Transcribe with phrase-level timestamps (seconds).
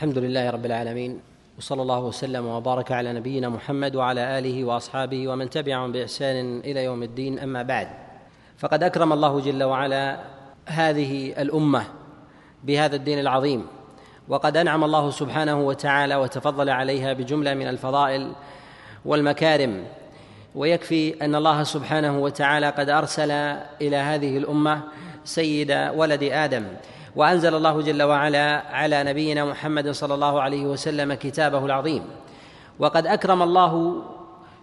[0.00, 1.20] الحمد لله رب العالمين
[1.58, 7.02] وصلى الله وسلم وبارك على نبينا محمد وعلى آله وأصحابه ومن تبعهم بإحسان إلى يوم
[7.02, 7.88] الدين أما بعد
[8.58, 10.20] فقد أكرم الله جل وعلا
[10.66, 11.84] هذه الأمة
[12.64, 13.66] بهذا الدين العظيم
[14.28, 18.32] وقد أنعم الله سبحانه وتعالى وتفضل عليها بجملة من الفضائل
[19.04, 19.84] والمكارم
[20.54, 23.30] ويكفي أن الله سبحانه وتعالى قد أرسل
[23.80, 24.80] إلى هذه الأمة
[25.24, 26.64] سيد ولد آدم.
[27.16, 32.02] وأنزل الله جل وعلا على نبينا محمد صلى الله عليه وسلم كتابه العظيم.
[32.78, 34.02] وقد أكرم الله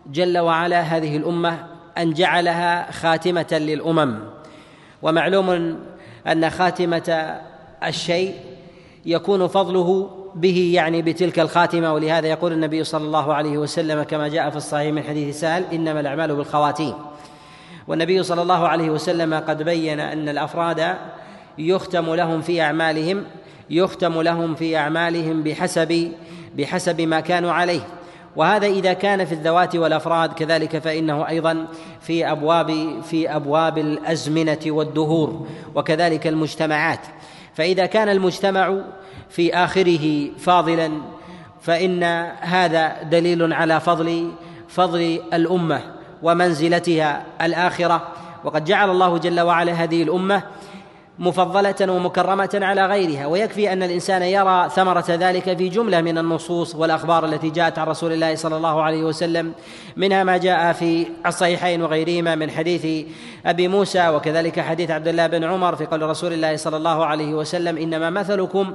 [0.08, 1.66] جل وعلا هذه الأمة
[1.98, 4.20] أن جعلها خاتمة للأمم.
[5.02, 5.78] ومعلوم
[6.28, 7.40] أن خاتمة
[7.84, 8.36] الشيء
[9.06, 11.94] يكون فضله به يعني بتلك الخاتمة.
[11.94, 16.00] ولهذا يقول النبي صلى الله عليه وسلم كما جاء في الصحيح من حديث سهل إنما
[16.00, 16.94] الأعمال بالخواتيم.
[17.88, 20.96] والنبي صلى الله عليه وسلم قد بين أن الأفراد
[21.58, 23.24] يختم لهم في أعمالهم
[23.70, 26.12] يختم لهم في أعمالهم بحسب
[26.58, 27.82] بحسب ما كانوا عليه.
[28.36, 31.68] وهذا إذا كان في الذوات والأفراد كذلك فإنه أيضا
[32.02, 37.00] في أبواب في أبواب الأزمنة والدهور وكذلك المجتمعات.
[37.54, 38.78] فإذا كان المجتمع
[39.30, 40.92] في آخره فاضلا
[41.62, 42.04] فإن
[42.40, 44.32] هذا دليل على فضل
[44.68, 45.82] فضل الأمة
[46.24, 48.08] ومنزلتها الآخرة.
[48.44, 50.44] وقد جعل الله جل وعلا هذه الأمة
[51.20, 53.26] مفضلة ومكرمة على غيرها.
[53.26, 58.14] ويكفي أن الإنسان يرى ثمرة ذلك في جملة من النصوص والأخبار التي جاءت عن رسول
[58.14, 59.54] الله صلى الله عليه وسلم
[59.98, 63.08] منها ما جاء في الصحيحين وغيرهما من حديث
[63.46, 67.34] أبي موسى وكذلك حديث عبد الله بن عمر في قول رسول الله صلى الله عليه
[67.34, 68.74] وسلم إنما مثلكم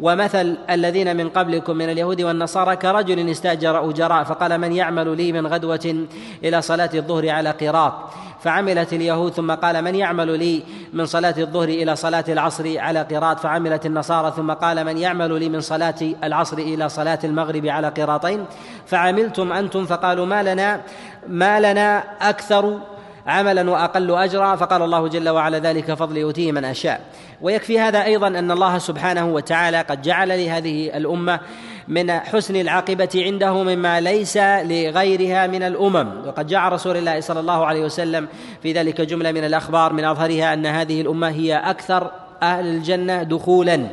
[0.00, 5.46] ومثل الذين من قبلكم من اليهود والنصارى كرجل استاجر أجراء فقال من يعمل لي من
[5.46, 6.06] غدوة
[6.44, 7.92] إلى صلاة الظهر على قراط؟
[8.40, 13.40] فعملت اليهود ثم قال من يعمل لي من صلاة الظهر إلى صلاة العصر على قراط
[13.40, 18.44] فعملت النصارى ثم قال من يعمل لي من صلاة العصر إلى صلاة المغرب على قراطين
[18.86, 20.80] فعملتم أنتم؟ فقالوا ما لنا
[21.28, 22.78] ما لنا أكثر
[23.26, 27.00] عملا وأقل أجرا؟ فقال الله جل وعلا ذلك فضل يؤتيه من أشاء.
[27.40, 31.40] ويكفي هذا أيضا أن الله سبحانه وتعالى قد جعل لهذه الأمة
[31.88, 36.08] من حسن العاقبة عنده مما ليس لغيرها من الأمم.
[36.26, 38.28] وقد جاء رسول الله صلى الله عليه وسلم
[38.62, 42.10] في ذلك جملة من الأخبار من أظهرها أن هذه الأمة هي أكثر
[42.42, 43.86] أهل الجنة دخولا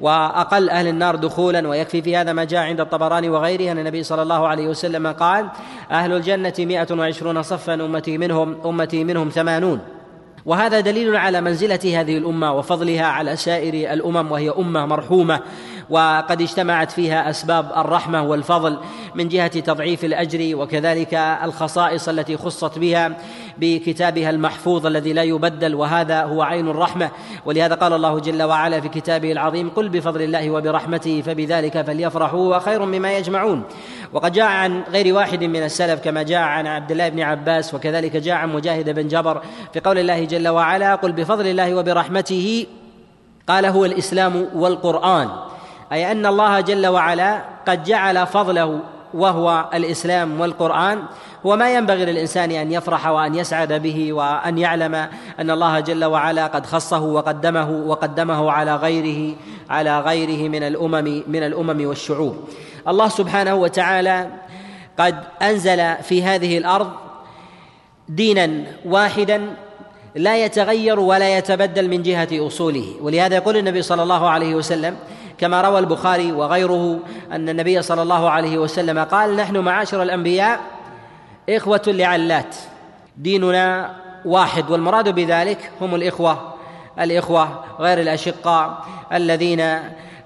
[0.00, 1.68] وأقل أهل النار دخولا.
[1.68, 5.48] ويكفي في هذا ما جاء عند الطبراني وغيره أن النبي صلى الله عليه وسلم قال
[5.90, 9.80] أهل الجنة مائه وعشرون صفا أمتي منهم أمتي منهم ثمانون.
[10.46, 15.40] وهذا دليل على منزلة هذه الأمة وفضلها على سائر الأمم وهي أمة مرحومة.
[15.90, 18.78] وقد اجتمعت فيها أسباب الرحمة والفضل
[19.14, 23.16] من جهة تضعيف الأجر وكذلك الخصائص التي خصت بها
[23.58, 27.10] بكتابها المحفوظ الذي لا يبدل وهذا هو عين الرحمة.
[27.44, 32.84] ولهذا قال الله جل وعلا في كتابه العظيم قل بفضل الله وبرحمته فبذلك فليفرحوا وخير
[32.84, 33.62] مما يجمعون.
[34.12, 38.16] وقد جاء عن غير واحد من السلف كما جاء عن عبد الله بن عباس وكذلك
[38.16, 42.66] جاء عن مجاهد بن جبر في قول الله جل وعلا قل بفضل الله وبرحمته
[43.48, 45.28] قال هو الإسلام والقرآن.
[45.94, 48.80] أي أن الله جل وعلا قد جعل فضله
[49.14, 51.02] وهو الإسلام والقرآن
[51.46, 54.94] هو ما ينبغي للإنسان أن يفرح وأن يسعد به وأن يعلم
[55.40, 59.36] أن الله جل وعلا قد خصه وقدمه وقدمه على غيره
[59.70, 62.36] على غيره من الأمم من الأمم والشعوب.
[62.88, 64.30] الله سبحانه وتعالى
[64.98, 66.90] قد أنزل في هذه الأرض
[68.08, 68.50] دينا
[68.84, 69.56] واحدا
[70.14, 72.94] لا يتغير ولا يتبدل من جهة أصوله.
[73.00, 74.96] ولهذا يقول النبي صلى الله عليه وسلم
[75.38, 76.98] كما روى البخاري وغيره
[77.32, 80.60] أن النبي صلى الله عليه وسلم قال نحن معاشر الأنبياء
[81.50, 82.56] إخوة لعلات.
[83.16, 86.54] ديننا واحد والمراد بذلك هم الإخوة
[87.00, 89.78] الإخوة غير الأشقاء الذين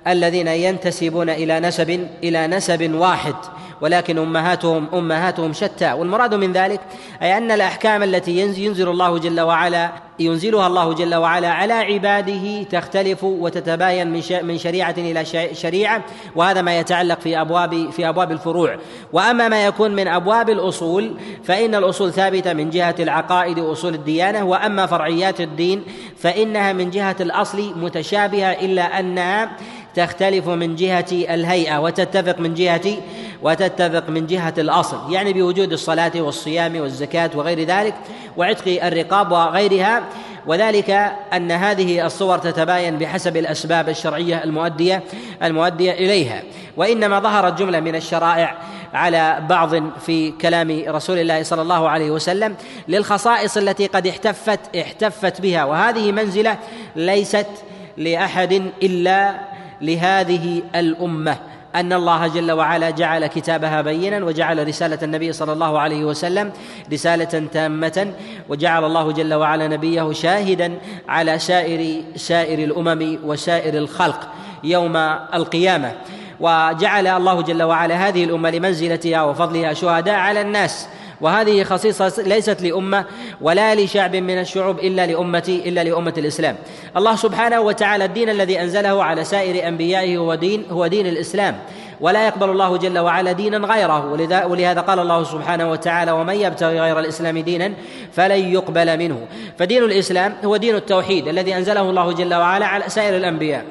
[0.06, 3.34] الذين ينتسبون إلى نسب إلى نسب واحد.
[3.80, 5.92] ولكن امهاتهم أمهاتهم شتى.
[5.92, 6.80] والمراد من ذلك
[7.22, 13.24] أي أن الأحكام التي ينزل الله جل وعلا ينزلها الله جل وعلا على عباده تختلف
[13.24, 15.24] وتتباين من شريعة إلى
[15.54, 16.04] شريعة
[16.36, 18.76] وهذا ما يتعلق في ابواب في أبواب الفروع.
[19.12, 24.86] وأما ما يكون من أبواب الأصول فإن الأصول ثابتة من جهة العقائد وأصول الديانة وأما
[24.86, 25.84] فرعيات الدين
[26.16, 29.50] فإنها من جهة الأصل متشابهة إلا انها
[29.98, 32.96] تختلف من جهة الهيئة وتتفق من جهة
[33.42, 37.94] وتتفق من جهة الأصل يعني بوجود الصلاة والصيام والزكاة وغير ذلك
[38.36, 40.02] وعتق الرقاب وغيرها
[40.46, 40.90] وذلك
[41.32, 45.02] أن هذه الصور تتباين بحسب الأسباب الشرعية المؤدية
[45.42, 46.42] المؤدية إليها.
[46.76, 48.58] وإنما ظهرت جملة من الشرائع
[48.94, 52.56] على بعض في كلام رسول الله صلى الله عليه وسلم
[52.88, 55.64] للخصائص التي قد احتفت احتفت بها.
[55.64, 56.58] وهذه منزلة
[56.96, 57.46] ليست
[57.96, 58.52] لأحد
[58.82, 61.36] إلا لهذه الأمة
[61.74, 66.52] أن الله جل وعلا جعل كتابها بينا وجعل رسالة النبي صلى الله عليه وسلم
[66.92, 68.12] رسالة تامة
[68.48, 70.78] وجعل الله جل وعلا نبيه شاهدا
[71.08, 74.28] على سائر سائر الأمم وسائر الخلق
[74.64, 74.96] يوم
[75.34, 75.92] القيامة.
[76.40, 80.88] وجعل الله جل وعلا هذه الأمة لمنزلتها وفضلها شهداء على الناس.
[81.20, 83.04] وهذه خصيصة ليست لأمة
[83.40, 86.56] ولا لشعب من الشعوب إلا لأمة إلا لأمة الإسلام.
[86.96, 91.58] الله سبحانه وتعالى الدين الذي أنزله على سائر أنبيائه هو دين هو دين الإسلام.
[92.00, 94.12] ولا يقبل الله جل وعلا دينا غيره.
[94.46, 97.72] ولهذا قال الله سبحانه وتعالى ومن يبتغي غير الإسلام دينا
[98.12, 99.26] فلن يقبل منه.
[99.58, 103.64] فدين الإسلام هو دين التوحيد الذي أنزله الله جل وعلا على سائر الأنبياء.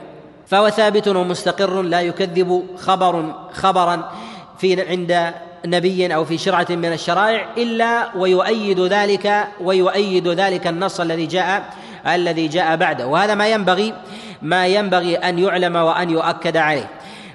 [0.47, 4.11] فهو ثابت ومستقر لا يكذب خبر خبرا
[4.57, 5.33] في عند
[5.65, 11.63] نبي أو في شرعة من الشرائع إلا ويؤيد ذلك ويؤيد ذلك النص الذي جاء
[12.07, 13.07] الذي جاء بعده.
[13.07, 13.93] وهذا ما ينبغي
[14.41, 16.89] ما ينبغي أن يعلم وأن يؤكد عليه.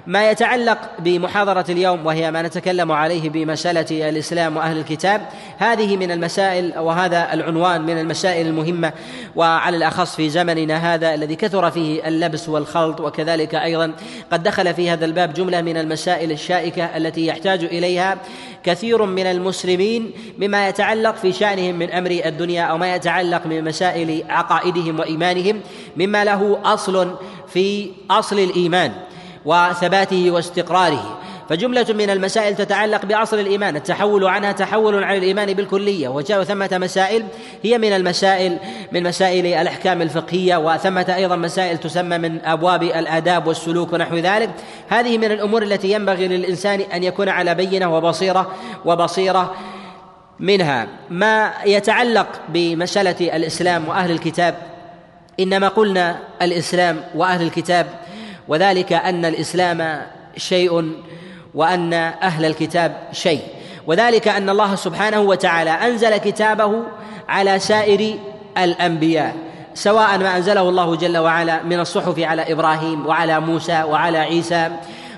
[0.07, 5.21] ما يتعلق بمحاضرة اليوم وهي ما نتكلم عليه بمسألة الإسلام وأهل الكتاب.
[5.57, 8.93] هذه من المسائل وهذا العنوان من المسائل المهمة
[9.35, 13.93] وعلى الأخص في زمننا هذا الذي كثر فيه اللبس والخلط وكذلك أيضا
[14.31, 18.17] قد دخل في هذا الباب جملة من المسائل الشائكة التي يحتاج إليها
[18.63, 24.23] كثير من المسلمين مما يتعلق في شأنهم من أمر الدنيا أو ما يتعلق من مسائل
[24.29, 25.61] عقائدهم وإيمانهم
[25.97, 27.15] مما له أصل
[27.47, 28.91] في أصل الإيمان.
[29.45, 31.19] وثباته واستقراره.
[31.49, 37.23] فجملة من المسائل تتعلق بأصل الإيمان التحول عنها تحول عن الإيمان بالكلية وجاء ثمة مسائل
[37.63, 38.57] هي من المسائل
[38.91, 44.49] من مسائل الأحكام الفقهية وثمة أيضا مسائل تسمى من أبواب الآداب والسلوك ونحو ذلك.
[44.89, 48.51] هذه من الأمور التي ينبغي للإنسان أن يكون على بينة وبصيرة
[48.85, 49.53] وبصيرة
[50.39, 50.87] منها.
[51.09, 54.55] ما يتعلق بمسألة الإسلام وأهل الكتاب
[55.39, 57.87] إنما قلنا الإسلام وأهل الكتاب
[58.47, 60.01] وذلك أن الإسلام
[60.37, 60.91] شيء
[61.53, 63.41] وأن أهل الكتاب شيء.
[63.87, 66.83] وذلك أن الله سبحانه وتعالى أنزل كتابه
[67.29, 68.15] على سائر
[68.57, 69.35] الأنبياء
[69.73, 74.69] سواء ما أنزله الله جل وعلا من الصحف على إبراهيم وعلى موسى وعلى عيسى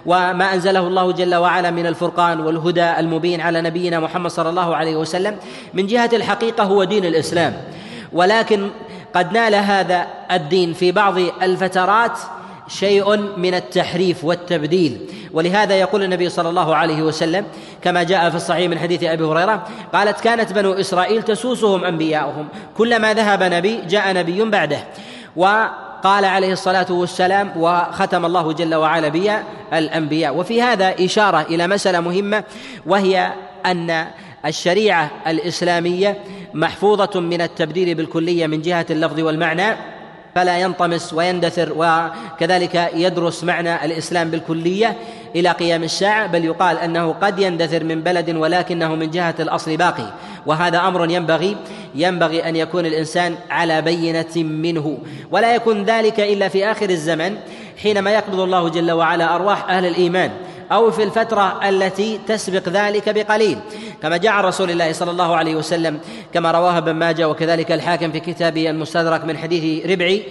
[0.06, 4.96] وما أنزله الله جل وعلا من الفرقان والهدى المبين على نبينا محمد صلى الله عليه
[4.96, 5.38] وسلم
[5.74, 7.54] من جهة الحقيقة هو دين الإسلام.
[8.14, 8.70] ولكن
[9.16, 12.20] قد نال هذا الدين في بعض الفترات
[12.68, 15.00] شيء من التحريف والتبديل.
[15.34, 17.46] ولهذا يقول النبي صلى الله عليه وسلم
[17.82, 22.48] كما جاء في الصحيح من حديث أبي هريرة قالت كانت بنو إسرائيل تسوسهم أنبياؤهم.
[22.78, 24.80] كلما ذهب نبي جاء نبي بعده.
[25.36, 29.32] وقال عليه الصلاة والسلام وختم الله جل وعلا بي
[29.74, 30.38] الأنبياء.
[30.38, 32.44] وفي هذا إشارة إلى مسألة مهمة
[32.86, 33.34] وهي
[33.66, 34.06] أن
[34.46, 36.18] الشريعة الإسلامية
[36.54, 39.95] محفوظة من التبديل بالكلية من جهة اللفظ والمعنى.
[40.36, 44.98] فلا ينطمس ويندثر وكذلك يدرس معنى الإسلام بالكلية
[45.36, 50.14] إلى قيام الساعة بل يقال أنه قد يندثر من بلد ولكنه من جهة الأصل باقي.
[50.46, 51.58] وهذا أمر ينبغي
[51.96, 54.98] ينبغي أن يكون الإنسان على بينة منه.
[55.32, 57.38] ولا يكون ذلك إلا في آخر الزمن
[57.84, 60.32] حينما يقبض الله جل وعلا أرواح أهل الإيمان.
[60.72, 63.60] أو في الفترة التي تسبق ذلك بقليل.
[64.02, 66.00] كما جاء عن رسول الله صلى الله عليه وسلم
[66.34, 70.24] كما رواه ابن ماجه وكذلك الحاكم في كتابه المستدرك من حديث ربعي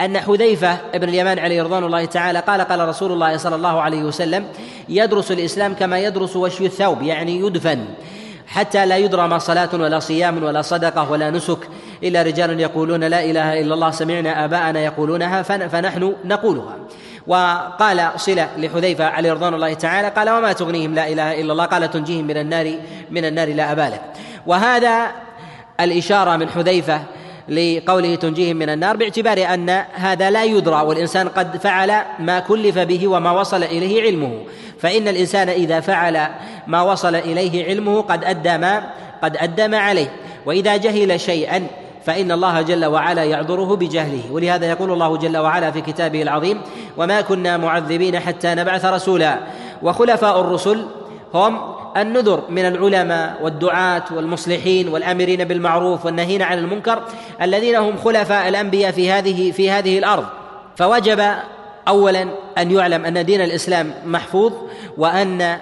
[0.00, 4.02] أن حذيفة بن اليمان عليه رضوان الله تعالى قال قال رسول الله صلى الله عليه
[4.02, 4.44] وسلم
[4.88, 7.84] يدرس الإسلام كما يدرس وشي الثوب يعني يدفن
[8.46, 11.58] حتى لا يدرى ما صلاة ولا صيام ولا صدقة ولا نسك
[12.02, 16.76] إلا رجال يقولون لا إله إلا الله سمعنا آباءنا يقولونها فنحن نقولها.
[17.30, 21.90] وقال صلة لحذيفة عليه رضوان الله تعالى قال وما تغنيهم لا إله إلا الله قال
[21.90, 22.74] تنجيهم من النار
[23.10, 24.00] من النار لا أبالك
[24.46, 25.10] وهذا
[25.80, 27.00] الإشارة من حذيفة
[27.48, 33.08] لقوله تنجيهم من النار باعتبار أن هذا لا يدرى والإنسان قد فعل ما كلف به
[33.08, 34.32] وما وصل إليه علمه.
[34.80, 36.28] فإن الإنسان إذا فعل
[36.66, 38.82] ما وصل إليه علمه قد أدى ما
[39.22, 40.10] قد أدى ما عليه.
[40.46, 41.66] وإذا جهل شيئا
[42.04, 46.60] فإن الله جل وعلا يعذره بجهله ولهذا يقول الله جل وعلا في كتابه العظيم
[46.96, 49.38] وما كنا معذبين حتى نبعث رسولا
[49.82, 50.86] وخلفاء الرسل
[51.34, 51.60] هم
[51.96, 57.02] النذر من العلماء والدعاة والمصلحين والآمرين بالمعروف والنهين عن المنكر
[57.42, 60.24] الذين هم خلفاء الأنبياء في هذه في هذه الأرض.
[60.76, 61.34] فوجب
[61.88, 62.28] أولا
[62.58, 64.52] أن يعلم أن دين الإسلام محفوظ
[64.98, 65.58] وأن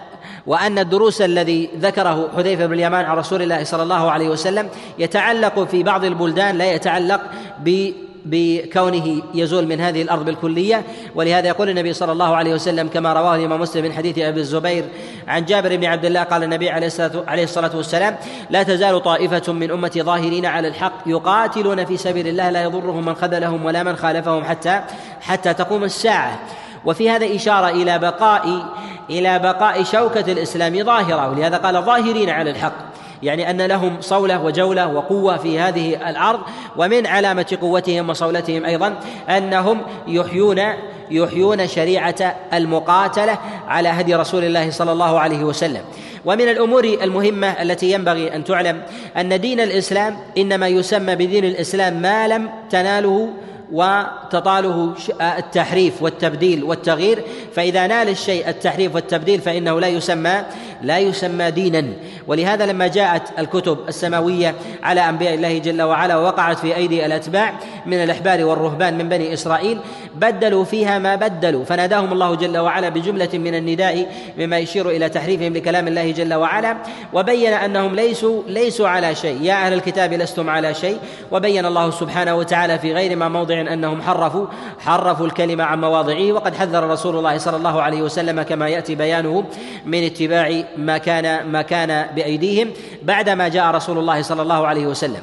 [0.48, 5.64] وأن الدروس الذي ذكره حذيفة بن اليمان عن رسول الله صلى الله عليه وسلم يتعلق
[5.64, 7.20] في بعض البلدان لا يتعلق
[7.60, 7.90] ب
[8.24, 10.82] بكونه يزول من هذه الأرض بالكلية.
[11.14, 14.84] ولهذا يقول النبي صلى الله عليه وسلم كما رواه الإمام مسلم من حديث أبي الزبير
[15.28, 18.16] عن جابر بن عبد الله قال النبي عليه الصلاة والسلام
[18.50, 23.14] لا تزال طائفة من أمتي ظاهرين على الحق يقاتلون في سبيل الله لا يضرهم من
[23.14, 24.80] خذلهم ولا من خالفهم حتى
[25.20, 26.40] حتى تقوم الساعة.
[26.84, 28.64] وفي هذا إشارة إلى بقاء
[29.10, 32.88] إلى بقاء شوكة الإسلام ظاهرة ولهذا قال ظاهرين على الحق
[33.22, 36.40] يعني أن لهم صولة وجولة وقوة في هذه الأرض
[36.76, 38.94] ومن علامة قوتهم وصولتهم أيضا
[39.28, 40.62] أنهم يحيون
[41.10, 45.82] يحيون شريعة المقاتلة على هدي رسول الله صلى الله عليه وسلم.
[46.24, 48.82] ومن الأمور المهمة التي ينبغي أن تعلم
[49.16, 53.28] أن دين الإسلام إنما يسمى بدين الإسلام ما لم تناله
[53.72, 57.22] وتطاله التحريف والتبديل والتغيير.
[57.54, 60.42] فإذا نال الشيء التحريف والتبديل فإنه لا يسمى
[60.82, 61.84] لا يسمى دينا.
[62.26, 67.54] ولهذا لما جاءت الكتب السماوية على أنبياء الله جل وعلا ووقعت في أيدي الأتباع
[67.86, 69.78] من الأحبار والرهبان من بني إسرائيل
[70.14, 71.64] بدلوا فيها ما بدلوا.
[71.64, 74.06] فناداهم الله جل وعلا بجملة من النداء
[74.38, 76.76] مما يشير إلى تحريفهم لكلام الله جل وعلا
[77.12, 79.42] وبين أنهم ليسوا ليسوا على شيء.
[79.42, 80.98] يا أهل الكتاب لستم على شيء.
[81.32, 84.46] وبين الله سبحانه وتعالى في غير ما موضع أنهم حرفوا
[84.80, 89.44] حرفوا الكلمة عن مواضعه وقد حذر رسول الله صلى الله عليه وسلم كما يأتي بيانه
[89.86, 92.70] من اتباع ما كان ما كان بأيديهم
[93.02, 95.22] بعدما جاء رسول الله صلى الله عليه وسلم.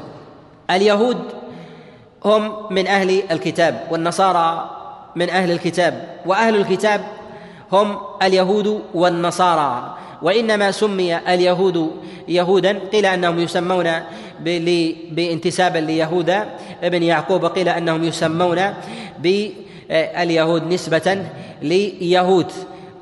[0.72, 1.18] اليهود
[2.26, 4.70] هم من أهل الكتاب والنصارى
[5.16, 7.02] من أهل الكتاب وأهل الكتاب
[7.72, 9.96] هم اليهود والنصارى.
[10.26, 11.92] وإنما سمي اليهود
[12.28, 13.90] يهودا قيل أنهم يسمون
[15.12, 16.46] بانتسابا ليهوذا
[16.84, 18.60] ابن يعقوب قيل أنهم يسمون
[19.20, 21.26] باليهود نسبة
[21.62, 22.52] ليهود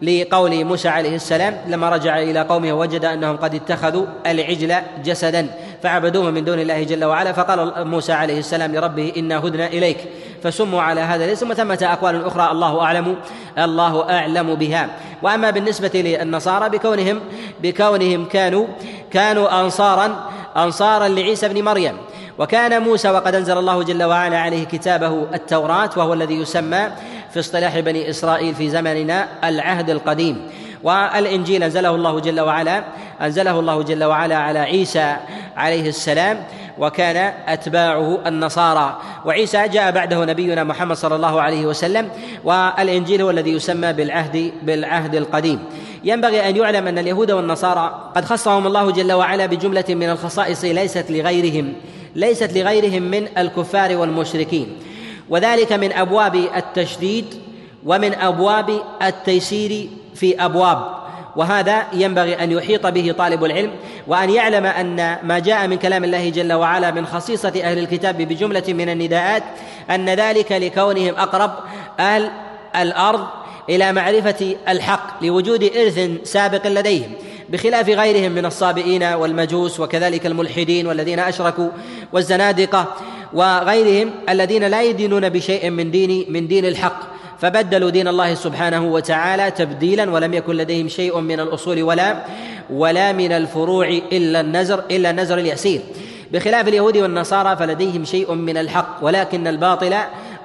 [0.02, 5.48] لقول موسى عليه السلام لما رجع إلى قومه وجد أنهم قد اتخذوا العجل جسدا
[5.84, 7.32] فعبدوه من دون الله جل وعلا.
[7.32, 9.98] فقال موسى عليه السلام لربه إنا هدنا إليك.
[10.44, 13.16] فسموا على هذا الاسم وثمة أقوال أخرى الله أعلم
[13.58, 14.90] الله أعلم بها.
[15.22, 17.20] وأما بالنسبة للنصارى بكونهم
[17.64, 18.68] بكونهم كانوا
[19.12, 21.98] كانوا انصارا أنصارا لعيسى بن مريم.
[22.38, 26.88] وكان موسى وقد أنزل الله جل وعلا عليه كتابه التوراة وهو الذي يسمى
[27.34, 30.48] في اصطلاح بني إسرائيل في زمننا العهد القديم.
[30.84, 32.84] والإنجيل أنزله الله جل وعلا
[33.22, 35.16] أنزله الله جل وعلا على عيسى
[35.58, 36.44] عليه السلام
[36.78, 39.00] وكان أتباعه النصارى.
[39.26, 42.10] وعيسى جاء بعده نبينا محمد صلى الله عليه وسلم
[42.44, 45.60] والإنجيل هو الذي يسمى بالعهد بالعهد القديم.
[46.04, 51.06] ينبغي أن يعلم أن اليهود والنصارى قد خصهم الله جل وعلا بجملة من الخصائص ليست
[51.10, 51.74] لغيرهم
[52.16, 54.78] ليست لغيرهم من الكفار والمشركين.
[55.30, 57.26] وذلك من أبواب التشديد
[57.86, 61.04] ومن أبواب التيسير في أبواب
[61.36, 63.72] وهذا ينبغي أن يحيط به طالب العلم
[64.08, 68.64] وأن يعلم أن ما جاء من كلام الله جل وعلا من خصيصة أهل الكتاب بجملة
[68.68, 69.44] من النداءات
[69.90, 71.52] أن ذلك لكونهم أقرب
[72.00, 72.32] أهل
[72.76, 73.28] الأرض
[73.70, 77.12] إلى معرفة الحق لوجود إرث سابق لديهم
[77.50, 81.70] بخلاف غيرهم من الصابئين والمجوس وكذلك الملحدين والذين أشركوا
[82.14, 82.96] والزنادقة
[83.34, 87.13] وغيرهم الذين لا يدينون بشيء من دين من دين الحق.
[87.40, 92.16] فبدلوا دين الله سبحانه وتعالى تبديلا ولم يكن لديهم شيء من الأصول ولا
[92.70, 95.82] ولا من الفروع إلا النزر إلا النزر اليسير.
[96.32, 99.96] بخلاف اليهود والنصارى فلديهم شيء من الحق ولكن الباطل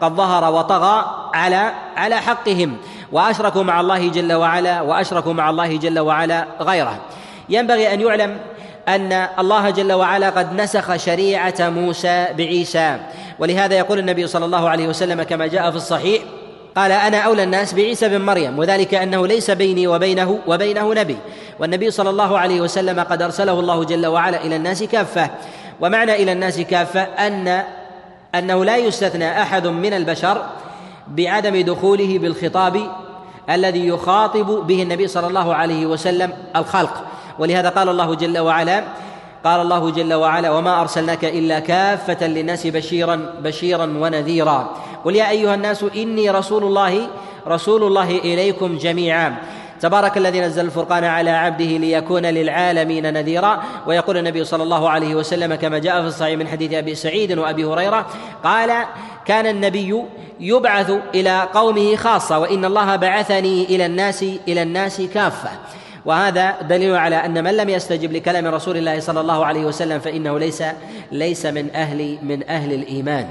[0.01, 1.05] قد ظهر وطغى
[1.35, 2.77] على على حقهم.
[3.13, 7.01] وأشركوا مع الله جل وعلا وأشركوا مع الله جل وعلا غيره.
[7.49, 8.37] ينبغي أن يعلم
[8.89, 12.97] أن الله جل وعلا قد نسخ شريعة موسى بعيسى.
[13.39, 16.23] ولهذا يقول النبي صلى الله عليه وسلم كما جاء في الصحيح
[16.79, 21.17] قال أنا أولى الناس بعيسى بن مريم وذلك أنه ليس بيني وبينه وبينه نبي.
[21.59, 25.31] والنبي صلى الله عليه وسلم قد أرسله الله جل وعلا إلى الناس كافة.
[25.81, 27.63] ومعنى إلى الناس كافة ان
[28.35, 30.43] أنه لا يستثنى أحد من البشر
[31.09, 32.91] بعدم دخوله بالخطاب
[33.51, 37.05] الذي يخاطب به النبي صلى الله عليه وسلم الخلق.
[37.39, 38.85] ولهذا قال الله جل وعلا
[39.45, 44.77] قال الله جل وعلا وما أرسلناك إلا كافة للناس بشيرا بشيرا ونذيرا.
[45.05, 47.09] قل يا أيها الناس إني رسول الله
[47.47, 49.37] رسول الله إليكم جميعا.
[49.81, 53.63] تبارك الذي نزل الفرقان على عبده ليكون للعالمين نذيرا.
[53.87, 57.65] ويقول النبي صلى الله عليه وسلم كما جاء في الصحيح من حديث أبي سعيد وأبي
[57.65, 58.07] هريرة
[58.45, 58.85] قال
[59.25, 60.03] كان النبي
[60.41, 65.51] يبعث إلى قومه خاصة وإن الله بعثني إلى الناس إلى الناس كافة.
[66.09, 70.39] وهذا دليل على أن من لم يستجب لكلام رسول الله صلى الله عليه وسلم فإنه
[70.39, 70.63] ليس
[71.13, 73.29] ليس من أهل من أهل الإيمان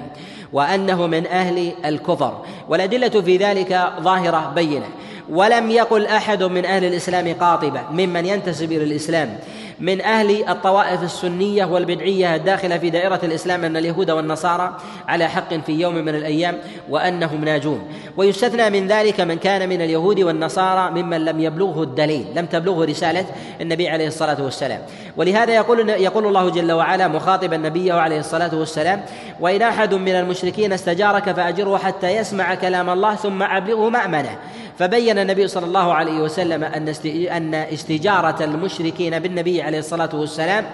[0.53, 2.41] وأنه من أهل الكفر.
[2.69, 4.85] والأدلة في ذلك ظاهرة بينة.
[5.29, 9.37] ولم يقل أحد من أهل الإسلام قاطبة ممن ينتسب إلى الإسلام.
[9.79, 15.71] من أهل الطوائف السنية والبدعية الداخلة في دائرة الإسلام أن اليهود والنصارى على حق في
[15.71, 16.57] يوم من الأيام
[16.89, 17.87] وأنهم ناجون.
[18.17, 23.25] ويستثنى من ذلك من كان من اليهود والنصارى ممن لم يبلغه الدليل لم تبلغه رسالة
[23.61, 24.81] النبي عليه الصلاة والسلام.
[25.17, 29.01] ولهذا يقول يقول الله جل وعلا مخاطبا نبيه عليه الصلاة والسلام
[29.39, 34.37] وإن أحد من المشركين استجارك فأجره حتى يسمع كلام الله ثم أبلغه مأمنة.
[34.79, 40.65] فبين النبي صلى الله عليه وسلم أن استجارة المشركين بالنبي عليه الصلاة والسلام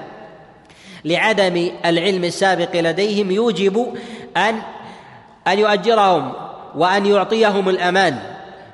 [1.06, 3.88] لعدم العلم السابق لديهم يوجب
[4.38, 4.56] ان
[5.48, 6.32] أن يؤجرهم
[6.76, 8.20] وأن يعطيهم الأمان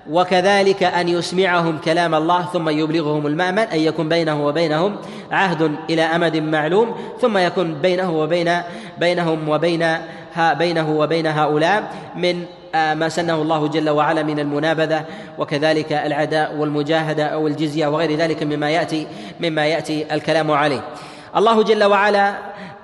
[0.09, 4.95] وكذلك أن يسمعهم كلام الله ثم يبلغهم المأمن أن يكون بينه وبينهم
[5.31, 8.61] عهد إلى أمد معلوم ثم يكون بينه وبين
[8.97, 9.97] بينهم وبين
[10.37, 15.05] بينه وبين هؤلاء من ما سنه الله جل وعلا من المنابذة
[15.37, 19.07] وكذلك العداء والمجاهدة أو الجزية وغير ذلك مما يأتي
[19.39, 20.81] مما يأتي الكلام عليه.
[21.35, 22.33] الله جل وعلا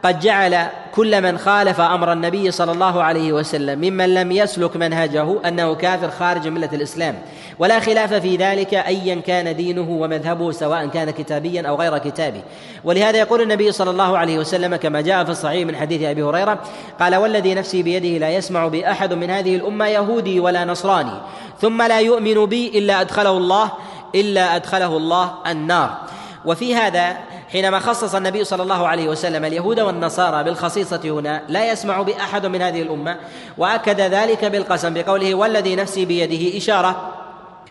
[0.06, 5.48] قد جعل كل من خالف أمر النبي صلى الله عليه وسلم ممن لم يسلك منهجه
[5.48, 7.16] أنه كافر خارج ملة الإسلام.
[7.60, 12.42] ولا خلاف في ذلك ايا كان دينه ومذهبه سواء كان كتابيا أو غير كتابي.
[12.84, 16.60] ولهذا يقول النبي صلى الله عليه وسلم كما جاء في الصحيح من حديث أبي هريرة
[17.00, 21.22] قال والذي نفسي بيده لا يسمع بأحد من هذه الأمة يهودي ولا نصراني
[21.62, 23.72] ثم لا يؤمن بي إلا أدخله الله
[24.16, 25.98] إلا أدخله الله النار.
[26.46, 27.18] وفي هذا
[27.56, 32.62] حينما خصص النبي صلى الله عليه وسلم اليهود والنصارى بالخصيصة هنا لا يسمع بأحد من
[32.62, 33.18] هذه الأمة
[33.58, 37.14] وأكد ذلك بالقسم بقوله والذي نفسي بيده إشارة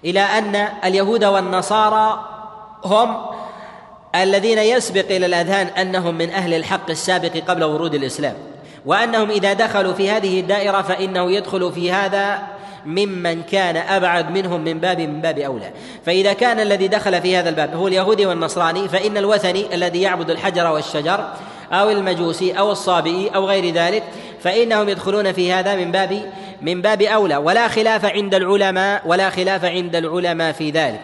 [0.05, 2.25] إلى أن اليهود والنصارى
[2.85, 3.27] هم
[4.15, 8.35] الذين يسبق إلى الأذهان أنهم من أهل الحق السابق قبل ورود الإسلام
[8.87, 12.43] وأنهم إذا دخلوا في هذه الدائرة فإنه يدخل في هذا
[12.87, 15.71] ممن كان أبعد منهم من باب من باب أولى.
[16.07, 20.67] فإذا كان الذي دخل في هذا الباب هو اليهودي والنصراني فإن الوثني الذي يعبد الحجر
[20.67, 21.29] والشجر
[21.73, 24.03] أو المجوسي أو الصابئي أو غير ذلك
[24.41, 27.37] فإنهم يدخلون في هذا من باب من باب أولى.
[27.37, 31.01] ولا خلاف عند العلماء ولا خلاف عند العلماء في ذلك.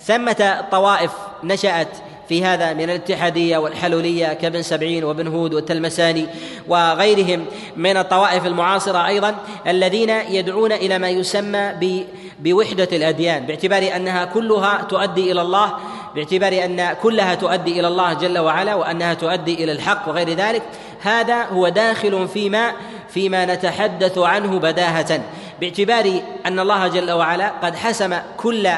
[0.00, 1.10] ثمة طوائف
[1.44, 1.88] نشأت
[2.30, 6.26] في هذا من الاتحادية والحلولية كابن سبعين وابن هود والتلمساني
[6.68, 7.44] وغيرهم
[7.76, 9.34] من الطوائف المعاصرة أيضا
[9.66, 11.72] الذين يدعون إلى ما يسمى
[12.38, 15.72] بوحدة الأديان باعتبار أنها كلها تؤدي إلى الله
[16.14, 20.62] باعتبار أن كلها تؤدي إلى الله جل وعلا وأنها تؤدي إلى الحق وغير ذلك
[21.00, 22.72] هذا هو داخل فيما
[23.08, 25.20] فيما نتحدث عنه بداهة
[25.60, 28.68] باعتبار أن الله جل وعلا قد حسم كل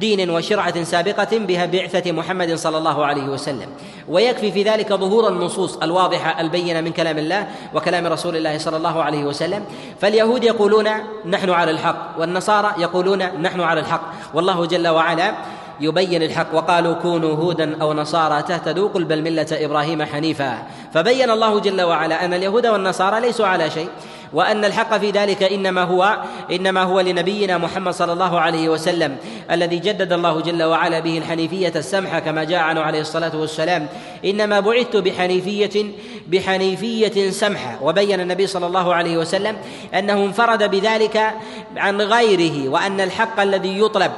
[0.00, 3.68] دين وشرعة سابقة بها بعثة محمد صلى الله عليه وسلم.
[4.08, 9.02] ويكفي في ذلك ظهور النصوص الواضحة البينة من كلام الله وكلام رسول الله صلى الله
[9.02, 9.64] عليه وسلم.
[10.00, 10.88] فاليهود يقولون
[11.26, 14.02] نحن على الحق والنصارى يقولون نحن على الحق.
[14.34, 15.34] والله جل وعلا
[15.80, 16.54] يبين الحق.
[16.54, 20.62] وقالوا كونوا هودا أو نصارى تهتدوا قل بل ملة إبراهيم حنيفا.
[20.94, 23.88] فبين الله جل وعلا أن اليهود والنصارى ليسوا على شيء.
[24.32, 26.18] وأن الحق في ذلك إنما هو
[26.50, 29.16] إنما هو لنبينا محمد صلى الله عليه وسلم
[29.50, 33.88] الذي جدد الله جل وعلا به الحنيفية السمحه كما جاء عنه عليه الصلاة والسلام.
[34.24, 35.84] إنما بعثت بحنيفية
[36.28, 39.56] بحنيفية سمحه وبين النبي صلى الله عليه وسلم
[39.94, 41.34] أنه انفرد بذلك
[41.76, 44.12] عن غيره وأن الحق الذي يطلب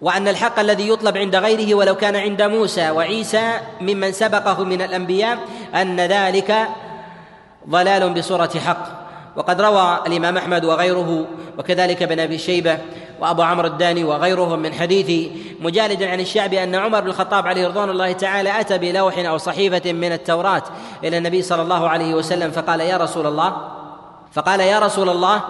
[0.00, 5.38] وأن الحق الذي يطلب عند غيره ولو كان عند موسى وعيسى ممن سبقه من الأنبياء
[5.74, 6.68] أن ذلك
[7.68, 9.03] ضلال بصورة حق.
[9.36, 11.26] وقد روى الإمام أحمد وغيره
[11.58, 12.78] وكذلك ابن أبي شيبة
[13.20, 17.90] وأبو عمرو الداني وغيرهم من حديث مجالد عن الشعبي أن عمر بن الخطاب عليه رضوان
[17.90, 20.62] الله تعالى أتى بلوح أو صحيفة من التوراة
[21.04, 23.56] إلى النبي صلى الله عليه وسلم فقال يا رسول الله
[24.32, 25.42] فقال يا رسول الله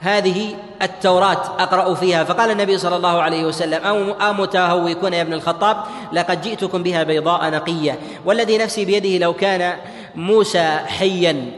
[0.00, 2.24] هذه التوراة أقرأ فيها.
[2.24, 5.76] فقال النبي صلى الله عليه وسلم أو أمتهوكون يا ابن الخطاب؟
[6.12, 9.76] لقد جئتكم بها بيضاء نقية والذي نفسي بيده لو كان
[10.14, 11.50] موسى حيا.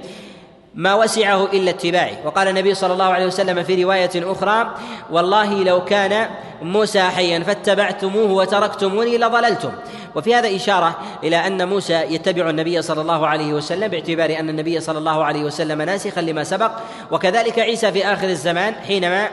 [0.79, 4.75] ما وسعه إلا اتباعي وقال النبي صلى الله عليه وسلم في رواية أخرى
[5.11, 6.29] والله لو كان
[6.63, 9.73] موسى حيا فاتبعتموه وتركتموني لضللتم.
[10.15, 14.81] وفي هذا إشارة إلى أن موسى يتبع النبي صلى الله عليه وسلم باعتبار أن النبي
[14.81, 16.71] صلى الله عليه وسلم ناسخا لما سبق.
[17.11, 19.29] وكذلك عيسى في آخر الزمان حينما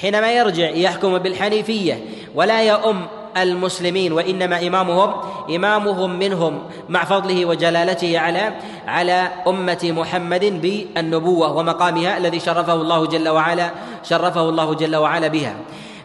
[0.00, 3.06] حينما يرجع يحكم بالحنيفية ولا يؤم
[3.42, 5.14] المسلمين وإنما امامهم
[5.54, 8.54] إمامهم منهم مع فضله وجلالته على
[8.86, 13.70] على أمة محمد بالنبوة ومقامها الذي شرفه الله جل وعلا
[14.02, 15.54] شرفه الله جل وعلا بها.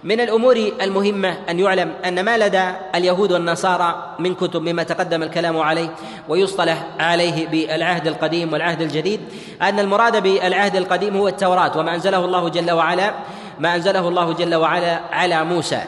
[0.04, 2.64] من الأمور المهمة أن يعلم أن ما لدى
[2.96, 5.90] اليهود والنصارى من كتب مما تقدم الكلام عليه
[6.30, 9.20] ويصطلح عليه بالعهد القديم والعهد الجديد
[9.62, 13.14] أن المراد بالعهد القديم هو التوراة وما أنزله الله جل وعلا
[13.60, 15.82] ما أنزله الله جل وعلا على موسى.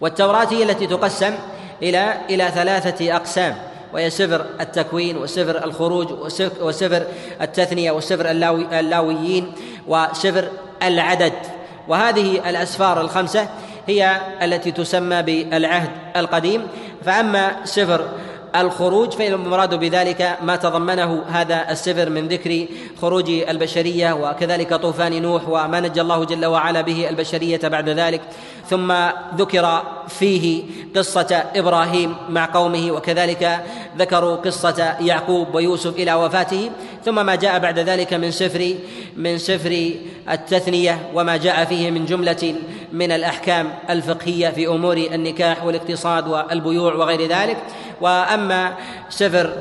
[0.00, 1.34] والتوراة هي التي تقسم
[1.82, 3.56] إلى إلى ثلاثة أقسام
[3.92, 6.12] وهي سفر التكوين وسفر الخروج
[6.60, 7.06] وسفر
[7.40, 9.52] التثنية وسفر اللاوي اللاويين
[9.86, 10.48] وسفر
[10.82, 11.32] العدد.
[11.88, 13.48] وهذه الأسفار الخمسة
[13.86, 16.66] هي التي تسمى بالعهد القديم.
[17.04, 18.08] فأما سفر
[18.56, 22.66] الخروج فإن المراد بذلك ما تضمنه هذا السفر من ذكر
[23.00, 28.20] خروج البشرية وكذلك طوفان نوح وما نجى الله جل وعلا به البشرية بعد ذلك.
[28.70, 28.94] ثم
[29.36, 30.62] ذكر فيه
[30.96, 33.64] قصة إبراهيم مع قومه وكذلك
[33.98, 36.70] ذكروا قصة يعقوب ويوسف إلى وفاته.
[37.04, 38.74] ثم ما جاء بعد ذلك من سفر
[39.16, 39.90] من سفر
[40.30, 42.54] التثنية وما جاء فيه من جملة
[42.92, 47.56] من الأحكام الفقهية في أمور النكاح والاقتصاد والبيوع وغير ذلك.
[48.00, 48.74] وأما
[49.08, 49.52] سفر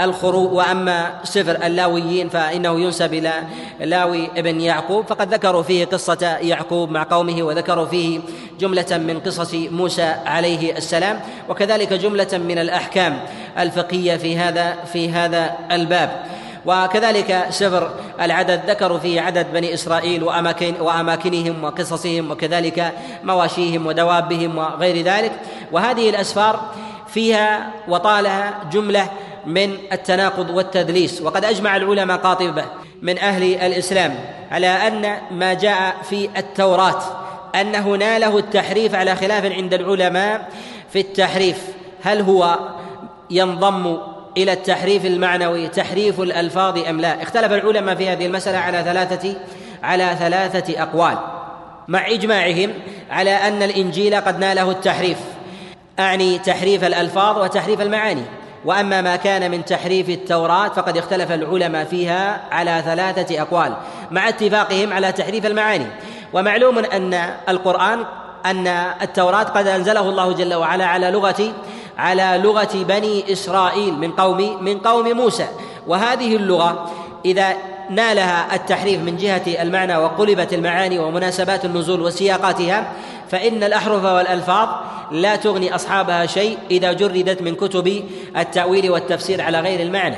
[0.00, 3.32] الخروج وأما سفر اللاويين فإنه ينسب إلى
[3.80, 8.20] لاوي ابن يعقوب فقد ذكروا فيه قصة يعقوب مع قومه وذكروا فيه
[8.60, 13.20] جملة من قصص موسى عليه السلام وكذلك جملة من الأحكام
[13.58, 16.26] الفقهية في هذا في هذا الباب.
[16.66, 22.92] وكذلك سفر العدد ذكروا فيه عدد بني إسرائيل وأماكن وأماكنهم وقصصهم وكذلك
[23.24, 25.32] مواشيهم ودوابهم وغير ذلك.
[25.72, 26.70] وهذه الأسفار
[27.08, 29.08] فيها وطالها جملة
[29.46, 31.22] من التناقض والتدليس.
[31.22, 32.64] وقد أجمع العلماء قاطبة
[33.02, 34.14] من أهل الإسلام
[34.50, 37.02] على أن ما جاء في التوراة
[37.60, 40.48] أنه ناله التحريف على خلاف عند العلماء
[40.92, 41.62] في التحريف.
[42.02, 42.58] هل هو
[43.30, 43.98] ينضم
[44.36, 49.34] إلى التحريف المعنوي تحريف الألفاظ أم لا؟ اختلف العلماء في هذه المسألة على ثلاثة
[49.82, 51.18] على ثلاثة أقوال.
[51.88, 52.70] مع إجماعهم
[53.10, 55.18] على أن الإنجيل قد ناله التحريف.
[55.98, 58.22] أعني تحريف الألفاظ وتحريف المعاني.
[58.66, 63.76] وأما ما كان من تحريف التوراة فقد اختلف العلماء فيها على ثلاثة أقوال
[64.10, 65.86] مع اتفاقهم على تحريف المعاني.
[66.32, 67.14] ومعلوم أن
[67.48, 68.04] القرآن
[68.46, 68.66] أن
[69.02, 71.52] التوراة قد أنزله الله جل وعلا على لغة
[71.98, 75.46] على لغة بني إسرائيل من قوم من قوم موسى.
[75.86, 76.90] وهذه اللغة
[77.24, 77.56] إذا
[77.90, 82.92] نالها التحريف من جهة المعنى وقلبت المعاني ومناسبات النزول وسياقاتها
[83.30, 84.68] فإن الأحرف والألفاظ
[85.10, 88.04] لا تغني أصحابها شيء إذا جردت من كتب
[88.36, 90.16] التأويل والتفسير على غير المعنى.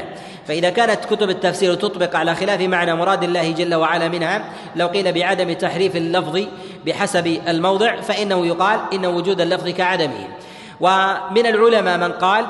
[0.49, 4.45] فإذا كانت كتب التفسير تطبق على خلاف معنى مراد الله جل وعلا منها
[4.77, 6.41] لو قيل بعدم تحريف اللفظ
[6.87, 10.29] بحسب الموضع فإنه يقال إن وجود اللفظ كعدمه.
[10.81, 12.47] ومن العلماء من قال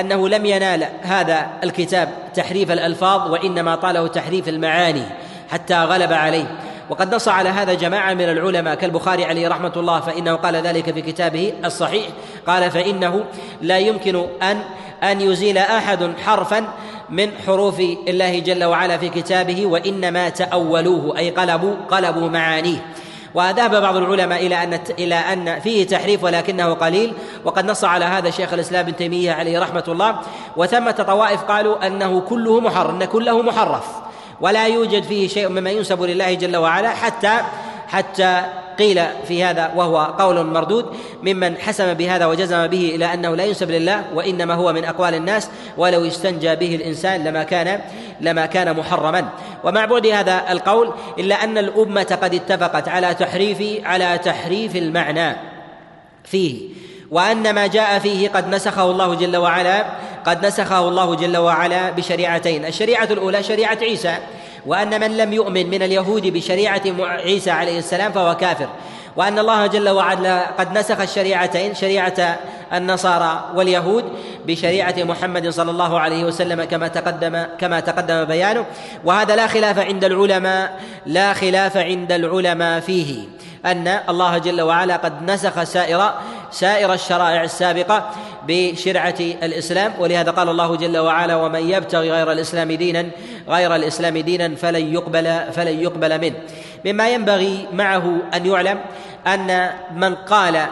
[0.00, 5.04] أنه لم ينال هذا الكتاب تحريف الألفاظ وإنما طاله تحريف المعاني
[5.50, 6.58] حتى غلب عليه.
[6.90, 11.02] وقد نص على هذا جماعة من العلماء كالبخاري عليه رحمة الله فإنه قال ذلك في
[11.02, 12.06] كتابه الصحيح.
[12.46, 13.24] قال فإنه
[13.60, 14.62] لا يمكن ان
[15.02, 16.64] أن يزيل أحد حرفا
[17.10, 22.86] من حروف الله جل وعلا في كتابه وإنما تأولوه أي قلبوا قلبوا معانيه.
[23.34, 27.14] وذهب بعض العلماء إلى أن إلى أن فيه تحريف ولكنه قليل.
[27.44, 30.20] وقد نص على هذا شيخ الإسلام ابن تيمية عليه رحمة الله.
[30.56, 34.01] وثمة طوائف قالوا أنه كله محرف أن كله محرف.
[34.42, 37.40] ولا يوجد فيه شيء مما ينسب لله جل وعلا حتى
[37.88, 38.42] حتى
[38.78, 40.86] قيل في هذا وهو قول مردود
[41.22, 45.48] ممن حسم بهذا وجزم به إلى أنه لا ينسب لله وإنما هو من أقوال الناس
[45.76, 47.80] ولو استنجى به الإنسان لما كان
[48.20, 49.28] لما كان محرما.
[49.64, 55.36] ومع بعد هذا القول إلا أن الأمة قد اتفقت على تحريف على تحريف المعنى
[56.24, 56.68] فيه.
[57.12, 59.84] وأن ما جاء فيه قد نسخه الله جل وعلا
[60.26, 64.14] قد نسخه الله جل وعلا بشريعتين الشريعة الأولى شريعة عيسى
[64.66, 68.68] وأن من لم يؤمن من اليهود بشريعة عيسى عليه السلام فهو كافر
[69.16, 72.38] وأن الله جل وعلا قد نسخ الشريعتين شريعة
[72.72, 74.04] النصارى واليهود
[74.46, 78.64] بشريعة محمد صلى الله عليه وسلم كما تقدم كما تقدم بيانه
[79.04, 83.24] وهذا لا خلاف عند العلماء لا خلاف عند العلماء فيه
[83.66, 86.12] أن الله جل وعلا قد نسخ سائر
[86.52, 88.10] سائر الشرائع السابقة
[88.48, 93.06] بشرعة الإسلام ولهذا قال الله جل وعلا ومن يبتغي غير الإسلام دينا
[93.48, 96.34] غير الإسلام دينا فلن يقبل فلن يقبل منه.
[96.84, 98.78] مما ينبغي معه أن يعلم
[99.26, 100.66] أن من قال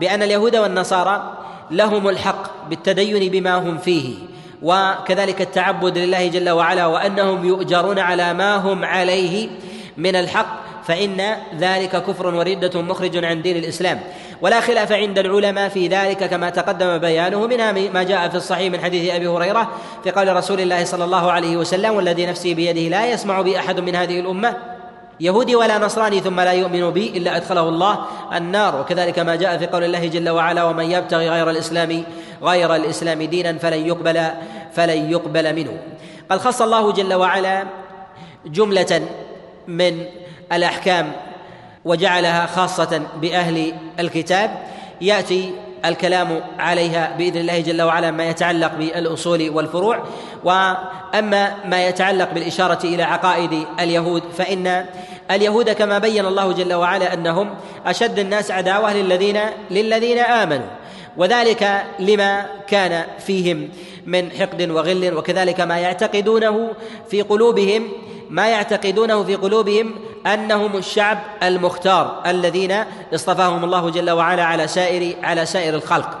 [0.00, 1.38] بأن اليهود والنصارى
[1.70, 4.14] لهم الحق بالتدين بما هم فيه
[4.62, 9.48] وكذلك التعبد لله جل وعلا وأنهم يؤجرون على ما هم عليه
[9.96, 14.00] من الحق فإن ذلك كفر وردة مخرج عن دين الإسلام.
[14.42, 18.80] ولا خلاف عند العلماء في ذلك كما تقدم بيانه منها ما جاء في الصحيح من
[18.80, 19.70] حديث أبي هريرة
[20.04, 23.80] في قول رسول الله صلى الله عليه وسلم والذي نفسي بيده لا يسمع بي أحد
[23.80, 24.56] من هذه الأمة
[25.20, 27.98] يهودي ولا نصراني ثم لا يؤمن بي إلا أدخله الله
[28.34, 32.04] النار وكذلك ما جاء في قول الله جل وعلا ومن يبتغي غير الاسلام
[32.42, 34.28] غير الإسلام دينا فلن يقبل
[34.72, 35.78] فلن يقبل منه
[36.30, 37.64] قد خص الله جل وعلا
[38.46, 39.02] جملة
[39.68, 40.04] من
[40.52, 41.12] الأحكام
[41.84, 44.50] وجعلها خاصة بأهل الكتاب.
[45.00, 45.50] يأتي
[45.84, 50.02] الكلام عليها بإذن الله جل وعلا ما يتعلق بالأصول والفروع.
[50.44, 54.86] وأما ما يتعلق بالإشارة إلى عقائد اليهود فإن
[55.30, 57.54] اليهود كما بين الله جل وعلا أنهم
[57.86, 59.40] أشد الناس عداوة للذين
[59.70, 60.68] للذين آمنوا.
[61.16, 63.68] وذلك لما كان فيهم
[64.06, 66.70] من حقد وغل وكذلك ما يعتقدونه
[67.10, 67.88] في قلوبهم
[68.32, 69.94] ما يعتقدونه في قلوبهم
[70.26, 76.18] أنهم الشعب المختار الذين اصطفاهم الله جل وعلا على سائر على سائر الخلق.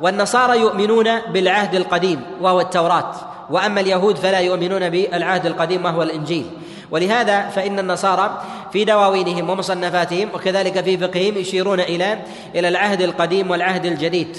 [0.00, 3.14] والنصارى يؤمنون بالعهد القديم وهو التوراة.
[3.50, 6.46] وأما اليهود فلا يؤمنون بالعهد القديم وهو الإنجيل.
[6.90, 12.18] ولهذا فإن النصارى في دواوينهم ومصنفاتهم وكذلك في فقههم يشيرون إلى
[12.54, 14.36] إلى العهد القديم والعهد الجديد.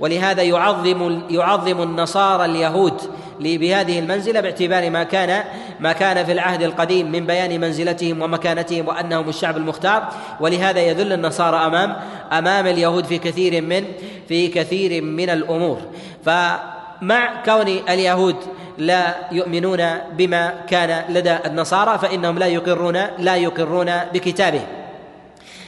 [0.00, 3.00] ولهذا يعظم يعظم النصارى اليهود
[3.40, 5.44] بهذه المنزلة باعتبار ما كان
[5.80, 10.08] ما كان في العهد القديم من بيان منزلتهم ومكانتهم وأنهم الشعب المختار.
[10.40, 11.96] ولهذا يذل النصارى امام
[12.32, 13.84] أمام اليهود في كثير من
[14.28, 15.80] في كثير من الأمور.
[16.24, 18.36] فمع كون اليهود
[18.78, 24.60] لا يؤمنون بما كان لدى النصارى فإنهم لا يقرون لا يقرون بكتابه.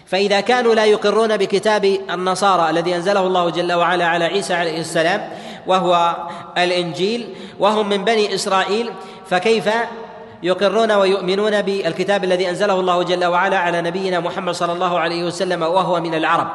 [0.06, 5.30] فإذا كانوا لا يقرون بكتاب النصارى الذي أنزله الله جل وعلا على عيسى عليه السلام
[5.66, 6.16] وهو
[6.58, 8.90] الإنجيل وهم من بني إسرائيل
[9.30, 9.68] فكيف
[10.46, 15.62] يقرون ويؤمنون بالكتاب الذي أنزله الله جل وعلا على نبينا محمد صلى الله عليه وسلم
[15.62, 16.48] وهو من العرب.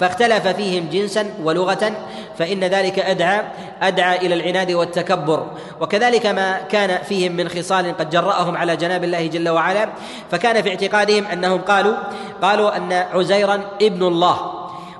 [0.00, 1.92] فاختلف فيهم جنسا ولغه
[2.38, 3.42] فإن ذلك أدعى
[3.82, 5.46] أدعى إلى العناد والتكبر.
[5.80, 9.88] وكذلك ما كان فيهم من خصال قد جرأهم على جناب الله جل وعلا.
[10.30, 11.94] فكان في اعتقادهم أنهم قالوا
[12.42, 14.36] قالوا أن عزيرا ابن الله.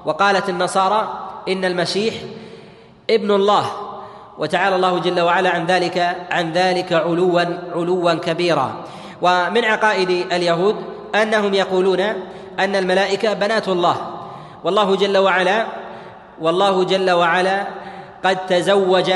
[0.05, 1.01] وقالت النصارى
[1.49, 2.15] إن المسيح
[3.11, 3.86] ابن الله.
[4.39, 7.45] وتعالى الله جل وعلا عن ذلك عن ذلك علوا
[7.75, 8.85] علوا كبيرا.
[9.23, 10.77] ومن عقائد اليهود
[11.15, 12.01] أنهم يقولون
[12.59, 13.97] أن الملائكة بنات الله.
[14.65, 15.67] والله جل وعلا
[16.41, 17.67] والله جل وعلا
[18.25, 19.13] قد تزوج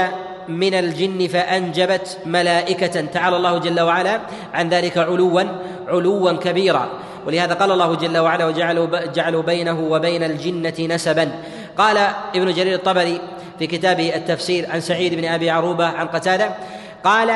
[0.48, 3.00] من الجن فأنجبت ملائكة.
[3.00, 4.20] تعالى الله جل وعلا
[4.54, 5.42] عن ذلك علوا
[5.88, 6.88] علوا كبيرا.
[7.26, 11.32] ولهذا قال الله جل وعلا وجعلوا جعلوا بينه وبين الجنة نسبا.
[11.78, 11.96] قال
[12.34, 13.20] ابن جرير الطبري
[13.60, 16.50] في كتابه التفسير عن سعيد بن أبي عروبة عن قتادة
[17.04, 17.30] قال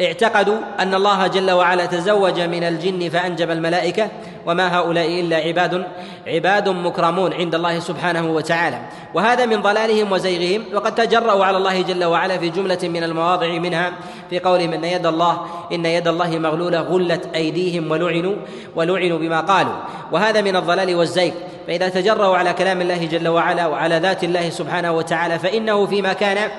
[0.00, 4.08] اعتقدوا أن الله جل وعلا تزوج من الجن فأنجب الملائكة
[4.46, 5.86] وما هؤلاء إلا عباد
[6.26, 8.78] عباد مكرمون عند الله سبحانه وتعالى.
[9.14, 13.92] وهذا من ضلالهم وزيغهم وقد تجرأوا على الله جل وعلا في جملة من المواضع منها
[14.30, 18.36] في قولهم ان يد الله إن يد الله مغلولة غلت أيديهم ولعنوا
[18.76, 19.74] ولعنوا بما قالوا.
[20.12, 21.32] وهذا من الضلال والزيغ.
[21.66, 26.50] فإذا تجرأوا على كلام الله جل وعلا وعلى ذات الله سبحانه وتعالى فإنه فيما كان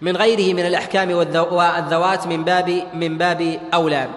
[0.00, 4.08] من غيره من الأحكام والذوات من باب من باب أولى.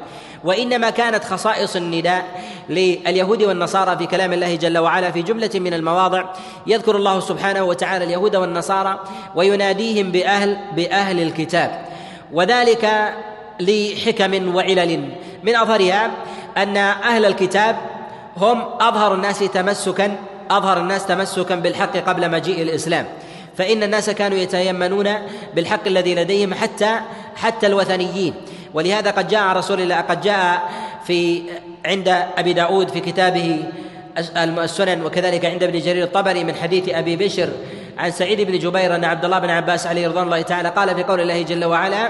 [0.44, 2.26] وإنما كانت خصائص النداء
[2.70, 6.24] لليهود والنصارى في كلام الله جل وعلا في جملة من المواضع.
[6.68, 9.00] يذكر الله سبحانه وتعالى اليهود والنصارى
[9.36, 11.86] ويناديهم بأهل بأهل الكتاب.
[12.34, 13.14] وذلك
[13.60, 15.10] لحكم وعلل.
[15.44, 16.12] من أظهرها
[16.58, 17.76] أن أهل الكتاب
[18.38, 20.16] هم أظهر الناس تمسكا
[20.52, 23.06] أظهر الناس تمسكا بالحق قبل مجيء الإسلام.
[23.58, 25.10] فإن الناس كانوا يتيمنون
[25.56, 27.00] بالحق الذي لديهم حتى
[27.36, 28.34] حتى الوثنيين.
[28.74, 30.70] ولهذا قد جاء رسول الله قد جاء
[31.06, 31.42] في
[31.86, 33.64] عند أبي داود في كتابه
[34.38, 37.50] السنن وكذلك عند ابن جرير الطبري من حديث أبي بشر
[37.98, 41.04] عن سعيد بن جبير أن عبد الله بن عباس عليه رضوان الله تعالى قال في
[41.04, 42.10] قول الله جل وعلا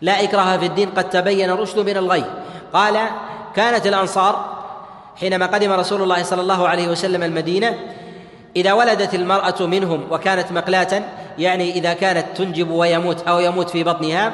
[0.00, 2.24] لا إكراه في الدين قد تبين الرشد من الغي
[2.72, 2.98] قال
[3.56, 4.60] كانت الأنصار
[5.20, 7.74] حينما قدم رسول الله صلى الله عليه وسلم المدينة
[8.56, 11.02] إذا ولدت المرأة منهم وكانت مقلاة
[11.38, 14.32] يعني إذا كانت تنجب ويموت أو يموت في بطنها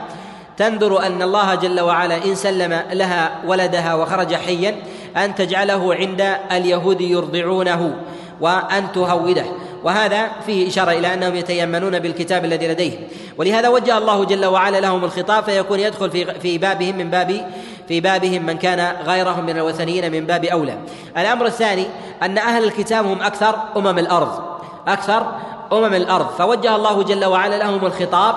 [0.56, 4.76] تنظر أن الله جل وعلا إن سلم لها ولدها وخرج حيا
[5.16, 7.96] أن تجعله عند اليهود يرضعونه
[8.40, 9.44] وأن تهوده.
[9.86, 12.98] وهذا فيه إشارة إلى أنهم يتيمنون بالكتاب الذي لديهم
[13.38, 17.50] ولهذا وجه الله جل وعلا لهم الخطاب فيكون يدخل في في بابهم من باب
[17.88, 20.78] في بابهم من كان غيرهم من الوثنيين من باب أولى.
[21.18, 21.86] الأمر الثاني
[22.22, 24.44] أن أهل الكتاب هم أكثر أمم الأرض
[24.88, 25.32] أكثر
[25.72, 28.34] أمم الأرض فوجه الله جل وعلا لهم الخطاب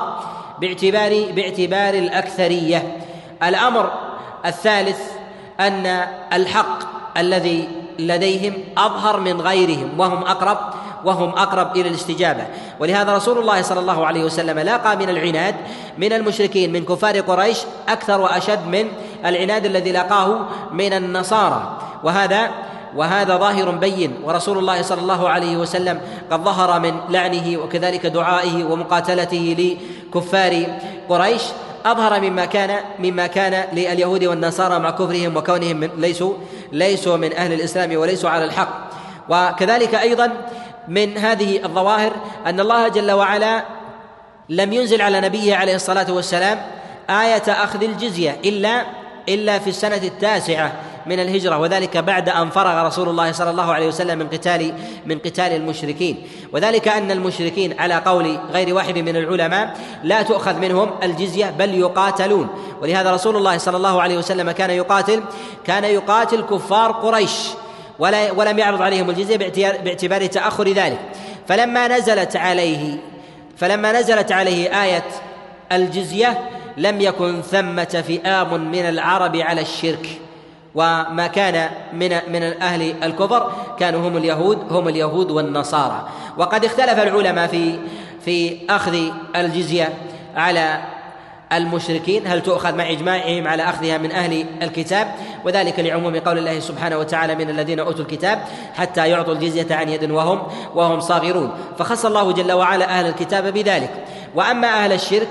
[0.62, 2.97] باعتبار باعتبار الأكثرية.
[3.43, 3.91] الأمر
[4.45, 4.99] الثالث
[5.59, 6.79] أن الحق
[7.17, 7.67] الذي
[7.99, 10.57] لديهم أظهر من غيرهم وهم أقرب
[11.05, 12.47] وهم أقرب إلى الاستجابة.
[12.79, 15.55] ولهذا رسول الله صلى الله عليه وسلم لاقى من العناد
[15.97, 17.59] من المشركين من كفار قريش
[17.89, 18.88] أكثر وأشد من
[19.25, 20.39] العناد الذي لاقاه
[20.71, 21.77] من النصارى.
[22.03, 22.49] وهذا
[22.95, 28.63] وهذا ظاهر بين ورسول الله صلى الله عليه وسلم قد ظهر من لعنه وكذلك دعائه
[28.63, 29.55] ومقاتلته
[30.13, 30.65] لكفار
[31.09, 31.41] قريش.
[31.85, 36.33] أظهر مما كان مما كان لليهود والنصارى مع كفرهم وكونهم من ليسوا
[36.71, 38.89] ليسوا من أهل الإسلام وليسوا على الحق.
[39.29, 40.31] وكذلك أيضا
[40.89, 42.12] من هذه الظواهر
[42.45, 43.63] أن الله جل وعلا
[44.49, 46.62] لم ينزل على نبيه عليه الصلاة والسلام
[47.10, 48.86] آية أخذ الجزية إلا
[49.30, 50.73] إلا في السنة التاسعة
[51.06, 54.73] من الهجرة وذلك بعد أن فرغ رسول الله صلى الله عليه وسلم من قتال
[55.06, 56.28] من قتال المشركين.
[56.54, 62.47] وذلك أن المشركين على قول غير واحد من العلماء لا تؤخذ منهم الجزية بل يقاتلون.
[62.82, 65.23] ولهذا رسول الله صلى الله عليه وسلم كان يقاتل
[65.65, 67.49] كان يقاتل كفار قريش.
[67.99, 69.38] ولا ولم يعرض عليهم الجزية
[69.83, 70.99] باعتبار تأخر ذلك.
[71.47, 72.97] فلما نزلت عليه
[73.57, 75.05] فلما نزلت عليه آية
[75.71, 80.07] الجزية لم يكن ثمة فئام من العرب على الشرك.
[80.75, 86.09] وما كان من من أهل الكفر كانوا هم اليهود هم اليهود والنصارى.
[86.38, 87.79] وقد اختلف العلماء في
[88.25, 88.97] في أخذ
[89.35, 89.93] الجزية
[90.35, 90.81] على
[91.53, 95.07] المشركين هل تؤخذ مع إجماعهم على أخذها من أهل الكتاب؟
[95.45, 98.39] وذلك لعموم قول الله سبحانه وتعالى من الذين أوتوا الكتاب
[98.73, 100.41] حتى يعطوا الجزية عن يد وهم
[100.75, 101.51] وهم صاغرون.
[101.79, 103.91] فخص الله جل وعلا أهل الكتاب بذلك.
[104.35, 105.27] وأما أهل الشرك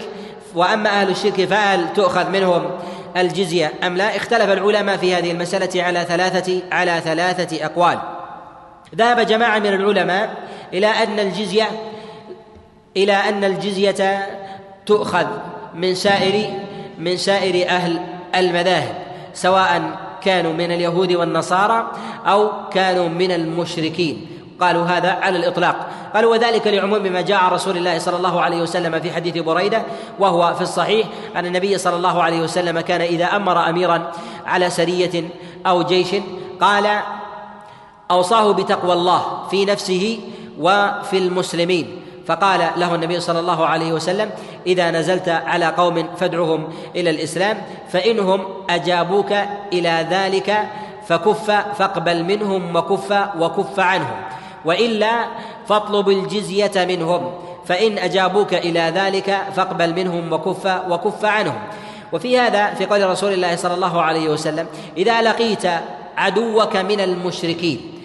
[0.54, 2.70] وأما أهل الشرك فهل تؤخذ منهم
[3.16, 7.98] الجزية أم لا؟ اختلف العلماء في هذه المسألة على ثلاثة على ثلاثة أقوال.
[8.94, 10.34] ذهب جماعة من العلماء
[10.72, 11.68] إلى أن الجزية
[12.96, 14.26] إلى أن الجزية
[14.86, 15.26] تؤخذ.
[15.78, 16.50] من سائر
[16.98, 18.00] من سائر أهل
[18.34, 18.94] المذاهب
[19.34, 21.92] سواء كانوا من اليهود والنصارى
[22.26, 24.26] أو كانوا من المشركين.
[24.60, 25.86] قالوا هذا على الإطلاق.
[26.14, 29.82] قالوا وذلك لعموم ما جاء عن رسول الله صلى الله عليه وسلم في حديث بريدة
[30.18, 34.12] وهو في الصحيح أن النبي صلى الله عليه وسلم كان إذا أمر أميرا
[34.46, 35.30] على سرية
[35.66, 36.08] أو جيش
[36.60, 37.00] قال
[38.10, 40.18] أوصاه بتقوى الله في نفسه
[40.60, 42.02] وفي المسلمين.
[42.28, 44.30] فقال له النبي صلى الله عليه وسلم
[44.66, 49.32] إذا نزلت على قوم فادعهم إلى الإسلام فإنهم أجابوك
[49.72, 50.68] إلى ذلك
[51.06, 54.16] فكف فاقبل منهم وكف وكف عنهم
[54.64, 55.26] وإلا
[55.68, 57.32] فاطلب الجزية منهم
[57.66, 61.58] فإن أجابوك إلى ذلك فاقبل منهم وكف وكف عنهم.
[62.12, 65.64] وفي هذا في قول رسول الله صلى الله عليه وسلم إذا لقيت
[66.16, 67.97] عدوك من المشركين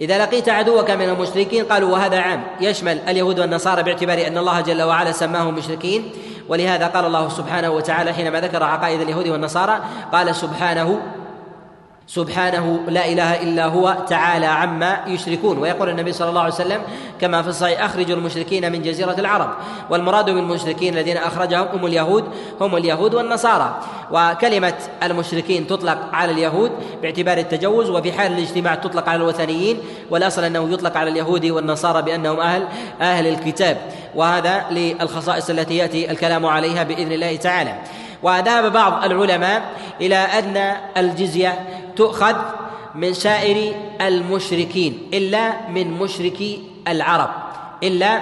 [0.00, 2.44] إذا لقيت عدوك من المشركين قالوا وهذا عام.
[2.60, 6.10] يشمل اليهود والنصارى باعتبار أن الله جل وعلا سماهم مشركين.
[6.48, 9.80] ولهذا قال الله سبحانه وتعالى حينما ذكر عقائد اليهود والنصارى
[10.12, 11.00] قال سبحانه
[12.06, 15.58] سبحانه لا إله إلا هو تعالى عما يشركون.
[15.58, 16.80] ويقول النبي صلى الله عليه وسلم
[17.20, 19.50] كما في الصحيح اخرجوا المشركين من جزيرة العرب.
[19.90, 22.24] والمراد بالمشركين الذين أخرجهم هم اليهود
[22.60, 23.80] هم اليهود والنصارى.
[24.10, 29.78] وكلمة المشركين تطلق على اليهود باعتبار التجوز وفي حال الاجتماع تطلق على الوثنيين.
[30.10, 32.68] والأصل أنه يطلق على اليهود والنصارى بأنهم أهل
[33.00, 33.76] أهل الكتاب.
[34.14, 37.74] وهذا للخصائص التي يأتي الكلام عليها بإذن الله تعالى.
[38.22, 39.62] وذهب بعض العلماء
[40.00, 41.58] إلى ان الجزية
[41.96, 42.36] تؤخذ
[42.94, 47.30] من سائر المشركين إلا من مشركي العرب
[47.82, 48.20] إلا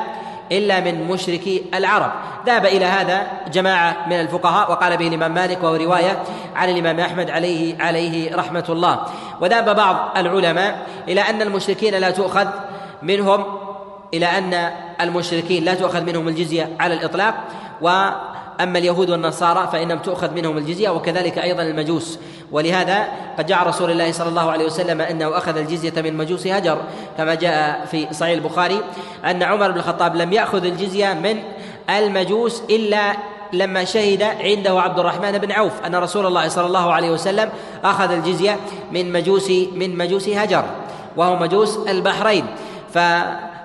[0.53, 2.13] إلا من مشركي العرب.
[2.47, 6.23] ذهب إلى هذا جماعة من الفقهاء وقال به الإمام مالك وهو رواية
[6.57, 9.07] عن الإمام أحمد عليه عليه رحمة الله.
[9.41, 12.49] وذهب بعض العلماء إلى أن المشركين لا تؤخذ
[13.03, 13.45] منهم
[14.15, 17.35] إلى أن المشركين لا تؤخذ منهم الجزية على الإطلاق
[17.83, 18.09] و
[18.61, 22.19] أما اليهود والنصارى فإنهم تؤخذ منهم الجزية وكذلك أيضا المجوس.
[22.53, 26.79] ولهذا قد جاء رسول الله صلى الله عليه وسلم أنه أخذ الجزية من مجوس هجر
[27.17, 28.81] كما جاء في صحيح البخاري
[29.25, 31.38] أن عمر بن الخطاب لم يأخذ الجزية من
[31.90, 33.17] المجوس إلا
[33.53, 37.51] لما شهد عنده عبد الرحمن بن عوف أن رسول الله صلى الله عليه وسلم
[37.85, 38.57] أخذ الجزية
[38.93, 40.64] من مجوس من مجوس هجر
[41.17, 42.47] وهو مجوس البحرين.
[42.95, 42.99] ف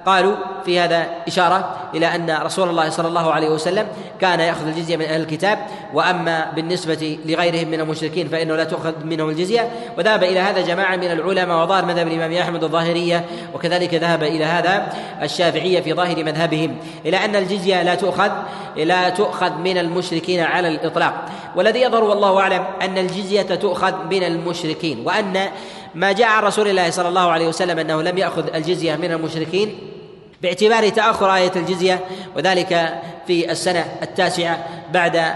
[0.10, 3.88] قالوا في هذا إشارة إلى أن رسول الله صلى الله عليه وسلم
[4.22, 5.60] كان يأخذ الجزية من أهل الكتاب
[5.94, 9.70] وأما بالنسبة لغيرهم من المشركين فإنه لا تؤخذ منهم الجزية.
[9.98, 14.94] وذهب إلى هذا جماعة من العلماء وظاهر مذهب الإمام أحمد الظاهرية وكذلك ذهب إلى هذا
[15.22, 16.76] الشافعية في ظاهر مذهبهم.
[17.06, 18.32] إلى أن الجزية لا تؤخذ
[18.78, 21.26] لا تؤخذ من المشركين على الإطلاق.
[21.56, 25.50] والذي يظهر والله أعلم أن الجزية تؤخذ من المشركين وأن
[25.96, 29.99] ما جاء عن رسول الله صلى الله عليه وسلم أنه لم يأخذ الجزية من المشركين
[30.42, 32.00] باعتبار تأخر آية الجزية
[32.36, 35.36] وذلك في السنة التاسعة بعد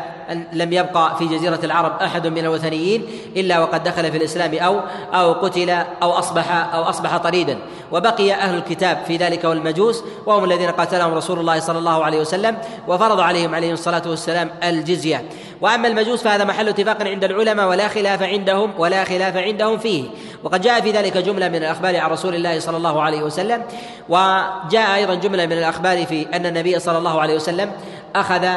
[0.54, 3.06] لم يبقى في جزيرة العرب أحد من الوثنيين
[3.36, 4.80] إلا وقد دخل في الإسلام أو
[5.14, 5.70] أو قتل
[6.04, 7.58] أو أصبح أو أصبح طريدا.
[7.92, 12.58] وبقي أهل الكتاب في ذلك والمجوس وهم الذين قاتلهم رسول الله صلى الله عليه وسلم
[12.88, 15.30] وفرض عليهم عليه الصلاة والسلام الجزية.
[15.62, 20.04] وأما المجوس فهذا محل اتفاق عند العلماء ولا خلاف عندهم ولا خلاف عندهم فيه.
[20.44, 23.64] وقد جاء في ذلك جملة من الأخبار عن رسول الله صلى الله عليه وسلم
[24.10, 27.72] وجاء أيضا جملة من الأخبار في أن النبي صلى الله عليه وسلم
[28.16, 28.48] أخذ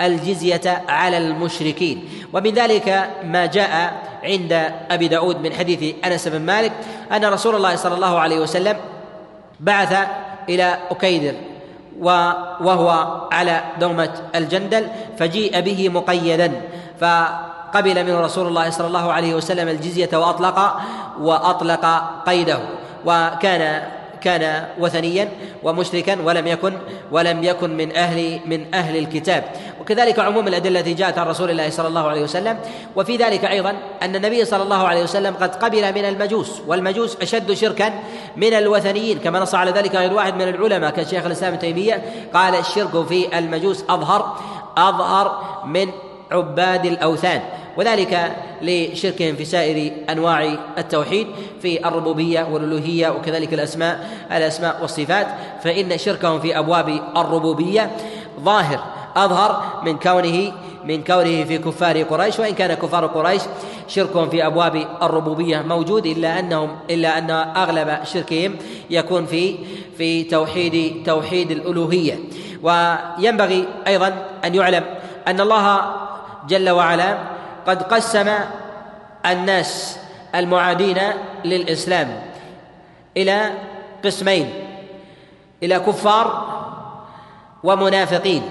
[0.00, 2.08] الجزية على المشركين.
[2.32, 3.92] ومن ذلك ما جاء
[4.24, 4.52] عند
[4.90, 6.72] أبي داود من حديث أنس بن مالك
[7.12, 8.76] أن رسول الله صلى الله عليه وسلم
[9.60, 9.92] بعث
[10.48, 11.34] إلى أكيدر
[12.60, 12.88] وهو
[13.32, 14.88] على دومة الجندل
[15.18, 16.52] فجيء به مقيدا
[17.00, 17.04] ف
[17.74, 20.58] قبل منه رسول الله صلى الله عليه وسلم الجزية وأطلق
[21.20, 21.84] وأطلق
[22.26, 22.60] قيده.
[23.06, 23.82] وكان
[24.24, 25.28] كان وثنيا
[25.62, 26.72] ومشركا ولم يكن
[27.12, 29.44] ولم يكن من أهل من أهل الكتاب.
[29.80, 32.58] وكذلك عموم الأدلة التي جاءت عن رسول الله صلى الله عليه وسلم.
[32.96, 33.72] وفي ذلك أيضا
[34.02, 37.92] أن النبي صلى الله عليه وسلم قد قبل من المجوس والمجوس أشد شركا
[38.36, 42.02] من الوثنيين كما نص على ذلك غير واحد من العلماء كشيخ الإسلام ابن تيمية.
[42.34, 44.36] قال الشرك في المجوس اظهر
[44.76, 45.26] أظهر
[45.66, 45.88] من
[46.32, 47.40] عباد الأوثان.
[47.76, 48.32] وذلك
[48.64, 51.26] لشركهم في سائر أنواع التوحيد
[51.62, 55.26] في الربوبية والألوهية وكذلك الأسماء الأسماء والصفات.
[55.62, 57.90] فإن شركهم في أبواب الربوبية
[58.40, 58.80] ظاهر
[59.16, 60.52] أظهر من كونه
[60.84, 62.38] من كونه في كفار قريش.
[62.38, 63.42] وإن كان كفار قريش
[63.88, 68.56] شركهم في أبواب الربوبية موجود إلا أنهم إلا أن أغلب شركهم
[68.90, 69.54] يكون في
[69.98, 72.18] في توحيد توحيد الألوهية.
[72.62, 74.84] وينبغي أيضا أن يعلم
[75.28, 75.82] أن الله
[76.48, 77.33] جل وعلا
[77.66, 78.32] قد قسم
[79.26, 79.98] الناس
[80.34, 80.98] المعادين
[81.44, 82.22] للإسلام
[83.16, 83.50] إلى
[84.04, 84.50] قسمين
[85.62, 86.54] إلى كفار
[87.62, 88.42] ومنافقين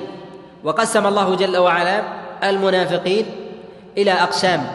[0.63, 2.03] وقسم الله جل وعلا
[2.43, 3.25] المنافقين
[3.97, 4.67] إلى أقسام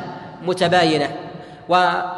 [0.47, 1.17] متباينة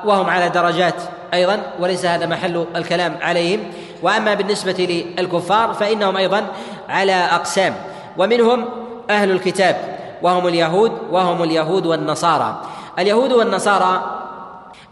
[0.05, 0.95] وهم على درجات
[1.35, 3.61] أيضا وليس هذا محل الكلام عليهم.
[4.03, 6.47] وأما بالنسبة للكفار فإنهم أيضا
[6.89, 7.75] على أقسام
[8.19, 8.69] ومنهم
[9.11, 10.00] أهل الكتاب.
[10.23, 12.61] وهم اليهود وهم اليهود والنصارى.
[12.99, 14.21] اليهود والنصارى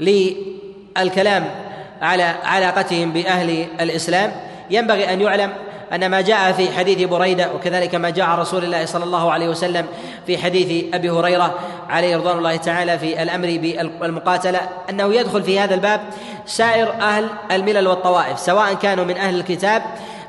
[0.00, 1.50] للكلام
[2.02, 4.32] على علاقتهم بأهل الإسلام.
[4.70, 5.52] ينبغي أن يعلم
[5.92, 9.86] أن ما جاء في حديث بريدة وكذلك ما جاء رسول الله صلى الله عليه وسلم
[10.26, 11.54] في حديث أبي هريرة
[11.88, 13.58] عليه رضوان الله تعالى في الأمر
[14.00, 14.60] بالمقاتلة
[14.90, 16.00] أنه يدخل في هذا الباب
[16.46, 19.82] سائر أهل الملل والطوائف سواء كانوا من أهل الكتاب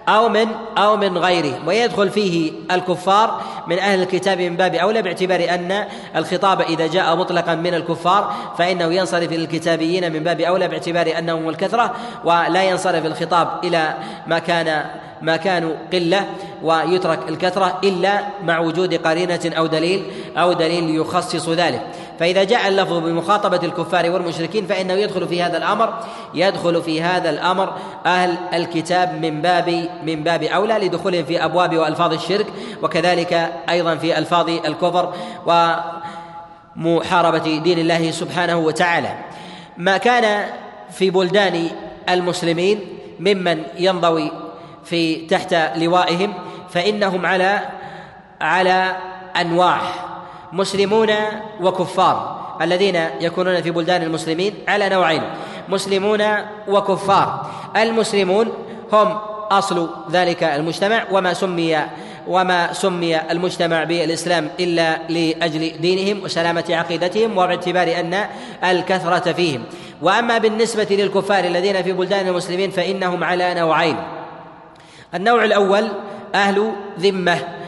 [0.10, 0.48] أو من
[0.78, 5.86] أو من غيره ويدخل فيه الكفار من أهل الكتاب من باب أولى باعتبار أن
[6.16, 11.96] الخطاب إذا جاء مطلقا من الكفار فإنه ينصرف للكتابيين من باب أولى باعتبار أنهم الكثرة
[12.24, 13.94] ولا ينصرف الخطاب إلى
[14.28, 14.86] ما كان
[15.22, 16.26] ما كانوا قلة
[16.64, 20.04] ويترك الكثرة إلا مع وجود قرينة أو دليل
[20.38, 21.82] أو دليل يخصص ذلك.
[22.20, 25.94] فإذا جاء اللفظ بمخاطبة الكفار والمشركين فإنه يدخل في هذا الأمر
[26.34, 27.74] يدخل في هذا الأمر
[28.06, 32.48] أهل الكتاب من باب من باب أولى لدخولهم في أبواب وألفاظ الشرك
[32.84, 35.14] وكذلك أيضا في ألفاظ الكفر
[36.76, 39.18] ومحاربة دين الله سبحانه وتعالى.
[39.78, 40.46] ما كان
[40.92, 41.70] في بلدان
[42.10, 42.80] المسلمين
[43.20, 44.32] ممن ينضوي
[44.86, 46.34] في تحت لوائهم
[46.70, 47.60] فإنهم على
[48.42, 48.96] على
[49.42, 50.09] أنواع.
[50.54, 51.10] مسلمون
[51.62, 55.24] وكفار الذين يكونون في بلدان المسلمين على نوعين
[55.70, 56.22] مسلمون
[56.68, 57.46] وكفار.
[57.78, 58.48] المسلمون
[58.94, 59.18] هم
[59.52, 61.78] أصل ذلك المجتمع وما سمي
[62.28, 68.26] وما سمي المجتمع بالإسلام إلا لأجل دينهم وسلامة عقيدتهم وباعتبار أن
[68.64, 69.64] الكثرة فيهم.
[70.02, 73.98] وأما بالنسبة للكفار الذين في بلدان المسلمين فإنهم على نوعين.
[75.16, 75.88] النوع الأول
[76.36, 77.59] أهل ذمة.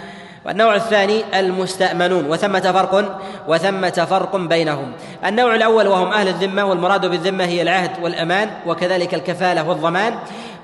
[0.45, 4.91] والنوع الثاني المستأمنون وثمة فرق وثمة فرق بينهم.
[5.25, 10.13] النوع الأول وهم أهل الذمة والمراد بالذمة هي العهد والأمان وكذلك الكفالة والضمان.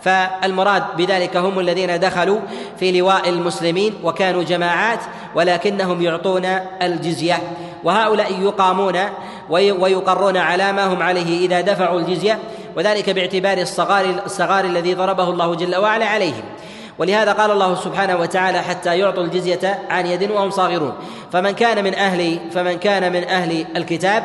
[0.01, 2.39] فالمراد بذلك هم الذين دخلوا
[2.80, 4.99] في لواء المسلمين وكانوا جماعات
[5.36, 6.45] ولكنهم يعطون
[6.82, 7.38] الجزية.
[7.84, 8.99] وهؤلاء يقامون
[9.49, 12.39] ويقرون على ما هم عليه إذا دفعوا الجزية
[12.75, 16.43] وذلك باعتبار الصغار الصغار الذي ضربه الله جل وعلا عليهم.
[16.98, 20.93] ولهذا قال الله سبحانه وتعالى حتى يعطوا الجزية عن يد وهم صاغرون.
[21.32, 24.24] فمن كان من أهل فمن كان من أهل الكتاب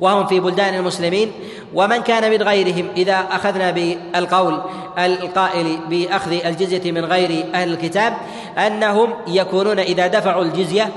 [0.00, 1.32] وهم في بلدان المسلمين
[1.74, 4.60] ومن كان من غيرهم إذا أخذنا بالقول
[4.98, 8.14] القائل بأخذ الجزية من غير أهل الكتاب
[8.58, 10.88] أنهم يكونون إذا دفعوا الجزية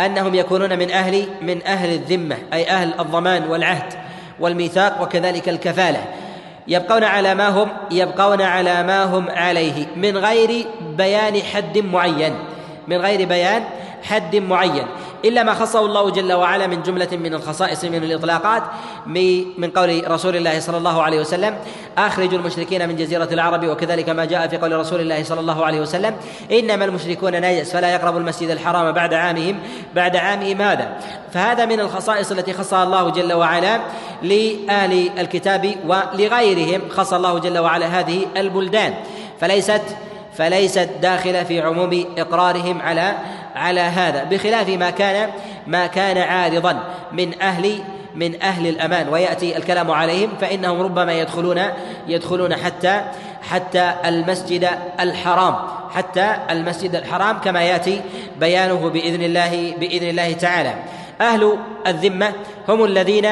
[0.00, 3.92] أنهم يكونون من أهل من أهل الذمة أي أهل الضمان والعهد
[4.40, 6.04] والميثاق وكذلك الكفالة.
[6.68, 9.86] يبقون على ما هم يبقون على ما هم عليه.
[9.96, 12.34] من غير بيان حد معين
[12.88, 13.64] من غير بيان
[14.02, 14.86] حد معين.
[15.24, 18.62] إلا ما خصه الله جل وعلا من جملة من الخصائص من الإطلاقات
[19.58, 21.56] من قول رسول الله صلى الله عليه وسلم
[21.98, 25.80] أخرجوا المشركين من جزيرة العرب وكذلك ما جاء في قول رسول الله صلى الله عليه
[25.80, 26.16] وسلم
[26.52, 29.58] إنما المشركون نجس فلا يقربوا المسجد الحرام بعد عامهم.
[29.94, 30.98] بعد عامهم هذا
[31.32, 33.80] فهذا من الخصائص التي خصها الله جل وعلا
[34.22, 38.94] لاهل الكتاب ولغيرهم خص الله جل وعلا هذه البلدان.
[39.40, 39.82] فليست
[40.36, 43.14] فليست داخلة في عموم إقرارهم على
[43.56, 45.30] على هذا بخلاف ما كان
[45.66, 47.78] ما كان عارضا من أهل
[48.14, 51.62] من أهل الأمان ويأتي الكلام عليهم فإنهم ربما يدخلون
[52.08, 53.02] يدخلون حتى
[53.42, 54.68] حتى المسجد
[55.00, 55.54] الحرام
[55.94, 58.00] حتى المسجد الحرام كما يأتي
[58.40, 60.74] بيانه بإذن الله بإذن الله تعالى.
[61.20, 62.32] أهل الذمة
[62.68, 63.28] هم الذين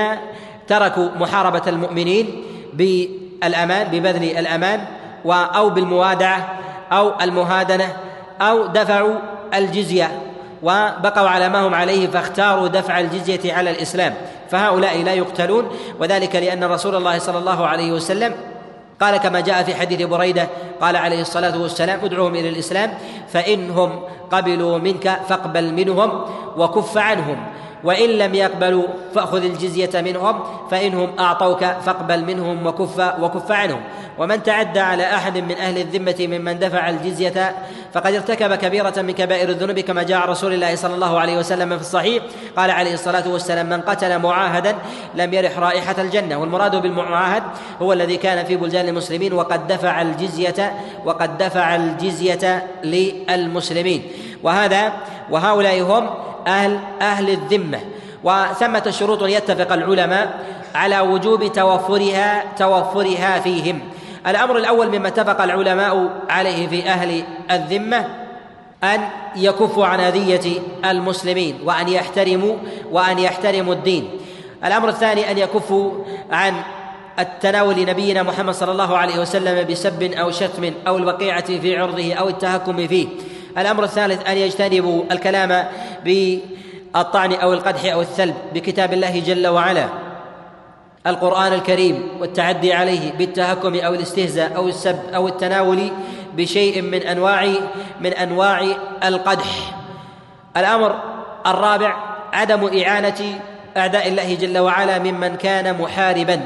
[0.69, 2.43] تركوا محاربة المؤمنين
[2.73, 4.81] بالأمان ببذل الأمان
[5.27, 6.59] أو بالموادعة
[6.93, 7.97] أو المهادنة
[8.41, 9.15] أو دفعوا
[9.55, 10.21] الجزية
[10.63, 14.15] وبقوا على ما هم عليه فاختاروا دفع الجزية على الإسلام
[14.51, 15.69] فهؤلاء لا يقتلون
[16.01, 18.35] وذلك لأن رسول الله صلى الله عليه وسلم
[19.01, 20.49] قال كما جاء في حديث بريدة
[20.81, 22.95] قال عليه الصلاة والسلام ادعوهم إلى الإسلام
[23.29, 26.25] فإنهم قبلوا منك فاقبل منهم
[26.57, 27.37] وكف عنهم
[27.85, 33.81] وإن لم يقبلوا فأخذ الجزية منهم فإنهم أعطوك فاقبل منهم وكف وكف عنهم.
[34.19, 37.55] ومن تعدى على أحد من أهل الذمة ممن دفع الجزية
[37.93, 41.81] فقد ارتكب كبيرة من كبائر الذنوب كما جاء رسول الله صلى الله عليه وسلم في
[41.81, 42.23] الصحيح
[42.57, 44.75] قال عليه الصلاة والسلام من قتل معاهدا
[45.15, 46.37] لم يرح رائحة الجنة.
[46.37, 47.43] والمراد بالمعاهد
[47.83, 50.73] هو الذي كان في بلدان المسلمين وقد دفع الجزية
[51.05, 54.03] وقد دفع الجزية للمسلمين.
[54.43, 54.93] وهذا
[55.31, 57.81] وهؤلاء هم أهل أهل الذمة.
[58.25, 60.39] وثمة شروط يتفق العلماء
[60.75, 63.81] على وجوب توفرها توفرها فيهم.
[64.27, 68.07] الأمر الأول مما اتفق العلماء عليه في أهل الذمة
[68.85, 69.01] أن
[69.37, 72.57] يكفوا عن أذية المسلمين وأن يحترموا
[72.91, 74.11] وأن يحترموا الدين.
[74.65, 75.93] الأمر الثاني أن يكفوا
[76.31, 76.55] عن
[77.19, 82.29] التناول نبينا محمد صلى الله عليه وسلم بسب أو شتم أو الوقيعة في عرضه أو
[82.29, 83.09] التهكم فيه.
[83.59, 85.67] الأمر الثالث أن يجتنبوا الكلام
[86.05, 89.89] بالطعن أو القدح أو الثلب بكتاب الله جل وعلا.
[91.07, 95.91] القرآن الكريم والتعدي عليه بالتهكم أو الاستهزاء أو السب أو التناول
[96.37, 97.49] بشيء من أنواع
[98.01, 98.67] من أنواع
[99.05, 99.49] القدح.
[100.57, 101.01] الأمر
[101.47, 101.97] الرابع
[102.33, 103.41] عدم إعانة
[103.77, 106.41] أعداء الله جل وعلا ممن كان محاربا.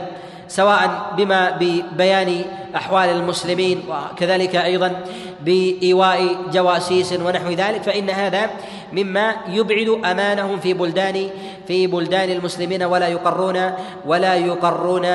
[0.55, 2.45] سواء بما ببيان
[2.77, 5.01] أحوال المسلمين وكذلك أيضا
[5.41, 8.51] بإيواء جواسيس ونحو ذلك فإن هذا
[8.93, 11.29] مما يبعد أمانهم في بلدان
[11.67, 13.73] في بلدان المسلمين ولا يقرون
[14.07, 15.07] ولا يقرون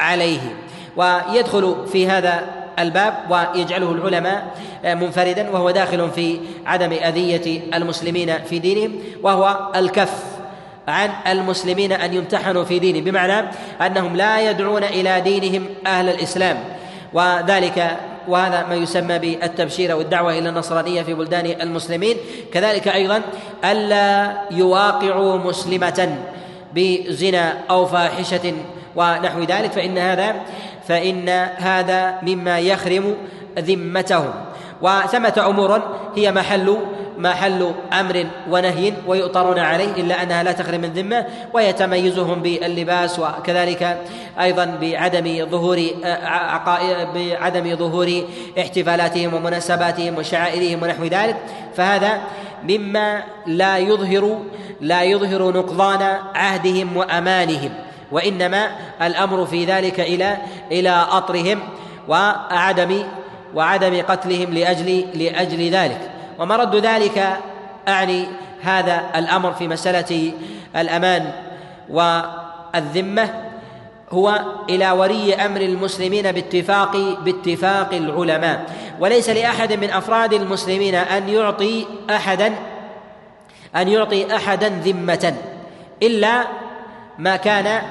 [0.00, 0.40] عليه.
[0.96, 2.46] ويدخل في هذا
[2.78, 10.35] الباب ويجعله العلماء منفردا وهو داخل في عدم أذية المسلمين في دينهم وهو الكف.
[10.88, 13.48] عن المسلمين أن يمتحنوا في دينهم بمعنى
[13.80, 16.56] أنهم لا يدعون إلى دينهم أهل الإسلام.
[17.12, 17.96] وذلك
[18.28, 22.16] وهذا ما يسمى بالتبشير والدعوه إلى النصرانية في بلدان المسلمين.
[22.52, 23.22] كذلك أيضا
[23.64, 26.16] ألا يواقعوا مسلمة
[26.74, 28.52] بزنا أو فاحشة
[28.96, 30.34] ونحو ذلك فإن هذا
[30.88, 33.14] فإن هذا مما يخرم
[33.58, 34.34] ذمتهم.
[34.82, 35.82] وثمة أمور
[36.16, 36.76] هي محل
[37.18, 43.98] محل أمر ونهي ويؤطرون عليه إلا أنها لا تخرم من ذمة ويتميزهم باللباس وكذلك
[44.40, 45.82] أيضا بعدم ظهور
[47.14, 48.22] بعدم ظهور
[48.58, 51.36] احتفالاتهم ومناسباتهم وشعائرهم ونحو ذلك
[51.76, 52.20] فهذا
[52.68, 54.38] مما لا يظهر
[54.80, 57.70] لا يظهر نقضان عهدهم وأمانهم
[58.12, 58.70] وإنما
[59.02, 60.36] الأمر في ذلك إلى
[60.72, 61.58] إلى أطرهم
[62.08, 63.02] وعدم
[63.54, 66.15] وعدم قتلهم لأجل لأجل ذلك.
[66.38, 67.36] ومرد ذلك
[67.88, 68.26] أعني
[68.62, 70.32] هذا الأمر في مسألة
[70.76, 71.32] الأمان
[71.88, 73.46] والذمة
[74.10, 78.66] هو إلى ولي أمر المسلمين باتفاق باتفاق العلماء.
[79.00, 82.54] وليس لأحد من أفراد المسلمين أن يعطي أحدا
[83.76, 85.34] أن يعطي أحدا ذمة
[86.02, 86.44] إلا
[87.18, 87.82] ما كان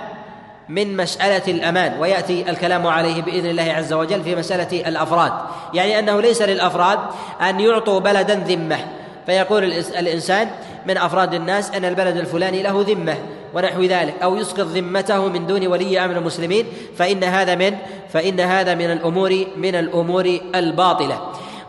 [0.70, 5.32] من مسألة الأمان ويأتي الكلام عليه بإذن الله عز وجل في مسألة الأفراد.
[5.74, 7.00] يعني أنه ليس للأفراد
[7.42, 8.78] أن يعطوا بلدا ذمة.
[9.26, 10.48] فيقول الإنسان
[10.86, 13.16] من أفراد الناس أن البلد الفلاني له ذمة
[13.54, 16.66] ونحو ذلك أو يسقط ذمته من دون ولي أمر المسلمين
[16.98, 17.76] فإن هذا من
[18.14, 21.22] فإن هذا من الأمور من الأمور الباطلة.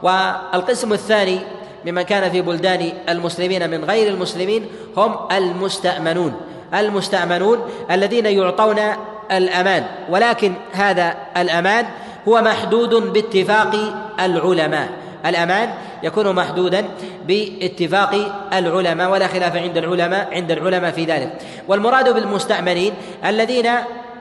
[0.02, 1.38] والقسم الثاني
[1.86, 4.66] ممن كان في بلدان المسلمين من غير المسلمين
[4.96, 6.34] هم المستأمنون.
[6.74, 7.58] المستأمنون
[7.90, 8.78] الذين يعطون
[9.32, 11.86] الأمان ولكن هذا الأمان
[12.28, 13.72] هو محدود باتفاق
[14.20, 14.88] العلماء.
[15.26, 15.68] الأمان
[16.02, 16.84] يكون محدودا
[17.28, 18.12] باتفاق
[18.52, 21.32] العلماء ولا خلاف عند العلماء عند العلماء في ذلك.
[21.68, 22.92] والمراد بالمستأمنين
[23.24, 23.70] الذين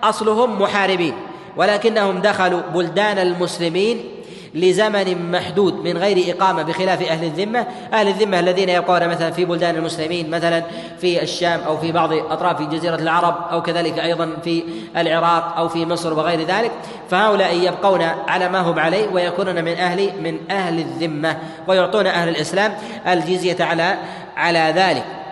[0.03, 1.13] أصلهم محاربين
[1.57, 4.14] ولكنهم دخلوا بلدان المسلمين
[4.55, 7.67] لزمن محدود من غير إقامة بخلاف أهل الذمة.
[7.93, 10.63] أهل الذمة الذين يبقون مثلا في بلدان المسلمين مثلا
[11.01, 14.63] في الشام أو في بعض أطراف جزيرة العرب أو كذلك أيضا في
[14.97, 16.71] العراق أو في مصر وغير ذلك.
[17.09, 21.37] فهؤلاء يبقون على ما هم عليه ويكونون من أهل من أهل الذمة
[21.67, 22.73] ويعطون أهل الإسلام
[23.07, 23.97] الجزية على
[24.37, 25.24] على ذلك.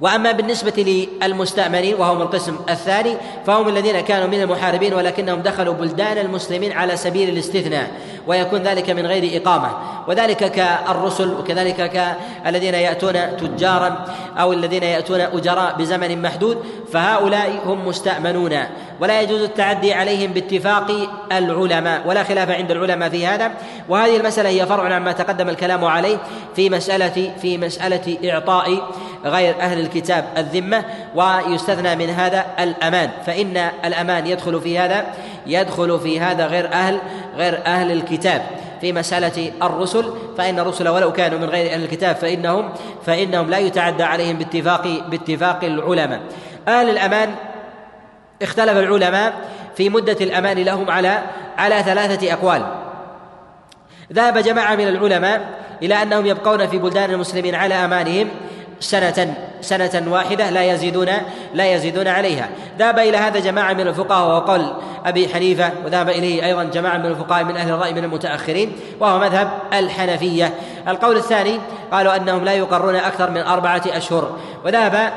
[0.00, 3.16] وأما بالنسبة للمستامنين وهم القسم الثاني
[3.46, 7.90] فهم الذين كانوا من المحاربين ولكنهم دخلوا بلدان المسلمين على سبيل الاستثناء
[8.26, 9.70] ويكون ذلك من غير إقامة.
[10.08, 14.04] وذلك كالرسل وكذلك كالذين يأتون تجارا
[14.38, 18.58] أو الذين يأتون أجراء بزمن محدود فهؤلاء هم مستأمنون.
[19.00, 20.90] ولا يجوز التعدي عليهم باتفاق
[21.32, 23.52] العلماء ولا خلاف عند العلماء في هذا.
[23.88, 26.16] وهذه المسألة هي فرع عما تقدم الكلام عليه
[26.56, 28.90] في مسألة في مسألة إعطاء
[29.24, 33.10] غير أهل الكتاب الذمة ويستثنى من هذا الأمان.
[33.26, 35.06] فإن الأمان يدخل في هذا
[35.46, 36.98] يدخل في هذا غير أهل
[37.36, 38.42] غير أهل الكتاب.
[38.80, 42.70] في مسألة الرسل فإن الرسل ولو كانوا من غير أهل الكتاب فإنهم
[43.06, 46.20] فإنهم لا يتعدى عليهم باتفاق باتفاق العلماء.
[46.68, 47.34] أهل الأمان
[48.42, 49.34] اختلف العلماء
[49.76, 51.22] في مدة الأمان لهم على
[51.58, 52.62] على ثلاثة أقوال.
[54.12, 55.48] ذهب جماعة من العلماء
[55.82, 58.28] إلى أنهم يبقون في بلدان المسلمين على أمانهم
[58.84, 61.08] سنة سنة واحدة لا يزيدون
[61.54, 62.48] لا يزيدون عليها.
[62.78, 64.66] ذهب إلى هذا جماعة من الفقهاء وهو قول
[65.06, 69.48] أبي حنيفة وذهب إليه أيضا جماعة من الفقهاء من أهل الرأي من المتأخرين وهو مذهب
[69.72, 70.54] الحنفية.
[70.88, 71.60] القول الثاني
[71.92, 75.12] قالوا أنهم لا يقرون أكثر من أربعة أشهر وذهب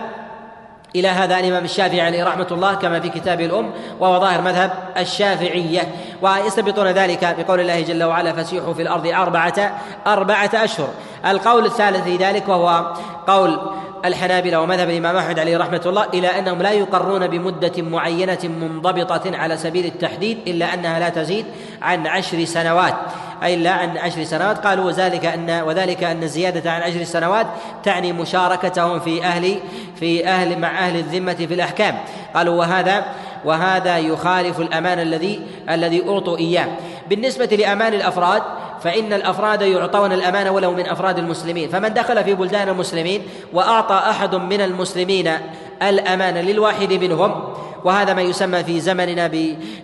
[0.99, 5.95] إلى هذا الإمام الشافعي عليه رحمة الله كما في كتابه الأم وهو ظاهر مذهب الشافعية.
[6.21, 10.89] ويستبطون ذلك بقول الله جل وعلا فسيحوا في الأرض أربعة أربعة أشهر.
[11.25, 12.93] القول الثالث في ذلك وهو
[13.27, 13.59] قول
[14.07, 19.57] الحنابلة ومذهب الإمام أحمد عليه رحمة الله إلى أنهم لا يقرون بمدة معينة منضبطة على
[19.57, 21.45] سبيل التحديد إلا أنها لا تزيد
[21.81, 22.93] عن عشر سنوات.
[23.43, 24.65] أي لا عن عشر سنوات.
[24.65, 27.47] قالوا وذلك أن وذلك أن الزيادة عن عشر سنوات
[27.83, 29.59] تعني مشاركتهم في أهل
[29.95, 31.97] في أهل مع أهل الذمة في الأحكام.
[32.35, 33.05] قالوا وهذا
[33.45, 36.67] وهذا يخالف الأمان الذي الذي أعطوا إياه.
[37.09, 38.41] بالنسبة لأمان الأفراد
[38.83, 41.69] فإن الأفراد يعطون الأمان ولو من أفراد المسلمين.
[41.69, 43.23] فمن دخل في بلدان المسلمين
[43.53, 45.31] وأعطى أحد من المسلمين
[45.83, 47.53] الأمان للواحد منهم.
[47.83, 49.31] وهذا ما يسمى في زمننا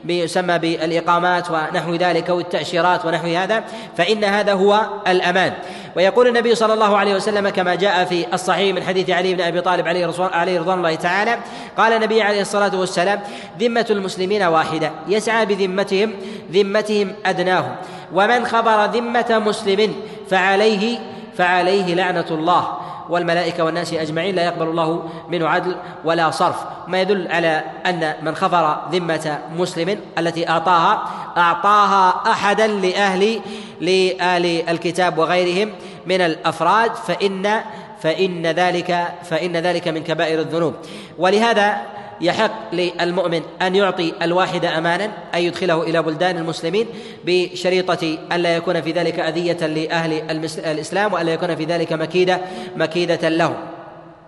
[0.04, 3.64] بيسمى بالإقامات ونحو ذلك والتأشيرات ونحو هذا
[3.98, 5.54] فإن هذا هو الأمان.
[5.96, 9.62] ويقول النبي صلى الله عليه وسلم كما جاء في الصحيح من حديث علي بن أبي
[9.62, 11.38] طالب عليه عليه رضوان الله تعالى
[11.78, 13.20] قال النبي عليه الصلاة والسلام
[13.60, 16.14] ذمة المسلمين واحدة يسعى بذمتهم
[16.52, 17.76] ذمتهم أدناهم.
[18.14, 19.96] ومن خبر ذمة مسلم
[20.30, 21.00] فعليه
[21.38, 22.78] فعليه لعنة الله.
[23.10, 25.76] والملائكة والناس أجمعين لا يقبل الله منه عدل
[26.06, 26.56] ولا صرف.
[26.88, 31.04] ما يدل على أن من خفر ذمة مسلم التي أعطاها
[31.38, 33.40] أعطاها أحدا لأهل
[33.82, 35.74] لآل الكتاب وغيرهم
[36.06, 37.62] من الأفراد فإن
[38.00, 40.74] فإن ذلك فإن ذلك من كبائر الذنوب.
[41.18, 41.82] ولهذا
[42.22, 46.88] يحق للمؤمن أن يعطي الواحد امانا أن يدخله إلى بلدان المسلمين
[47.26, 52.42] بشريطة أن لا يكون في ذلك أذية لأهل الإسلام وأن لا يكون في ذلك مكيدة
[52.76, 53.56] مكيدة لهم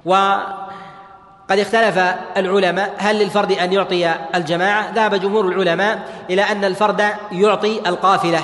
[0.06, 1.98] وقد اختلف
[2.38, 8.40] العلماء هل للفرد أن يعطي الجماعة؟ ذهب جمهور العلماء إلى أن الفرد يعطي القافلة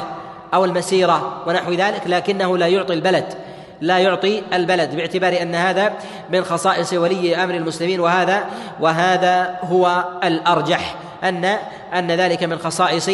[0.54, 3.34] أو المسيرة ونحو ذلك لكنه لا يعطي البلد.
[3.82, 5.94] لا يعطي البلد باعتبار أن هذا
[6.30, 8.46] من خصائص ولي أمر المسلمين وهذا
[8.80, 11.46] وهذا هو الأرجح أن
[11.94, 13.10] أن ذلك من خصائص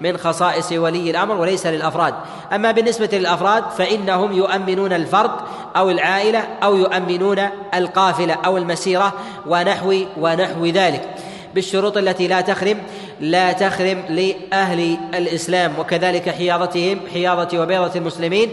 [0.00, 2.14] من خصائص ولي الأمر وليس للأفراد.
[2.52, 5.30] أما بالنسبة للأفراد فإنهم يؤمنون الفرد
[5.76, 7.38] أو العائلة أو يؤمنون
[7.74, 9.12] القافلة أو المسيرة
[9.46, 11.08] ونحو ونحو ذلك.
[11.54, 12.78] بالشروط التي لا تخرم
[13.20, 18.50] لا تخرم لأهل الإسلام وكذلك حياضتهم حياضة وبيضة المسلمين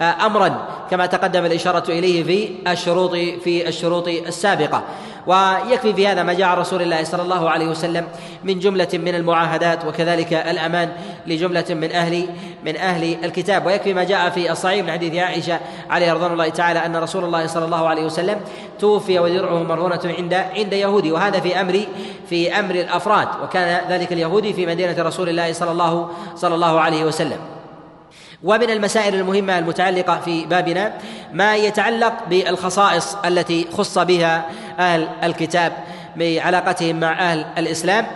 [0.00, 4.82] امرا كما تقدم الإشارة إليه في الشروط في الشروط السابقة.
[5.26, 8.08] ويكفي في هذا ما جاء رسول الله صلى الله عليه وسلم
[8.44, 10.88] من جملة من المعاهدات وكذلك الأمان
[11.26, 12.26] لجملة من أهل
[12.64, 13.66] من أهل الكتاب.
[13.66, 17.46] ويكفي ما جاء في الصحيح من حديث عائشة عليه رضوان الله تعالى أن رسول الله
[17.46, 18.40] صلى الله عليه وسلم
[18.78, 21.12] توفي ودرعه مرهونة عند عند يهودي.
[21.12, 21.80] وهذا في أمر
[22.28, 23.28] في أمر الأفراد.
[23.44, 27.59] وكان ذلك اليهودي في مدينة رسول الله صلى الله صلى الله عليه وسلم.
[28.44, 30.92] ومن المسائل المهمة المتعلقة في بابنا
[31.32, 34.46] ما يتعلق بالخصائص التي خص بها
[34.78, 35.72] أهل الكتاب
[36.16, 38.06] بعلاقتهم مع أهل الإسلام.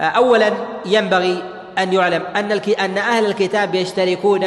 [0.00, 0.52] اولا
[0.86, 1.42] ينبغي
[1.78, 4.46] أن يعلم أن أن أهل الكتاب يشتركون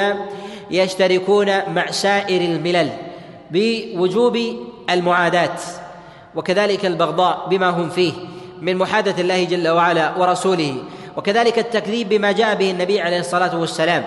[0.72, 2.90] يشتركون مع سائر الملل
[3.52, 4.40] بوجوب
[4.90, 5.56] المعاداه
[6.36, 8.14] وكذلك البغضاء بما هم فيه
[8.62, 10.76] من محادثة الله جل وعلا ورسوله
[11.18, 14.04] وكذلك التكذيب بما جاء به النبي عليه الصلاة والسلام.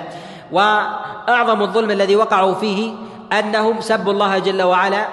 [0.52, 2.92] وأعظم الظلم الذي وقعوا فيه
[3.32, 5.08] أنهم سبوا الله جل وعلا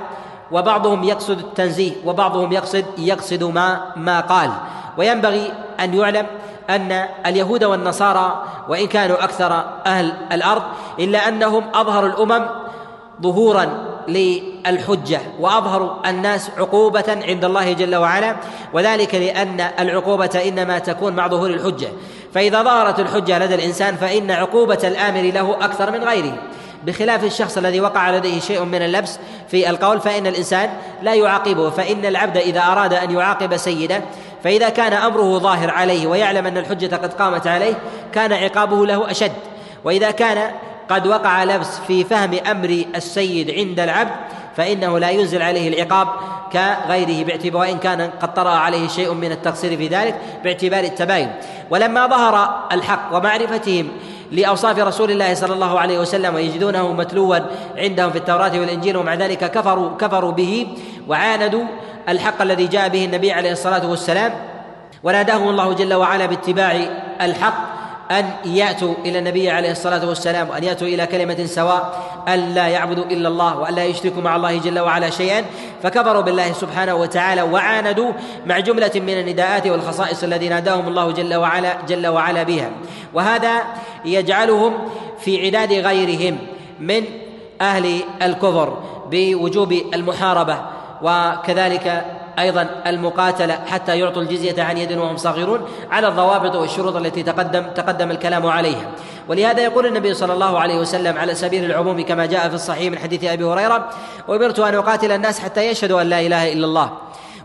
[0.52, 4.52] وبعضهم يقصد التنزيه وبعضهم يقصد يقصد ما ما قال.
[4.98, 6.26] وينبغي أن يعلم
[6.70, 10.64] أن اليهود والنصارى وإن كانوا أكثر أهل الأرض
[11.00, 12.46] إلا أنهم اظهروا الأمم
[13.22, 13.70] ظهورا
[14.08, 18.36] للحجة وأظهر الناس عقوبة عند الله جل وعلا
[18.74, 21.88] وذلك لأن العقوبة إنما تكون مع ظهور الحجة.
[22.34, 26.38] فإذا ظهرت الحجة لدى الإنسان فإن عقوبة الآمر له أكثر من غيره.
[26.86, 30.70] بخلاف الشخص الذي وقع لديه شيء من اللبس في القول فإن الإنسان
[31.02, 34.02] لا يعاقبه فإن العبد إذا أراد أن يعاقب سيده
[34.44, 37.74] فإذا كان أمره ظاهر عليه ويعلم أن الحجة قد قامت عليه
[38.14, 39.32] كان عقابه له أشد.
[39.84, 40.52] وإذا كان
[40.90, 44.12] قد وقع لبس في فهم أمر السيد عند العبد
[44.58, 46.08] فإنه لا ينزل عليه العقاب
[46.54, 51.32] كغيره باعتبار وإن كان قد طرأ عليه شيء من التقصير في ذلك باعتبار التباين.
[51.70, 53.88] ولما ظهر الحق ومعرفتهم
[54.32, 57.40] لأوصاف رسول الله صلى الله عليه وسلم ويجدونه متلوا
[57.78, 60.68] عندهم في التوراة والإنجيل ومع ذلك كفروا كفروا به
[61.08, 61.64] وعاندوا
[62.10, 64.34] الحق الذي جاء به النبي عليه الصلاة والسلام.
[65.04, 66.72] وناداهم الله جل وعلا باتباع
[67.22, 67.78] الحق
[68.12, 73.06] أن يأتوا إلى النبي عليه الصلاة والسلام وأن يأتوا إلى كلمة سواء أن لا يعبدوا
[73.06, 75.46] إلا الله وأن لا يشركوا مع الله جل وعلا شيئا
[75.84, 78.12] فكفروا بالله سبحانه وتعالى وعاندوا
[78.46, 82.70] مع جملة من النداءات والخصائص الذي ناداهم الله جل وعلا جل وعلا بها.
[83.14, 83.64] وهذا
[84.06, 84.74] يجعلهم
[85.20, 86.38] في عداد غيرهم
[86.80, 87.04] من
[87.62, 88.78] أهل الكفر
[89.12, 90.58] بوجوب المحاربة
[91.02, 92.06] وكذلك
[92.40, 95.62] أيضا المقاتلة حتى يعطوا الجزية عن يد وهم صاغرون
[95.92, 98.92] على الضوابط والشروط التي تقدم تقدم الكلام عليها.
[99.28, 103.00] ولهذا يقول النبي صلى الله عليه وسلم على سبيل العموم كما جاء في الصحيح من
[103.00, 103.90] حديث أبي هريرة
[104.30, 106.92] أمرت أن أقاتل الناس حتى يشهدوا أن لا إله إلا الله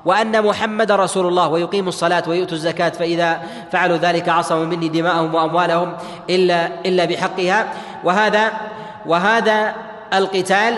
[0.05, 5.93] وأن محمد رسول الله ويقيموا الصلاة ويؤتوا الزكاة فإذا فعلوا ذلك عصموا مني دماءهم وأموالهم
[6.31, 7.73] الا إلا بحقها.
[8.05, 8.53] وهذا
[9.07, 9.75] وهذا
[10.15, 10.75] القتال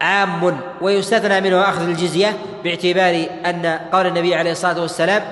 [0.00, 5.22] عام ويستثنى منه أخذ الجزية باعتبار أن قول النبي عليه الصلاة والسلام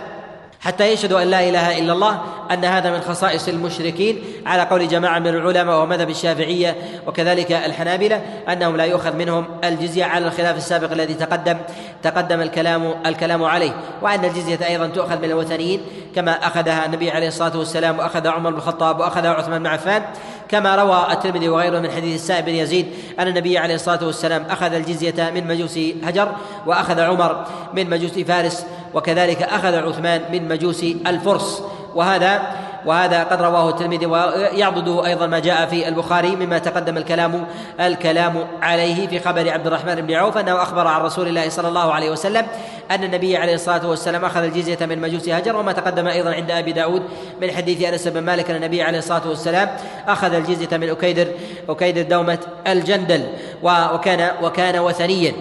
[0.60, 5.18] حتى يشهدوا أن لا إله إلا الله أن هذا من خصائص المشركين على قول جماعة
[5.18, 11.14] من العلماء ومذهب الشافعية وكذلك الحنابلة أنهم لا يؤخذ منهم الجزية على الخلاف السابق الذي
[11.14, 11.56] تقدم
[12.02, 15.80] تقدم الكلام الكلام عليه وأن الجزية أيضا تؤخذ من الوثنيين
[16.14, 20.02] كما أخذها النبي عليه الصلاة والسلام وأخذ عمر بن الخطاب واخذها عثمان بن عفان
[20.48, 22.86] كما روى الترمذي وغيره من حديث السائب بن يزيد
[23.18, 26.32] أن النبي عليه الصلاة والسلام أخذ الجزية من مجوس هجر
[26.66, 31.62] وأخذ عمر من مجوس فارس وكذلك أخذ عثمان من مجوس الفرس.
[31.94, 32.42] وهذا
[32.86, 37.46] وهذا قد رواه الترمذي ويعضده أيضا ما جاء في البخاري مما تقدم الكلام
[37.80, 41.92] الكلام عليه في خبر عبد الرحمن بن عوف أنه أخبر عن رسول الله صلى الله
[41.92, 42.46] عليه وسلم
[42.90, 46.72] أن النبي عليه الصلاة والسلام أخذ الجزية من مجوس هجر وما تقدم أيضا عند أبي
[46.72, 47.02] داود
[47.40, 49.68] من حديث أنس بن مالك أن النبي عليه الصلاة والسلام
[50.08, 51.26] أخذ الجزية من اكيدر
[51.68, 53.26] أكيدر دومة الجندل
[53.62, 55.32] وكان وكان وثنيا.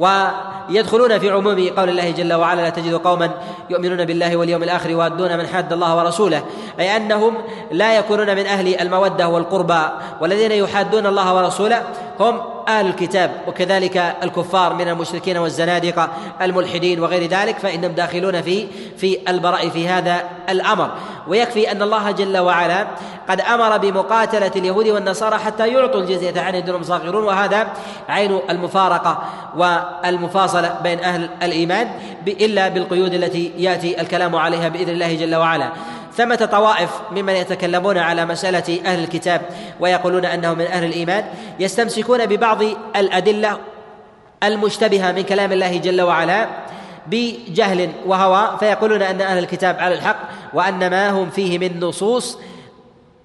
[0.00, 3.30] ويدخلون في عموم قول الله جل وعلا لا تجد قوما
[3.70, 6.42] يؤمنون بالله واليوم الآخر يوادون من حاد الله ورسوله
[6.80, 7.34] أي أنهم
[7.70, 9.82] لا يكونون من أهل المودة والقربى
[10.20, 11.82] والذين يحادون الله ورسوله
[12.20, 12.40] هم
[12.78, 16.10] أهل الكتاب وكذلك الكفار من المشركين والزنادقة
[16.42, 18.66] الملحدين وغير ذلك فإنهم داخلون في
[18.96, 20.90] في البراء في هذا الأمر.
[21.28, 22.86] ويكفي أن الله جل وعلا
[23.28, 27.68] قد أمر بمقاتلة اليهود والنصارى حتى يعطوا الجزية عن يدهم صاغرون وهذا
[28.08, 29.22] عين المفارقة
[29.56, 31.90] والمفاصلة بين أهل الإيمان
[32.28, 35.68] إلا بالقيود التي يأتي الكلام عليها بإذن الله جل وعلا.
[36.20, 39.40] ثمة طوائف ممن يتكلمون على مسألة أهل الكتاب
[39.80, 41.24] ويقولون أنهم من أهل الإيمان
[41.60, 42.62] يستمسكون ببعض
[42.96, 43.58] الأدلة
[44.42, 46.48] المشتبهة من كلام الله جل وعلا
[47.06, 50.16] بجهل وهوى فيقولون أن أهل الكتاب على الحق
[50.54, 52.38] وأن ما هم فيه من نصوص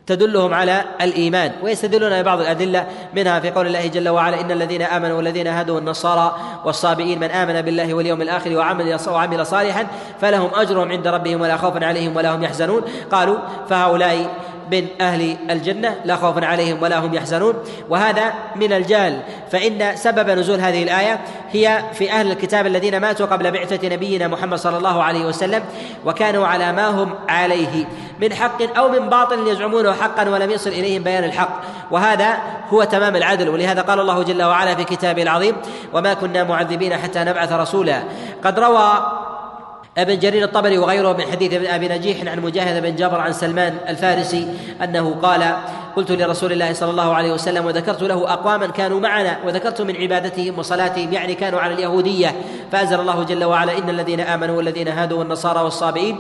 [0.08, 5.18] تدلهم على الإيمان ويستدلون ببعض الأدلة منها في قول الله جل وعلا إن الذين آمنوا
[5.18, 9.88] والذين هادوا النصارى والصابئين من آمن بالله واليوم الآخر وعمل وعمل صالحا
[10.22, 12.82] فلهم أجرهم عند ربهم ولا خوف عليهم ولا هم يحزنون
[13.12, 13.38] قالوا
[13.70, 14.28] فهؤلاء
[14.72, 17.53] من أهل الجنة لا خوف عليهم ولا هم يحزنون.
[17.89, 19.20] وهذا من الجهل.
[19.51, 21.20] فإن سبب نزول هذه الآية
[21.51, 25.63] هي في أهل الكتاب الذين ماتوا قبل بعثة نبينا محمد صلى الله عليه وسلم
[26.05, 27.86] وكانوا على ما هم عليه
[28.22, 31.61] من حق أو من باطل يزعمونه حقا ولم يصل إليهم بيان الحق.
[31.91, 32.38] وهذا
[32.70, 33.49] هو تمام العدل.
[33.49, 35.55] ولهذا قال الله جل وعلا في كتابه العظيم
[35.93, 38.03] وما كنا معذبين حتى نبعث رسولا
[38.43, 38.91] قد روى
[39.97, 43.77] ابن جرير الطبري وغيره من حديث ابن أبي نجيح عن مجاهد بن جابر عن سلمان
[43.89, 44.47] الفارسي
[44.83, 45.55] أنه قال
[45.95, 50.59] قلت لرسول الله صلى الله عليه وسلم وذكرت له أقواما كانوا معنا وذكرت من عبادتهم
[50.59, 52.35] وصلاتهم يعني كانوا على اليهودية.
[52.71, 56.17] فأنزل الله جل وعلا إن الذين آمنوا والذين هادوا والنصارى والصابئين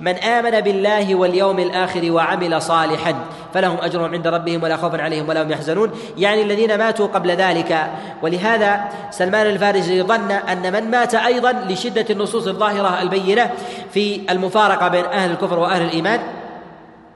[0.00, 3.14] من آمن بالله واليوم الآخر وعمل صالحا
[3.54, 5.90] فلهم أجرهم عند ربهم ولا خوف عليهم ولا هم يحزنون.
[6.16, 7.90] يعني الذين ماتوا قبل ذلك.
[8.22, 13.50] ولهذا سلمان الفارسي ظن أن من مات أيضا لشدة النصوص الظاهرة البينة
[13.92, 16.20] في المفارقة بين أهل الكفر وأهل الإيمان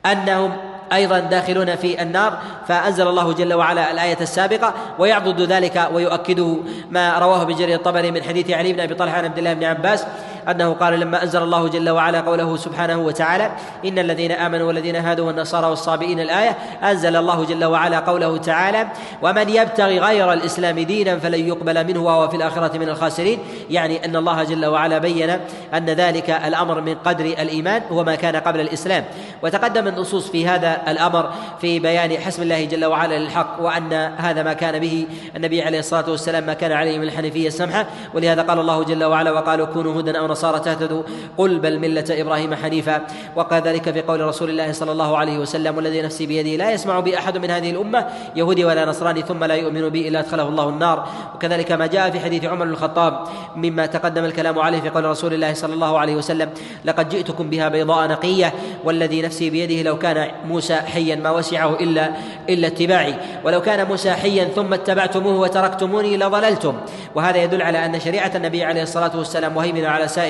[0.07, 2.39] أنهم أيضا داخلون في النار
[2.69, 6.57] فأنزل الله جل وعلا الآية السابقة ويعضد ذلك ويؤكده
[6.91, 10.07] ما رواه جرير الطبري من حديث علي بن أبي طلحة عن عبد الله بن عباس
[10.49, 13.51] أنه قال لما أنزل الله جل وعلا قوله سبحانه وتعالى
[13.85, 18.87] إن الذين آمنوا والذين هادوا والنصارى والصابئين الآية أنزل الله جل وعلا قوله تعالى
[19.23, 23.39] ومن يبتغي غير الإسلام دينا فلن يقبل منه وهو في الآخرة من الخاسرين.
[23.71, 25.31] يعني أن الله جل وعلا بين
[25.75, 29.05] أن ذلك الأمر من قدر الإيمان هو ما كان قبل الإسلام.
[29.43, 34.53] وتقدم النصوص في هذا الأمر في بيان حسب الله جل وعلا للحق وأن هذا ما
[34.53, 38.85] كان به النبي عليه الصلاة والسلام ما كان عليه من الحنيفيه السمحه ولهذا قال الله
[38.85, 41.03] جل وعلا وقالوا كونوا هدى أو نصارى تهتدوا.
[41.39, 43.01] قل بل ملة إبراهيم حنيفا.
[43.37, 47.01] وقال ذلك في قول رسول الله صلى الله عليه وسلم والذي نفسي بيده لا يسمع
[47.01, 48.07] بي أحد من هذه الأمة
[48.37, 51.09] يهودي ولا نصراني ثم لا يؤمن بي إلا أدخله الله النار.
[51.35, 53.25] وكذلك ما جاء في حديث عمر بن الخطاب
[53.57, 56.51] مما تقدم الكلام عليه في قول رسول الله صلى الله عليه وسلم
[56.85, 58.53] لقد جئتكم بها بيضاء نقية
[58.85, 62.11] والذي نفسي بيده لو كان موسى حيا ما وسعه إلا
[62.49, 63.15] إلا اتباعي.
[63.45, 66.75] ولو كان موسى حيا ثم اتبعتموه وتركتموني لضللتم.
[67.15, 70.22] وهذا يدل على أن شريعة النبي عليه الصلاة والسلام مهيمنه على سائر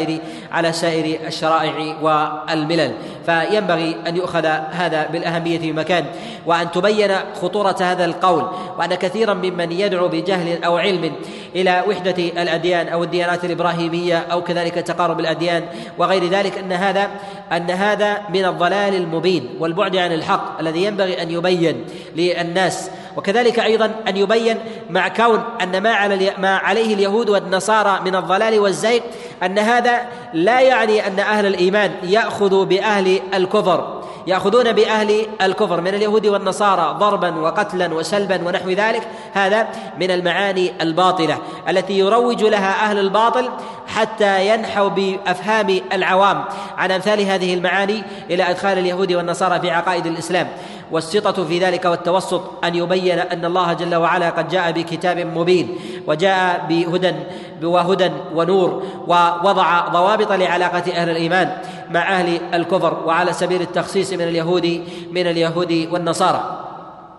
[0.52, 2.92] على سائر الشرائع والملل.
[3.26, 6.04] فينبغي أن يؤخذ هذا بالأهمية في مكان
[6.46, 7.10] وأن تبين
[7.42, 8.46] خطورة هذا القول
[8.78, 11.12] وأن كثيرا ممن يدعو بجهل أو علم
[11.56, 15.64] إلى وحدة الأديان أو الديانات الإبراهيمية أو كذلك تقارب الأديان
[15.98, 17.10] وغير ذلك إن هذا
[17.52, 21.84] إن هذا من الضلال المبين والبعد عن الحق الذي ينبغي أن يبين
[22.16, 24.58] للناس وكذلك أيضا أن يبين
[24.90, 29.00] مع كون أن ما على ما عليه اليهود والنصارى من الضلال والزيغ
[29.42, 30.00] أن هذا
[30.34, 37.40] لا يعني أن أهل الإيمان يأخذوا بأهل الكفر يأخذون بأهل الكفر من اليهود والنصارى ضربا
[37.40, 39.68] وقتلا وسلبا ونحو ذلك هذا
[40.00, 41.38] من المعاني الباطلة
[41.68, 43.48] التي يروج لها أهل الباطل
[43.86, 46.44] حتى ينحوا بأفهام العوام.
[46.76, 50.48] عن أمثال هذه المعاني إلى أدخال اليهود والنصارى في عقائد الإسلام.
[50.90, 56.66] والسطة في ذلك والتوسط أن يبين أن الله جل وعلا قد جاء بكتاب مبين وجاء
[56.68, 57.14] بهدى
[57.62, 61.56] وهدى ونور ووضع ضوابط لعلاقة أهل الإيمان
[61.90, 66.58] مع أهل الكفر وعلى سبيل التخصيص من اليهود من اليهود والنصارى.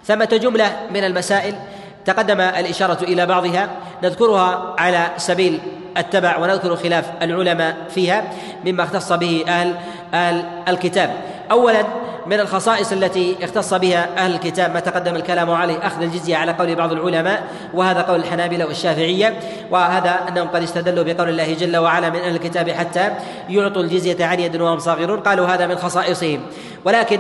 [0.06, 1.56] ثمة جملة من المسائل
[2.06, 3.70] تقدم الإشارة إلى بعضها
[4.04, 5.60] نذكرها على سبيل
[5.98, 8.24] التبع ونذكر خلاف العلماء فيها
[8.66, 9.76] مما اختص به أهل
[10.14, 11.16] أهل الكتاب.
[11.52, 11.86] أولا
[12.26, 16.76] من الخصائص التي اختص بها أهل الكتاب ما تقدم الكلام عليه أخذ الجزية على قول
[16.76, 17.44] بعض العلماء
[17.74, 19.40] وهذا قول الحنابلة والشافعية
[19.72, 23.10] وهذا أنهم قد استدلوا بقول الله جل وعلا من أهل الكتاب حتى
[23.50, 26.40] يعطوا الجزية عن يد وهم صاغرون قالوا هذا من خصائصهم.
[26.86, 27.20] ولكن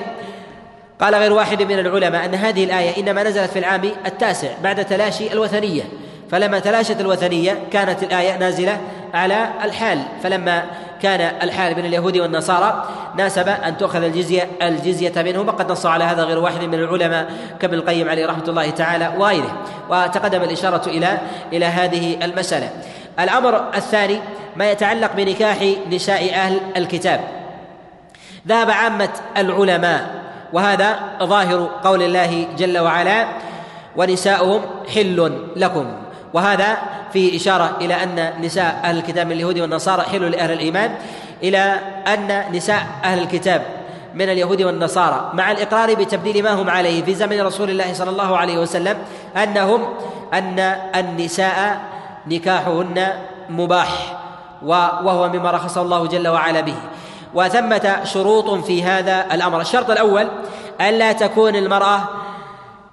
[0.99, 5.33] قال غير واحد من العلماء أن هذه الآية إنما نزلت في العام التاسع بعد تلاشي
[5.33, 5.83] الوثنية.
[6.31, 8.81] فلما تلاشت الوثنية كانت الآية نازلة
[9.13, 10.63] على الحال فلما
[11.03, 12.85] كان الحال بين اليهود والنصارى
[13.15, 17.73] ناسب أن تؤخذ الجزيه الجزية منهم وقد نص على هذا غير واحد من العلماء كابن
[17.73, 19.57] القيم عليه رحمة الله تعالى وغيره.
[19.89, 21.17] وتقدم الإشارة إلى
[21.53, 22.69] إلى هذه المسألة.
[23.19, 24.19] الأمر الثاني
[24.55, 25.57] ما يتعلق بنكاح
[25.91, 27.21] نساء أهل الكتاب.
[28.47, 30.23] ذهب عامة العلماء
[30.53, 33.27] وهذا ظاهر قول الله جل وعلا
[33.95, 34.61] ونساؤهم
[34.95, 35.85] حل لكم.
[36.33, 36.77] وهذا
[37.13, 40.95] فيه إشارة إلى أن نساء أهل الكتاب من اليهود والنصارى حل لأهل الإيمان
[41.43, 43.65] إلى أن نساء أهل الكتاب
[44.13, 48.37] من اليهود والنصارى مع الإقرار بتبديل ما هم عليه في زمن رسول الله صلى الله
[48.37, 48.97] عليه وسلم
[49.37, 49.81] أنهم
[50.33, 50.59] أن
[50.95, 51.81] النساء
[52.27, 53.07] نكاحهن
[53.49, 54.17] مباح
[54.63, 56.75] وهو مما رخص الله جل وعلا به.
[57.33, 59.61] وثمة شروط في هذا الأمر.
[59.61, 60.27] الشرط الأول
[60.81, 62.03] ألا تكون المرأة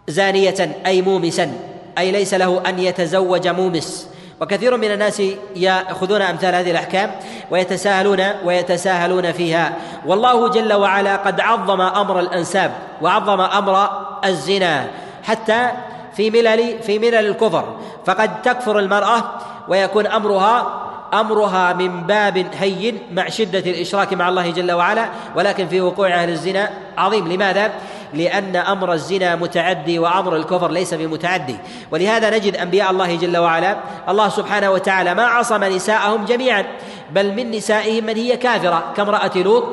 [0.08, 1.69] زانية أي مومسا.
[1.98, 4.08] أي ليس له أن يتزوج مومس.
[4.40, 5.22] وكثير من الناس
[5.56, 7.10] يأخذون أمثال هذه الأحكام
[7.50, 9.72] ويتساهلون ويتساهلون فيها.
[10.06, 12.72] والله جل وعلا قد عظم أمر الأنساب
[13.02, 13.88] وعظم أمر
[14.24, 14.86] الزنا
[15.22, 15.68] حتى
[16.16, 17.76] في ملل في ملل الكفر.
[18.06, 19.24] فقد تكفر المرأة
[19.68, 20.80] ويكون امرها
[21.14, 25.06] أمرها من باب هين مع شدة الإشراك مع الله جل وعلا.
[25.36, 27.32] ولكن في وقوع أهل الزنا عظيم.
[27.32, 27.70] لماذا؟
[28.14, 31.56] لأن أمر الزنا متعدي وأمر الكفر ليس بمتعدي.
[31.90, 33.76] ولهذا نجد أنبياء الله جل وعلا
[34.08, 36.64] الله سبحانه وتعالى ما عصم نساءهم جميعا
[37.10, 39.64] بل من نسائهم من هي كافرة كامرأة لوط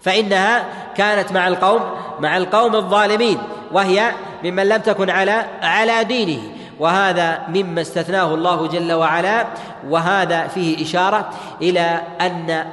[0.00, 0.64] فإنها
[0.96, 1.80] كانت مع القوم
[2.20, 3.38] مع القوم الظالمين
[3.72, 4.12] وهي
[4.44, 6.42] ممن لم تكن على على دينه.
[6.78, 9.46] وهذا مما استثناه الله جل وعلا
[9.88, 11.30] وهذا فيه إشارة
[11.62, 12.64] إلى أن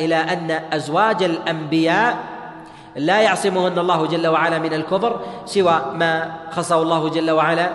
[0.00, 2.18] إلى أن أزواج الأنبياء
[2.96, 7.70] لا يعصمهن الله جل وعلا من الكفر سوى ما خصه الله جل وعلا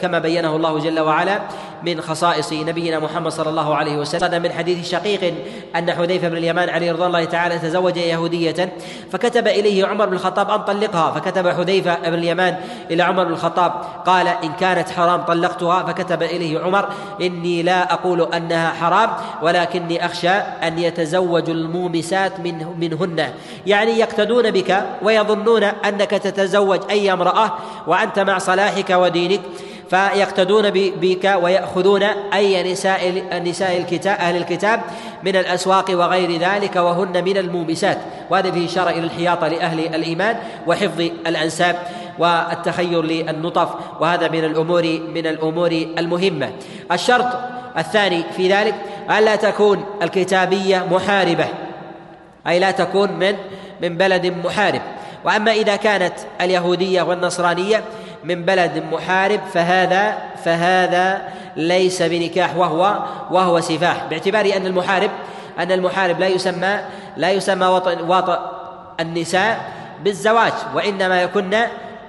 [0.00, 1.40] كما بينه الله جل وعلا.
[1.82, 4.42] من خصائص نبينا محمد صلى الله عليه وسلم.
[4.42, 5.34] من حديث شقيق
[5.76, 8.72] أن حذيفة بن اليمان عليه رضوان الله تعالى تزوج يهودية
[9.12, 12.56] فكتب إليه عمر بن الخطاب أن طلقها فكتب حذيفة بن اليمان
[12.90, 13.72] إلى عمر بن الخطاب
[14.06, 15.82] قال إن كانت حرام طلقتها.
[15.82, 16.88] فكتب إليه عمر
[17.20, 19.10] إني لا أقول أنها حرام
[19.42, 23.30] ولكني أخشى أن يتزوج المومسات من منهن.
[23.66, 27.52] يعني يقتدون بك ويظنون أنك تتزوج أي امرأة
[27.86, 29.40] وأنت مع صلاحك ودينك.
[29.90, 32.02] فيقتدون بك ويأخذون
[32.34, 34.80] أي نساء نساء الكتاب أهل الكتاب
[35.22, 37.98] من الأسواق وغير ذلك وهن من المومسات.
[38.30, 41.76] وهذا فيه إشارة إلى الحياطة لأهل الإيمان وحفظ الأنساب
[42.18, 43.68] والتخير للنطف
[44.00, 46.50] وهذا من الأمور من الأمور المهمة.
[46.92, 47.26] الشرط
[47.78, 48.74] الثاني في ذلك
[49.18, 51.46] ألا تكون الكتابية محاربة
[52.46, 53.36] أي لا تكون من
[53.82, 54.82] من بلد محارب.
[55.24, 57.82] وأما إذا كانت اليهودية والنصرانية
[58.26, 61.22] من بلد محارب فهذا فهذا
[61.56, 62.98] ليس بنكاح وهو
[63.30, 64.04] وهو سفاح.
[64.10, 65.10] باعتبار أن المحارب
[65.58, 66.78] أن المحارب لا يسمى
[67.16, 68.38] لا يسمى وطئ وطئ
[69.00, 69.60] النساء
[70.04, 71.54] بالزواج وإنما يكن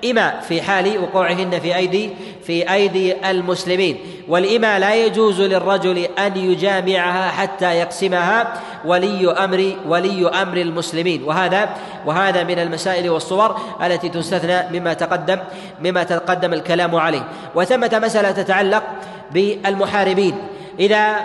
[0.05, 2.13] إما في حال وقوعهن في أيدي
[2.47, 3.97] في أيدي المسلمين.
[4.27, 8.53] والإما لا يجوز للرجل أن يجامعها حتى يقسمها.
[8.85, 11.23] ولي أمر ولي أمر المسلمين.
[11.23, 11.69] وهذا
[12.05, 15.39] وهذا من المسائل والصور التي تستثنى مما تقدم
[15.83, 17.23] مما تقدم الكلام عليه.
[17.55, 18.83] وثمة مسألة تتعلق
[19.31, 20.35] بالمحاربين.
[20.79, 21.15] إذا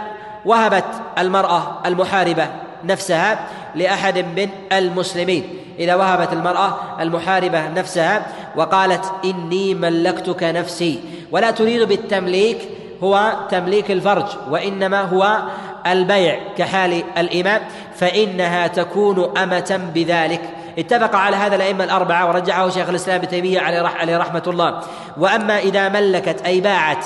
[0.45, 0.85] وهبت
[1.19, 2.47] المرأة المحاربة
[2.85, 5.45] نفسها لأحد من المسلمين.
[5.79, 8.27] إذا وهبت المرأة المحاربة نفسها
[8.57, 11.01] وقالت إني ملكتك نفسي.
[11.31, 12.59] ولا تريد بالتمليك
[13.03, 15.43] هو تمليك الفرج وإنما هو
[15.87, 17.61] البيع كحال الإمام
[17.95, 20.41] فإنها تكون أمة بذلك.
[20.79, 24.81] اتفق على هذا الأئمة الأربعة ورجعه شيخ الإسلام ابن تيمية عليه رحمة الله.
[25.17, 27.05] وأما إذا ملكت أي باعت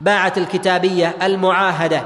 [0.00, 2.02] باعت الكتابية المعاهدة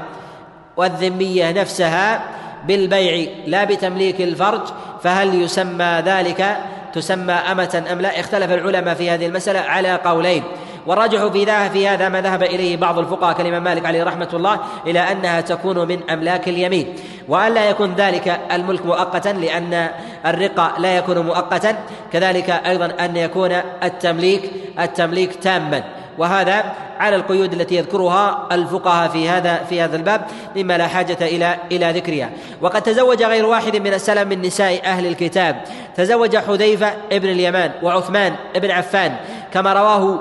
[0.77, 2.21] والذمية نفسها
[2.67, 4.61] بالبيع لا بتمليك الفرج
[5.03, 6.57] فهل يسمى ذلك
[6.93, 10.43] تسمى أمة أم لا؟ اختلف العلماء في هذه المسألة على قولين.
[10.85, 14.59] والراجح في ذا في هذا ما ذهب إليه بعض الفقهاء كالامام مالك عليه رحمة الله
[14.87, 16.95] إلى أنها تكون من أملاك اليمين.
[17.27, 19.89] وأن لا يكون ذلك الملك مؤقتا لأن
[20.25, 21.75] الرقة لا يكون مؤقتا.
[22.13, 23.51] كذلك أيضا أن يكون
[23.83, 25.83] التمليك التمليك تاما.
[26.19, 30.21] وهذا على القيود التي يذكرها الفقهاء في هذا في هذا الباب
[30.55, 32.29] مما لا حاجة إلى إلى ذكرها.
[32.61, 35.61] وقد تزوج غير واحد من السلف من نساء أهل الكتاب.
[35.95, 39.15] تزوج حذيفة ابن اليمان وعثمان ابن عفان.
[39.53, 40.19] كما رواه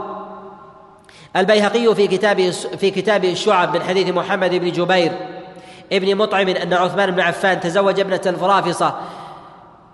[1.36, 5.12] البيهقي في كتابه في كتابه الشعب من حديث محمد بن جبير
[5.92, 8.94] ابن مطعم أن عثمان بن عفان تزوج ابنة الفرافصة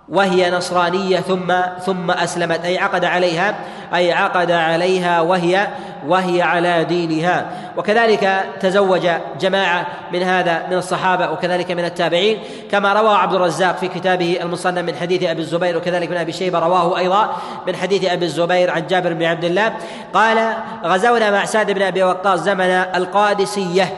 [0.09, 1.53] وهي نصرانية ثم
[1.85, 3.55] ثم أسلمت أي عقد عليها
[3.95, 5.67] أي عقد عليها وهي
[6.07, 7.45] وهي على دينها.
[7.77, 9.07] وكذلك تزوج
[9.39, 12.39] جماعة من هذا من الصحابة وكذلك من التابعين.
[12.71, 16.59] كما روى عبد الرزاق في كتابه المصنف من حديث أبي الزبير وكذلك من أبي شيبة
[16.59, 17.35] رواه أيضا
[17.67, 19.73] من حديث أبي الزبير عن جابر بن عبد الله.
[20.13, 20.53] قال
[20.83, 23.93] غزونا مع سعد بن أبي وقاص زمن القادسية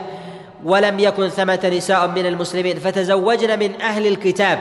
[0.64, 4.58] ولم يكن ثمة نساء من المسلمين فتزوجن من أهل الكتاب.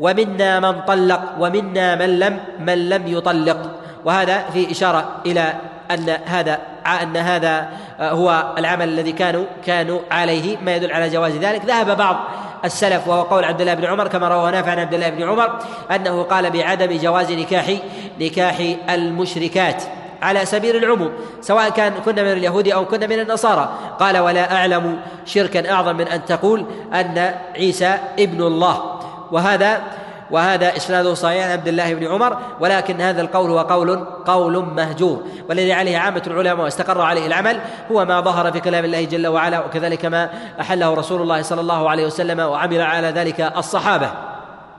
[0.00, 3.70] ومنا من طلق ومنا من لم من لم يطلق.
[4.04, 5.54] وهذا في إشارة إلى
[5.90, 6.58] أن هذا
[7.02, 7.68] أن هذا
[8.00, 11.64] هو العمل الذي كانوا كانوا عليه ما يدل على جواز ذلك.
[11.64, 12.16] ذهب بعض
[12.64, 15.58] السلف وهو قول عبد الله بن عمر كما روى نافع عن عبد الله بن عمر
[15.94, 17.76] أنه قال بعدم جواز نكاح
[18.20, 18.56] نكاح
[18.90, 19.82] المشركات
[20.22, 23.68] على سبيل العموم سواء كان كنا من اليهود أو كنا من النصارى.
[24.00, 29.00] قال ولا أعلم شركا أعظم من أن تقول أن عيسى ابن الله.
[29.32, 29.82] وهذا
[30.30, 35.22] وهذا إسناده صحيح عن عبد الله بن عمر ولكن هذا القول هو قول قول مهجور
[35.48, 37.60] والذي عليه عامة العلماء واستقر عليه العمل
[37.92, 41.90] هو ما ظهر في كلام الله جل وعلا وكذلك ما أحله رسول الله صلى الله
[41.90, 44.10] عليه وسلم وعمل على ذلك الصحابة.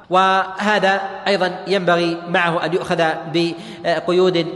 [0.09, 4.47] وهذا أيضا ينبغي معه أن يؤخذ بقيود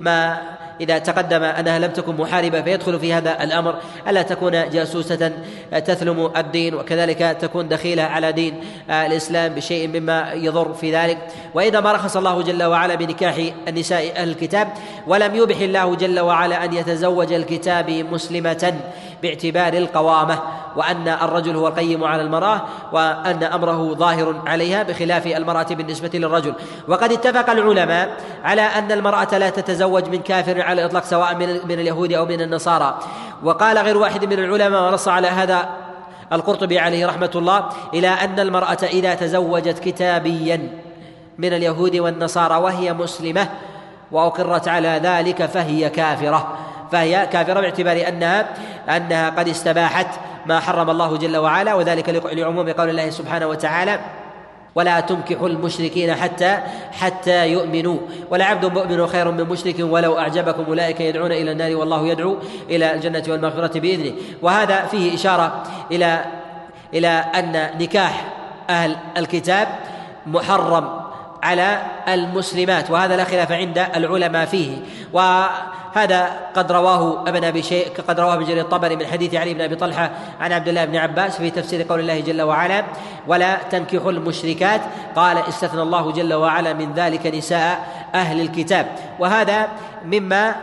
[0.00, 0.38] ما
[0.80, 3.74] إذا تقدم أنها لم تكن محاربة فيدخل في هذا الأمر.
[4.08, 5.32] ألا تكون جاسوسة
[5.72, 8.60] تثلم الدين وكذلك تكون دخيلة على دين
[8.90, 11.18] الإسلام بشيء مما يضر في ذلك.
[11.54, 13.36] وإذا ما رخص الله جل وعلا بنكاح
[13.68, 14.68] النساء أهل الكتاب
[15.06, 18.74] ولم يبح الله جل وعلا أن يتزوج الكتاب مسلمة.
[19.22, 20.38] باعتبار القوامة
[20.76, 22.62] وأن الرجل هو القيم على المرأة
[22.92, 26.54] وأن أمره ظاهر عليها بخلاف المرأة بالنسبة للرجل.
[26.88, 32.12] وقد اتفق العلماء على أن المرأة لا تتزوج من كافر على الإطلاق سواء من, اليهود
[32.12, 32.98] أو من النصارى.
[33.42, 35.68] وقال غير واحد من العلماء ونص على هذا
[36.32, 40.68] القرطبي عليه رحمة الله إلى أن المرأة إذا تزوجت كتابيا
[41.38, 43.48] من اليهود والنصارى وهي مسلمة
[44.12, 46.69] وأقرت على ذلك فهي كافرة.
[46.92, 48.48] فهي كافرة باعتبار أنها
[48.88, 50.06] أنها قد استباحت
[50.46, 54.00] ما حرم الله جل وعلا وذلك لعموم قول الله سبحانه وتعالى
[54.74, 56.58] ولا تنكحوا المشركين حتى
[56.92, 57.98] حتى يؤمنوا.
[58.30, 62.36] ولعبد مؤمن خير من مشرك ولو أعجبكم أولئك يدعون إلى النار والله يدعو
[62.70, 64.12] إلى الجنة والمغفرة بإذنه.
[64.42, 66.24] وهذا فيه إشارة إلى
[66.94, 68.24] إلى أن نكاح
[68.70, 69.68] أهل الكتاب
[70.26, 71.00] محرم
[71.42, 71.78] على
[72.08, 74.76] المسلمات وهذا لا خلاف عند العلماء فيه.
[75.96, 79.60] وهذا قد رواه ابن أبي شيء قد رواه ابن جرير الطبري من حديث علي بن
[79.60, 80.10] أبي طلحة
[80.40, 82.84] عن عبد الله بن عباس في تفسير قول الله جل وعلا
[83.26, 84.80] ولا تنكحوا المشركات
[85.16, 87.78] قال استثنى الله جل وعلا من ذلك نساء
[88.14, 88.86] أهل الكتاب
[89.18, 89.68] وهذا
[90.04, 90.54] مما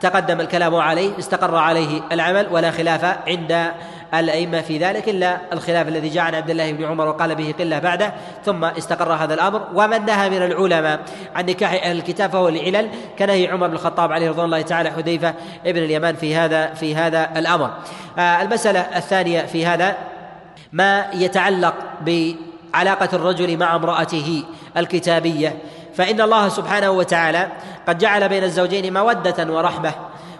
[0.00, 3.72] تقدم الكلام عليه استقر عليه العمل ولا خلاف عند
[4.20, 7.78] الأئمة في ذلك إلا الخلاف الذي جاء عن عبد الله بن عمر وقال به قلة
[7.78, 9.66] بعده ثم استقر هذا الأمر.
[9.74, 11.00] ومن نهى من العلماء
[11.34, 12.88] عن نكاح أهل الكتاب فهو لعلل
[13.18, 15.34] كنهي عمر بن الخطاب عليه رضوان الله تعالى حذيفة
[15.66, 17.70] ابن اليمان في هذا في هذا الأمر.
[18.18, 19.96] آه، المسألة الثانية في هذا
[20.72, 24.44] ما يتعلق بعلاقة الرجل مع امرأته
[24.76, 25.56] الكتابية.
[25.94, 27.48] فإن الله سبحانه وتعالى
[27.88, 29.92] قد جعل بين الزوجين مودة ورحمة.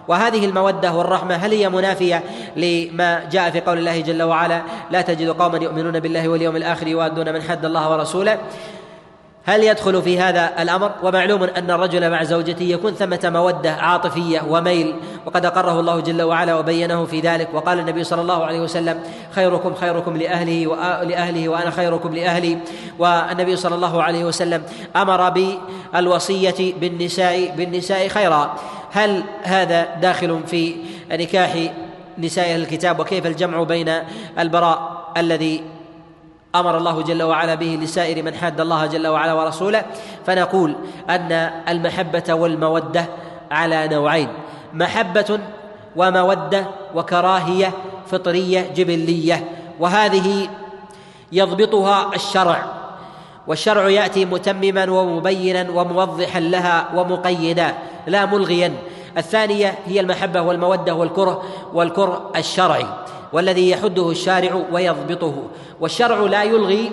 [0.07, 2.23] وهذه المودة والرحمة هل هي منافية
[2.55, 7.33] لما جاء في قول الله جل وعلا لا تجد قوما يؤمنون بالله واليوم الآخر يوادون
[7.33, 8.37] من حد الله ورسوله
[9.47, 14.95] هل يدخل في هذا الأمر؟ ومعلوم أن الرجل مع زوجته يكون ثمة مودة عاطفية وميل
[15.25, 18.99] وقد أقره الله جل وعلا وبينه في ذلك وقال النبي صلى الله عليه وسلم
[19.31, 22.57] خيركم خيركم لأهله ولاهله وأنا خيركم لأهلي
[22.99, 24.63] والنبي صلى الله عليه وسلم
[24.95, 25.29] أمر
[25.93, 28.55] بالوصية بالنساء بالنساء خيرا.
[28.95, 30.75] هل هذا داخل في
[31.11, 31.69] نكاح
[32.17, 33.93] نساء الكتاب؟ وكيف الجمع بين
[34.39, 35.63] البراء الذي
[36.55, 39.83] أمر الله جل وعلا به لسائر من حاد الله جل وعلا ورسوله؟
[40.25, 40.75] فنقول
[41.09, 41.31] أن
[41.69, 43.05] المحبة والمودة
[43.51, 44.27] على نوعين
[44.73, 45.39] محبة
[45.95, 46.65] ومودة
[46.95, 47.71] وكراهية
[48.07, 50.49] فطرية جبلية وهذه
[51.31, 52.65] يضبطها الشرع.
[53.47, 57.73] والشرع يأتي متمما ومبينا وموضحا لها ومقيدا
[58.07, 58.73] لا ملغيا.
[59.17, 61.43] الثانية هي المحبة والمودة والكره
[61.73, 62.85] والكره الشرعي
[63.33, 65.35] والذي يحده الشارع ويضبطه.
[65.79, 66.91] والشرع لا يلغي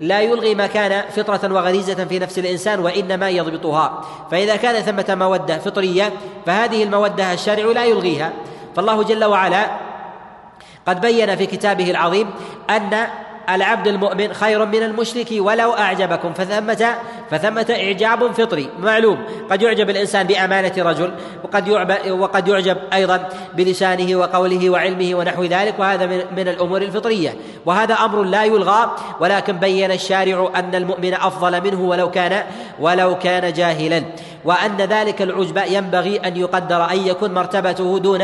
[0.00, 4.04] لا يلغي ما كان فطرة وغريزة في نفس الإنسان وإنما يضبطها.
[4.30, 6.12] فإذا كان ثمة مودة فطرية
[6.46, 8.32] فهذه المودة الشارع لا يلغيها.
[8.76, 9.70] فالله جل وعلا
[10.86, 12.30] قد بين في كتابه العظيم
[12.70, 13.06] أن
[13.50, 16.32] العبد المؤمن خير من المشرك ولو أعجبكم.
[16.32, 16.94] فثمة
[17.30, 18.70] فثمة إعجاب فطري.
[18.78, 19.18] معلوم.
[19.50, 21.12] قد يعجب الإنسان بأمانة رجل
[21.44, 21.68] وقد
[22.10, 27.34] وقد يعجب أيضا بلسانه وقوله وعلمه ونحو ذلك وهذا من, الأمور الفطرية.
[27.66, 28.90] وهذا أمر لا يلغى
[29.20, 32.42] ولكن بين الشارع أن المؤمن أفضل منه ولو كان
[32.80, 34.02] ولو كان جاهلا.
[34.44, 38.22] وأن ذلك العجب ينبغي أن يقدر أن يكون مرتبته دون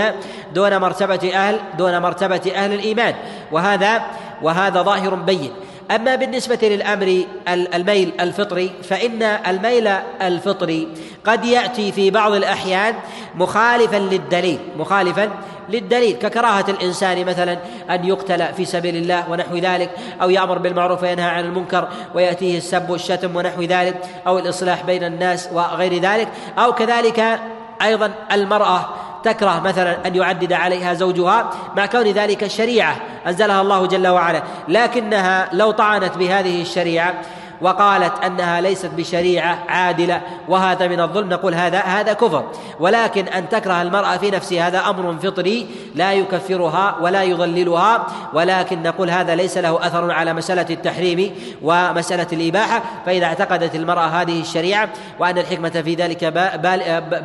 [0.54, 3.14] دون مرتبة أهل دون مرتبة أهل الإيمان.
[3.52, 4.02] وهذا
[4.42, 5.50] وهذا ظاهر بين.
[5.90, 9.88] أما بالنسبة للأمر الميل الفطري فإن الميل
[10.22, 10.88] الفطري
[11.26, 12.94] قد يأتي في بعض الأحيان
[13.34, 15.30] مخالفا للدليل مخالفا
[15.68, 16.16] للدليل.
[16.16, 17.58] ككراهة الإنسان مثلا
[17.90, 19.90] أن يقتل في سبيل الله ونحو ذلك
[20.22, 25.48] أو يأمر بالمعروف وينهى عن المنكر ويأتيه السب والشتم ونحو ذلك أو الإصلاح بين الناس
[25.52, 26.28] وغير ذلك.
[26.58, 27.40] أو كذلك
[27.82, 28.88] أيضا المرأة
[29.24, 32.96] تكره مثلا أن يعدد عليها زوجها مع كون ذلك شريعة
[33.26, 37.14] أنزلها الله جل وعلا لكنها لو طعنت بهذه الشريعة
[37.60, 42.44] وقالت أنها ليست بشريعة عادلة وهذا من الظلم نقول هذا هذا كفر.
[42.80, 49.10] ولكن أن تكره المرأة في نفسها هذا أمر فطري لا يكفرها ولا يضللها ولكن نقول
[49.10, 52.82] هذا ليس له أثر على مسألة التحريم ومسألة الإباحة.
[53.06, 54.88] فإذا اعتقدت المرأة هذه الشريعة
[55.18, 56.24] وأن الحكمة في ذلك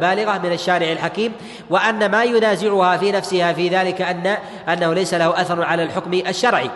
[0.02, 1.32] بالغة من الشارع الحكيم
[1.70, 4.38] وأن ما ينازعها في نفسها في ذلك ان
[4.70, 6.70] أنه ليس له أثر على الحكم الشرعي.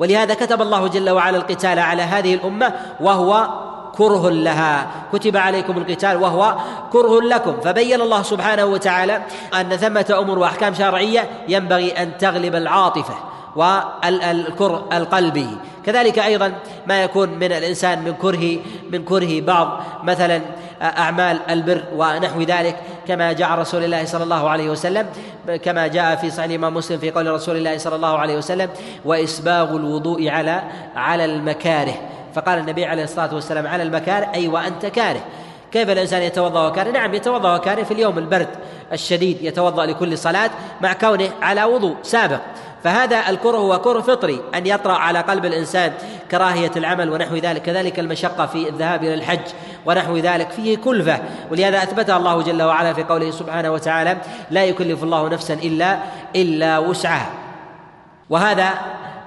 [0.00, 3.48] ولهذا كتب الله جل وعلا القتال على هذه الأمة وهو
[3.96, 4.86] كره لها.
[5.12, 6.56] كتب عليكم القتال وهو
[6.92, 7.60] كره لكم.
[7.60, 9.22] فبين الله سبحانه وتعالى
[9.54, 13.14] أن ثمة أمور وأحكام شرعية ينبغي أن تغلب العاطفة
[13.56, 15.48] والكره القلبي
[15.86, 16.52] كذلك أيضا
[16.86, 18.58] ما يكون من الإنسان من كره
[18.92, 19.80] من كره بعض.
[20.02, 20.40] مثلا
[20.82, 22.76] أعمال البر ونحو ذلك
[23.08, 25.06] كما جاء رسول الله صلى الله عليه وسلم
[25.62, 28.68] كما جاء في صحيح الإمام مسلم في قول رسول الله صلى الله عليه وسلم
[29.04, 30.62] وإسباغ الوضوء على
[30.96, 31.94] على المكاره.
[32.34, 35.20] فقال النبي عليه الصلاة والسلام على المكاره أي وأنت كاره.
[35.72, 38.48] كيف الإنسان يتوضأ وكاره؟ نعم يتوضأ وكاره في اليوم البرد
[38.92, 40.50] الشديد يتوضأ لكل صلاة
[40.80, 42.40] مع كونه على وضوء سابق.
[42.84, 45.92] فهذا الكره هو كره فطري أن يطرأ على قلب الإنسان
[46.30, 49.40] كراهية العمل ونحو ذلك كذلك المشقة في الذهاب إلى الحج
[49.86, 51.18] ونحو ذلك فيه كلفة.
[51.50, 54.16] ولهذا أثبتها الله جل وعلا في قوله سبحانه وتعالى
[54.50, 55.98] لا يكلف الله نفسا إلا
[56.36, 57.30] إلا وسعها.
[58.30, 58.70] وهذا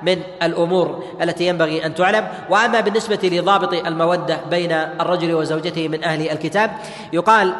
[0.04, 2.28] من الأمور التي ينبغي أن تعلم.
[2.50, 6.72] وأما بالنسبة لضابط المودة بين الرجل وزوجته من أهل الكتاب
[7.14, 7.54] يقال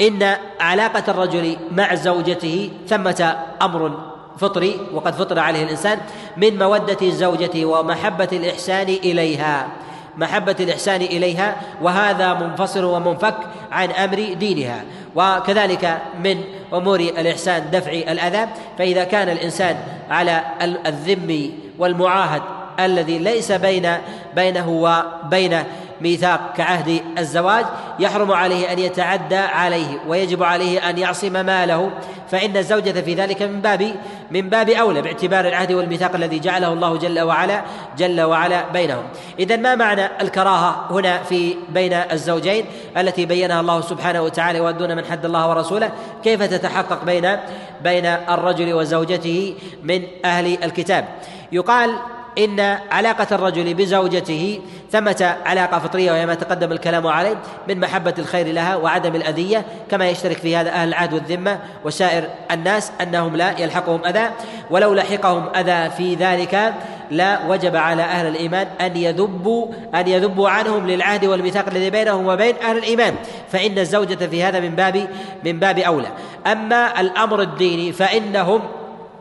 [0.00, 4.09] إن علاقة الرجل مع زوجته ثمة أمر
[4.40, 5.98] فطري وقد فطر عليه الإنسان
[6.36, 9.68] من مودة زوجته ومحبة الإحسان إليها.
[10.16, 13.36] محبة الإحسان إليها وهذا منفصل ومنفك
[13.72, 14.84] عن أمر دينها.
[15.16, 18.48] وكذلك من أمور الإحسان دفع الأذى
[18.78, 19.76] فإذا كان الإنسان
[20.10, 20.42] على
[20.86, 22.42] الذم والمعاهد
[22.80, 23.96] الذي ليس بين
[24.36, 25.64] بينه وبين
[26.00, 27.64] ميثاق كعهد الزواج
[27.98, 31.90] يحرم عليه أن يتعدى عليه ويجب عليه أن يعصم ماله
[32.30, 33.94] فإن الزوجة في ذلك من باب
[34.30, 37.62] من باب أولى باعتبار العهد والميثاق الذي جعله الله جل وعلا
[37.98, 39.02] جل وعلا بينهم.
[39.38, 42.64] اذا ما معنى الكراهة هنا في بين الزوجين
[42.96, 45.90] التي بينها الله سبحانه وتعالى يؤدون من حد الله ورسوله؟
[46.24, 47.36] كيف تتحقق بين
[47.84, 51.04] بين الرجل وزوجته من أهل الكتاب؟
[51.52, 51.90] يقال
[52.38, 54.60] إن علاقة الرجل بزوجته
[54.92, 57.36] ثمة علاقة فطرية وهي ما تقدم الكلام عليه
[57.68, 62.92] من محبة الخير لها وعدم الأذية كما يشترك في هذا أهل العهد والذمة وسائر الناس
[63.00, 64.30] أنهم لا يلحقهم أذى
[64.70, 66.74] ولو لحقهم أذى في ذلك
[67.10, 72.54] لا وجب على أهل الإيمان أن يذبوا أن يذبوا عنهم للعهد والميثاق الذي بينهم وبين
[72.62, 73.14] أهل الإيمان
[73.48, 75.08] فإن الزوجة في هذا من باب
[75.44, 76.08] من باب أولى.
[76.46, 78.60] أما الأمر الديني فإنهم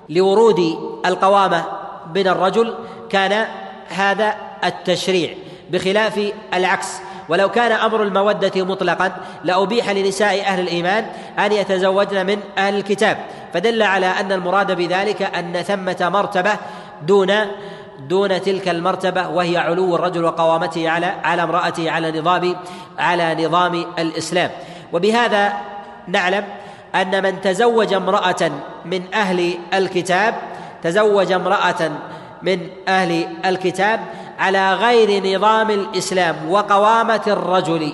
[0.09, 0.59] لورود
[1.05, 1.78] القوامة
[2.15, 2.75] من الرجل
[3.09, 3.45] كان
[3.89, 5.33] هذا التشريع
[5.71, 6.87] بخلاف العكس.
[7.29, 9.11] ولو كان أمر المودة مطلقا
[9.43, 11.05] لأبيح لنساء أهل الإيمان
[11.39, 13.17] أن يتزوجن من أهل الكتاب.
[13.53, 16.51] فدل على أن المراد بذلك أن ثمة مرتبة
[17.01, 17.33] دون
[17.99, 22.55] دون تلك المرتبة وهي علو الرجل وقوامته على على امرأته على نظام
[22.99, 24.51] على نظام الإسلام.
[24.93, 25.53] وبهذا
[26.07, 26.43] نعلم
[26.95, 28.51] أن من تزوج امرأة
[28.85, 30.35] من أهل الكتاب
[30.83, 31.91] تزوج امرأة
[32.41, 33.99] من أهل الكتاب
[34.39, 37.93] على غير نظام الإسلام وقوامة الرجل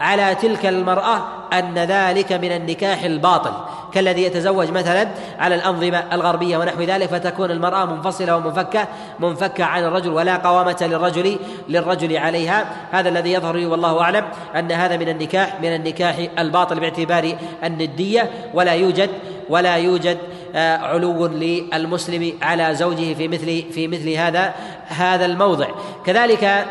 [0.00, 1.22] على تلك المرأة
[1.52, 3.52] أن ذلك من النكاح الباطل
[3.92, 5.08] كالذي يتزوج مثلا
[5.38, 8.88] على الأنظمة الغربية ونحو ذلك فتكون المرأة منفصلة ومنفكة
[9.20, 11.38] منفكة عن الرجل ولا قوامة للرجل
[11.68, 12.64] للرجل عليها.
[12.90, 14.24] هذا الذي يظهر والله أعلم
[14.56, 18.30] أن هذا من النكاح من النكاح الباطل باعتبار الندية.
[18.54, 19.10] ولا يوجد
[19.48, 20.18] ولا يوجد
[20.56, 24.54] علو للمسلم على زوجه في مثل في مثل هذا
[24.88, 25.66] هذا الموضع.
[26.06, 26.66] كذلك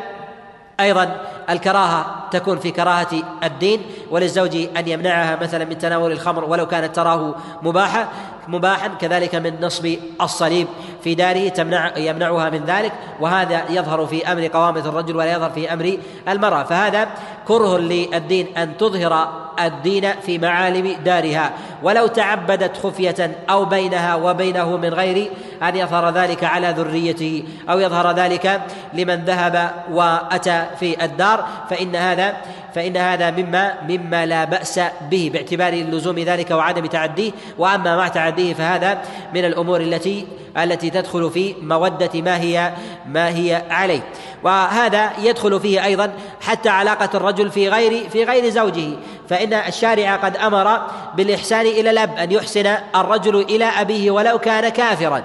[0.80, 3.07] أيضا الكراهة تكون في كراهة
[3.44, 3.82] الدين
[4.12, 8.07] وللزوج أن يمنعها مثلا من تناول الخمر ولو كانت تراه مباحة
[8.48, 10.68] مباحا كذلك من نصب الصليب.
[11.06, 15.73] في داره تمنع يمنعها من ذلك وهذا يظهر في أمر قوامة الرجل ولا يظهر في
[15.73, 16.64] أمر المرأة.
[16.64, 17.07] فهذا
[17.48, 19.30] كره للدين أن تظهر
[19.65, 21.52] الدين في معالم دارها.
[21.84, 25.32] ولو تعبدت خفية أو بينها وبينه من غير
[25.64, 28.61] أن يظهر ذلك على ذريته أو يظهر ذلك
[28.94, 32.34] لمن ذهب وأتى في الدار فإن هذا
[32.76, 34.80] فإن هذا مما مما لا بأس
[35.11, 37.32] به باعتبار لزوم ذلك وعدم تعديه.
[37.57, 39.02] وأما مع تعديه فهذا
[39.34, 40.26] من الأمور التي
[40.57, 42.73] التي تدخل في مودة ما هي
[43.07, 44.01] ما هي عليه.
[44.43, 46.11] وهذا يدخل فيه أيضا
[46.41, 48.89] حتى علاقة الرجل في غير في غير زوجه.
[49.30, 50.81] فإن الشارع قد أمر
[51.15, 55.23] بالإحسان إلى الأب أن يحسن الرجل إلى أبيه ولو كان كافرا.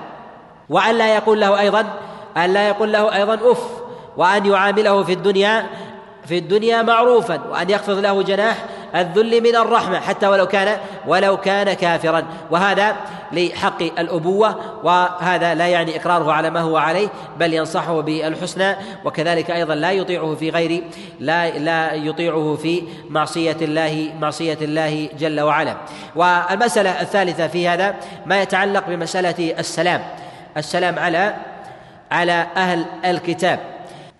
[0.68, 1.86] وأن لا يقول له أيضا
[2.36, 3.62] أن لا يقول له أيضا أف
[4.16, 5.66] وأن يعامله في الدنيا
[6.26, 7.40] في الدنيا معروفا.
[7.50, 8.56] وأن يخفض له جناح
[8.94, 12.24] الذل من الرحمة حتى ولو كان ولو كان كافرا.
[12.50, 12.96] وهذا
[13.32, 17.08] لحق الأبوة وهذا لا يعني إقراره على ما هو عليه
[17.38, 20.84] بل ينصحه بالحسنى وكذلك أيضا لا يطيعه في غير
[21.20, 25.76] لا لا يطيعه في معصية الله معصية الله جل وعلا.
[26.16, 27.94] والمسألة الثالثة في هذا
[28.26, 30.02] ما يتعلق بمسألة السلام.
[30.56, 31.34] السلام على
[32.10, 33.60] على أهل الكتاب.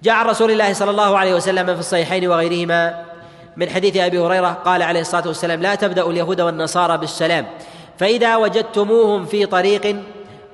[0.03, 3.10] جاء عن رسول الله صلى الله عليه وسلم في الصحيحين وغيرهما
[3.61, 7.47] من حديث أبي هريرة قال عليه الصلاة والسلام لا تبدا اليهود والنصارى بالسلام
[7.99, 9.97] فإذا وجدتموهم في طريق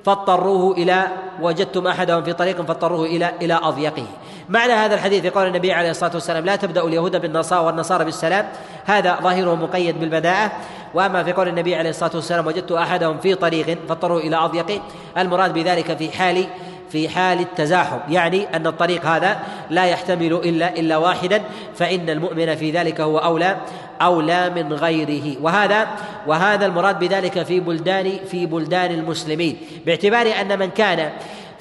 [0.05, 1.07] فاضطروه إلى
[1.41, 4.05] وجدتم أحدهم في طريق فاضطروه إلى إلى أضيقه.
[4.49, 8.47] معنى هذا الحديث في قول النبي عليه الصلاة والسلام لا تبدا اليهود بالنصارى والنصارى بالسلام
[8.85, 10.51] هذا ظاهره مقيد بالبداءه
[10.93, 14.81] وأما في قول النبي عليه الصلاة والسلام وجدت أحدهم في طريق فاضطروه إلى أضيقه
[15.17, 16.47] المراد بذلك في حال
[16.91, 17.97] في حال التزاحم.
[18.09, 19.39] يعني أن الطريق هذا
[19.69, 21.41] لا يحتمل الا إلا واحدا
[21.75, 23.57] فإن المؤمن في ذلك هو اولى
[24.01, 25.35] أولى من غيره.
[25.41, 25.87] وهذا
[26.27, 29.57] وهذا المراد بذلك في بلدان في بلدان المسلمين.
[29.85, 31.11] باعتبار أن من كان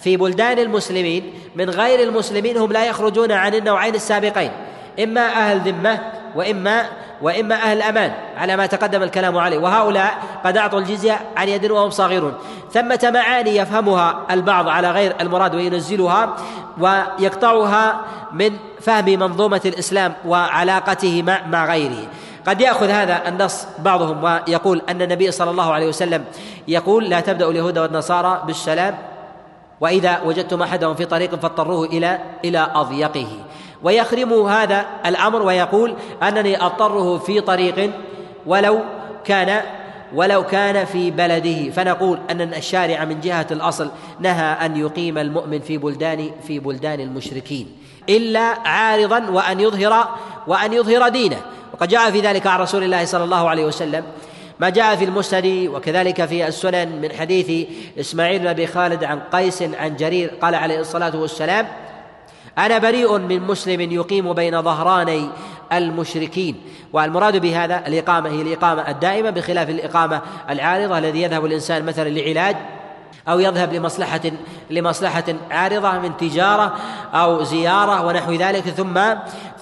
[0.00, 4.50] في بلدان المسلمين من غير المسلمين هم لا يخرجون عن النوعين السابقين.
[5.02, 6.00] إما أهل ذمة
[6.36, 6.86] وإما
[7.22, 9.58] وإما أهل الأمان على ما تقدم الكلام عليه.
[9.58, 10.14] وهؤلاء
[10.44, 12.34] قد أعطوا الجزية عن يد وهم صاغرون.
[12.72, 16.36] ثمة معاني يفهمها البعض على غير المراد وينزلها
[16.78, 18.00] ويقطعها
[18.32, 18.50] من
[18.80, 22.06] فهم منظومة الإسلام وعلاقته مع مع غيره.
[22.46, 26.24] قد يأخذ هذا النص بعضهم ويقول أن النبي صلى الله عليه وسلم
[26.68, 28.94] يقول لا تبدا اليهود والنصارى بالسلام
[29.80, 33.26] وإذا وجدتم أحدهم في طريق فاضطروه إلى إلى أضيقه.
[33.82, 37.90] ويخرم هذا الأمر ويقول أنني أضطره في طريق
[38.46, 38.80] ولو
[39.24, 39.62] كان
[40.14, 41.70] ولو كان في بلده.
[41.70, 43.90] فنقول أن الشارع من جهة الأصل
[44.20, 47.68] نهى أن يقيم المؤمن في بلدان في بلدان المشركين
[48.08, 50.08] إلا عارضا وأن يظهر
[50.46, 51.36] وأن يظهر دينه.
[51.74, 54.04] وقد جاء في ذلك عن رسول الله صلى الله عليه وسلم
[54.60, 57.68] ما جاء في المسند وكذلك في السنن من حديث
[58.00, 61.66] إسماعيل بن أبي خالد عن قيس عن جرير قال عليه الصلاة والسلام
[62.58, 65.28] أنا بريء من مسلم يقيم بين ظهراني
[65.72, 66.54] المشركين.
[66.92, 70.20] والمراد بهذا الإقامة هي الإقامة الدائمة بخلاف الإقامة
[70.50, 72.56] العارضة الذي يذهب الإنسان مثلا لعلاج
[73.28, 74.20] أو يذهب لمصلحة
[74.70, 76.74] لمصلحة عارضة من تجارة
[77.14, 78.62] أو زيارة ونحو ذلك.
[78.62, 79.00] ثم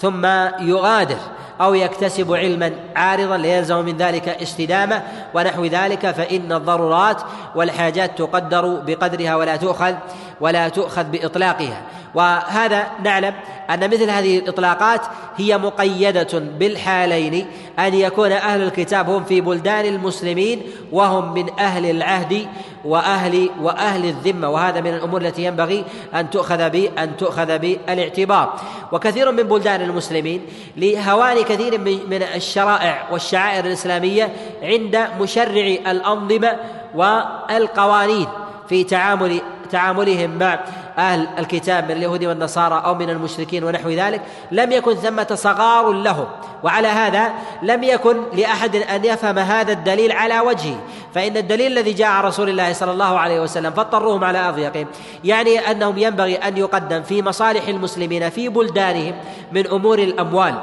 [0.05, 0.27] ثم
[0.61, 1.17] يغادر
[1.61, 5.03] أو يكتسب علما عارضا ليلزم من ذلك استدامة
[5.35, 7.23] ونحو ذلك فإن الضرورات
[7.55, 9.95] والحاجات تقدر بقدرها ولا تؤخذ
[10.41, 11.83] ولا تؤخذ بإطلاقها.
[12.15, 13.35] وهذا نعلم
[13.71, 15.01] أن مثل هذه الإطلاقات
[15.37, 17.47] هي مقيدة بالحالين
[17.79, 20.63] أن يكون أهل الكتاب هم في بلدان المسلمين
[20.93, 22.47] وهم من أهل العهد
[22.85, 24.49] وأهل وأهل الذمة.
[24.49, 28.55] وهذا من الأمور التي ينبغي أن تؤخذ ب أن تؤخذ بالإعتبار.
[28.93, 30.41] وكثير من بلدان المسلمين
[30.77, 36.57] لهوان كثير من الشرائع والشعائر الإسلامية عند مشرع الأنظمة
[36.95, 38.27] والقوانين
[38.69, 39.41] في تعامل
[39.71, 40.61] تعاملهم مع
[40.99, 44.21] أهل الكتاب من اليهود والنصارى أو من المشركين ونحو ذلك
[44.51, 46.27] لم يكن ثمة صغار لهم.
[46.63, 47.33] وعلى هذا
[47.63, 50.77] لم يكن لأحد أن يفهم هذا الدليل على وجهه.
[51.15, 54.87] فإن الدليل الذي جاء عن رسول الله صلى الله عليه وسلم فاضطروهم على أضيقهم
[55.25, 59.15] يعني أنهم ينبغي أن يقدم في مصالح المسلمين في بلدانهم
[59.53, 60.55] من أمور الأموال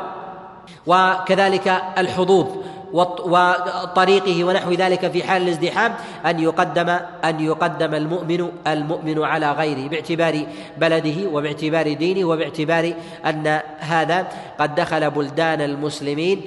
[0.88, 2.48] وكذلك الحظوظ.
[2.93, 5.93] وطريقه ونحو ذلك في حال الازدحام
[6.26, 6.89] أن يقدم
[7.26, 10.45] أن يقدم المؤمن المؤمن على غيره باعتبار
[10.77, 12.93] بلده وباعتبار دينه وباعتبار
[13.26, 14.27] أن هذا
[14.59, 16.41] قد دخل بلدان المسلمين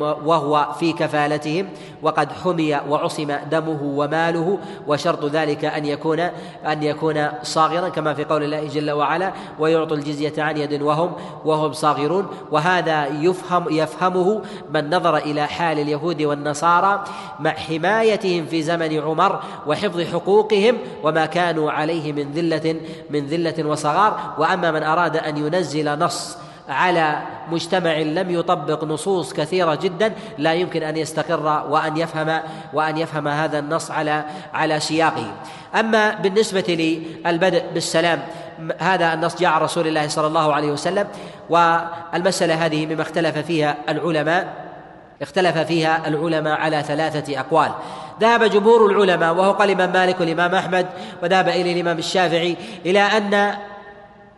[0.00, 1.68] وهو في كفالتهم
[2.02, 6.20] وقد حمي وعصم دمه وماله وشرط ذلك أن يكون
[6.66, 11.12] أن يكون صاغرا كما في قول الله جل وعلا ويعطوا الجزية عن يد وهم
[11.44, 17.04] وهم صاغرون وهذا يفهم يفهمه من نظر إلى حال اليهود والنصارى
[17.40, 22.76] مع حمايتهم في زمن عمر وحفظ حقوقهم وما كانوا عليه من ذلة
[23.10, 26.36] من ذلة وصغار وأما من أراد أن ينزل نص
[26.68, 27.18] على
[27.50, 32.40] مجتمع لم يطبق نصوص كثيرة جدا لا يمكن أن يستقر وأن يفهم
[32.72, 34.24] وأن يفهم هذا النص على
[34.54, 35.26] على سياقه.
[35.74, 38.22] أما بالنسبة للبدء بالسلام
[38.78, 41.08] هذا النص جاء عن رسول الله صلى الله عليه وسلم
[41.50, 44.72] والمسألة هذه مما اختلف فيها العلماء
[45.22, 47.72] اختلف فيها العلماء على ثلاثة أقوال.
[48.20, 50.86] ذهب جمهور العلماء وهو قال الإمام مالك والإمام أحمد
[51.22, 52.56] وذهب إليه الإمام الشافعي
[52.86, 53.34] إلى أن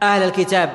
[0.02, 0.70] أهل الكتاب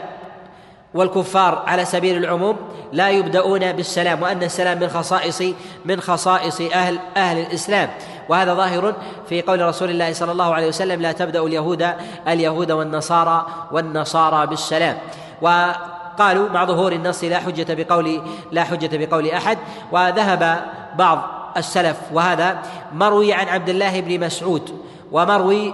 [0.93, 2.57] والكفار على سبيل العموم
[2.93, 5.43] لا يبدأون بالسلام وأن السلام من خصائص
[5.85, 7.89] من خصائص أهل أهل الإسلام.
[8.29, 8.93] وهذا ظاهر
[9.29, 11.87] في قول رسول الله صلى الله عليه وسلم لا تبدأ اليهود
[12.27, 14.97] اليهود والنصارى والنصارى بالسلام.
[15.41, 18.21] وقالوا مع ظهور النص لا حجة بقول
[18.51, 19.57] لا حجة بقول أحد.
[19.91, 20.65] وذهب
[20.97, 21.21] بعض
[21.57, 22.57] السلف وهذا
[22.93, 25.73] مروي عن عبد الله بن مسعود ومروي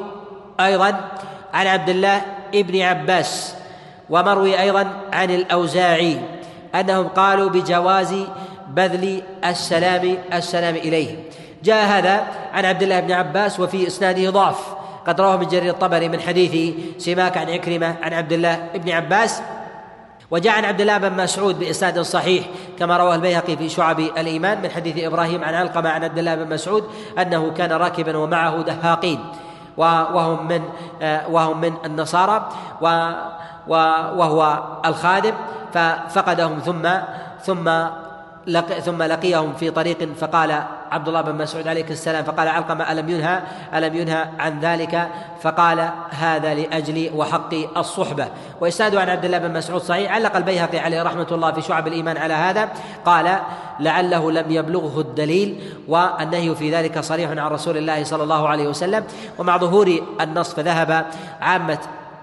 [0.59, 1.09] أيضا
[1.53, 2.21] عن عبد الله
[2.53, 3.55] بن عباس.
[4.09, 6.19] ومروي أيضا عن الأوزاعي
[6.75, 8.15] أنهم قالوا بجواز
[8.69, 11.23] بذل السلام السلام إليه.
[11.63, 12.23] جاء هذا
[12.53, 14.75] عن عبد الله بن عباس وفي إسناده ضعف.
[15.07, 19.41] قد رواه ابن جرير الطبري من حديث سماك عن عكرمة عن عبد الله بن عباس.
[20.31, 22.45] وجاء عن عبد الله بن مسعود بإسناد صحيح
[22.79, 26.53] كما رواه البيهقي في شعب الإيمان من حديث إبراهيم عن علقمة عن عبد الله بن
[26.53, 26.83] مسعود
[27.19, 29.19] أنه كان راكبا ومعه دهاقين.
[29.77, 30.61] وهم من
[31.01, 32.49] آه، وهم من النصارى.
[32.81, 33.11] و
[33.67, 35.33] وهو الخادم
[35.73, 36.89] ففقدهم ثم
[37.41, 37.69] ثم
[38.47, 43.09] لق ثم لقيهم في طريق فقال عبد الله بن مسعود عليه السلام فقال علقمة ألم
[43.09, 43.41] ينهى؟
[43.73, 45.09] ألم ينهى عن ذلك؟
[45.41, 48.27] فقال هذا لأجل وحق الصحبة.
[48.61, 52.17] وإسناده عن عبد الله بن مسعود صحيح علق البيهقي عليه رحمة الله في شعب الإيمان
[52.17, 52.69] على هذا.
[53.05, 53.39] قال
[53.79, 59.03] لعله لم يبلغه الدليل والنهي في ذلك صريح عن رسول الله صلى الله عليه وسلم.
[59.39, 61.05] ومع ظهور النص فذهب
[61.41, 61.79] عامة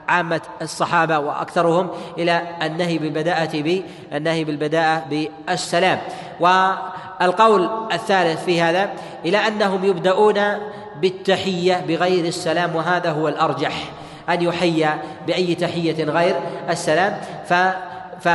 [0.09, 3.81] عامة الصحابة وأكثرهم إلى النهي بالبداءة
[4.13, 5.99] بالنهي بالبداءة بالسلام.
[6.41, 8.91] والقول الثالث في هذا
[9.25, 10.41] إلى أنهم يبدأون
[11.01, 13.73] بالتحية بغير السلام وهذا هو الأرجح
[14.29, 14.89] أن يحيى
[15.27, 16.35] بأي تحية غير
[16.71, 17.21] السلام.
[17.49, 17.55] ف
[18.21, 18.29] ف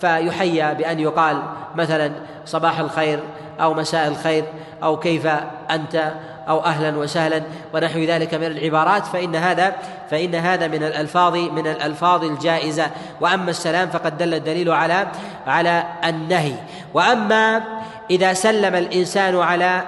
[0.00, 1.42] فيحيى بأن يقال
[1.74, 2.12] مثلا
[2.46, 3.20] صباح الخير
[3.60, 4.44] أو مساء الخير
[4.82, 5.26] أو كيف
[5.70, 6.12] أنت
[6.48, 7.42] أو أهلا وسهلا
[7.74, 9.74] ونحو ذلك من العبارات فإن هذا
[10.10, 12.90] فإن هذا من الألفاظ من الألفاظ الجائزة.
[13.20, 15.08] وأما السلام فقد دل الدليل على
[15.46, 16.54] على النهي.
[16.94, 17.62] وأما
[18.10, 19.82] إذا سلم الإنسان على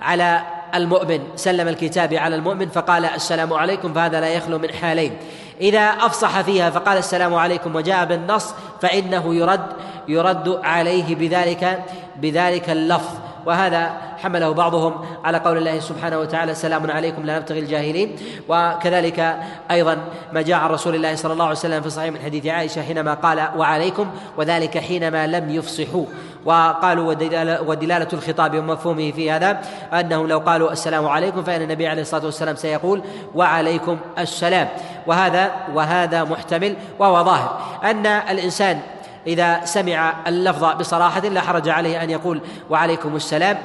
[0.00, 0.40] على
[0.74, 5.16] المؤمن سلم الكتاب على المؤمن فقال السلام عليكم فهذا لا يخلو من حالين.
[5.60, 9.66] إذا أفصح فيها فقال السلام عليكم وجاء بالنص فإنه يرد
[10.08, 11.82] يرد عليه بذلك
[12.16, 13.14] بذلك اللفظ.
[13.46, 18.16] وهذا حمله بعضهم على قول الله سبحانه وتعالى سلام عليكم لا نبتغي الجاهلين.
[18.48, 19.36] وكذلك
[19.70, 19.98] أيضا
[20.32, 23.14] ما جاء عن رسول الله صلى الله عليه وسلم في صحيح من حديث عائشة حينما
[23.14, 24.06] قال وعليكم
[24.36, 26.04] وذلك حينما لم يفصحوا.
[26.44, 27.14] وقالوا
[27.60, 29.60] ودلالة الخطاب ومفهومه في هذا
[29.92, 33.02] أنهم لو قالوا السلام عليكم فإن النبي عليه الصلاة والسلام سيقول
[33.34, 34.68] وعليكم السلام.
[35.06, 37.60] وهذا وهذا محتمل وهو ظاهر.
[37.84, 38.80] أن الإنسان
[39.26, 42.40] إذا سمع اللفظ بصراحة لا حرج عليه أن يقول
[42.70, 43.58] وعليكم السلام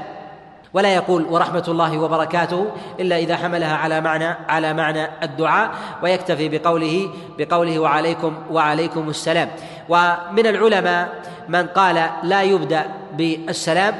[0.74, 5.72] ولا يقول ورحمة الله وبركاته إلا إذا حملها على معنى على معنى الدعاء
[6.04, 9.50] ويكتفي بقوله بقوله وعليكم وعليكم السلام.
[9.90, 11.10] ومن العلماء
[11.50, 12.86] من قال لا يبدأ
[13.18, 13.94] بالسلام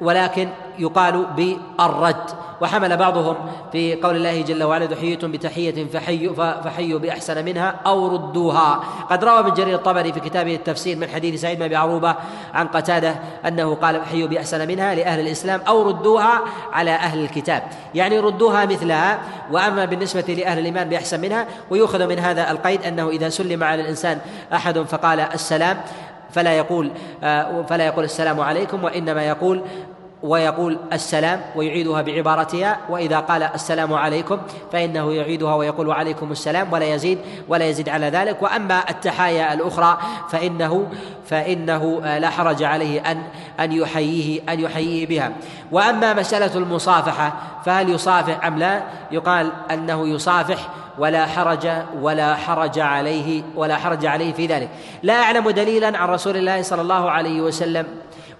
[0.00, 0.48] ولكن
[0.78, 2.30] يقال بالرد.
[2.60, 3.36] وحمل بعضهم
[3.72, 8.80] في قول الله جل وعلا دحيتم بتحية فحيوا فحيوا بأحسن منها أو ردوها.
[9.10, 12.14] قد روى ابن جرير الطبري في كتابه التفسير من حديث سعيد بن عروبة
[12.54, 13.14] عن قتادة
[13.46, 16.40] أنه قال فحيوا بأحسن منها لأهل الإسلام أو ردوها
[16.72, 17.62] على أهل الكتاب.
[17.94, 19.18] يعني ردوها مثلها
[19.50, 24.18] وأما بالنسبة لأهل الإيمان بأحسن منها ويؤخذ من هذا القيد أنه إذا سلم على الإنسان
[24.52, 25.76] أحد فقال السلام
[26.32, 26.90] فلا يقول
[27.24, 29.62] آه، فلا يقول السلام عليكم وإنما يقول
[30.22, 34.38] ويقول السلام ويعيدها بعبارتها وإذا قال السلام عليكم
[34.72, 37.18] فإنه يعيدها ويقول وعليكم السلام ولا يزيد
[37.48, 38.42] ولا يزيد على ذلك.
[38.42, 39.98] وأما التحايا الأخرى
[40.30, 40.86] فإنه
[41.26, 43.22] فإنه لا حرج عليه أن
[43.60, 45.32] أن يحييه أن يحييه بها.
[45.72, 47.32] وأما مسألة المصافحة
[47.64, 48.82] فهل يصافح أم لا؟
[49.12, 50.68] يقال أنه يصافح
[50.98, 51.68] ولا حرج
[52.00, 54.68] ولا حرج عليه ولا حرج عليه في ذلك.
[55.02, 57.86] لا أعلم دليلا عن رسول الله صلى الله عليه وسلم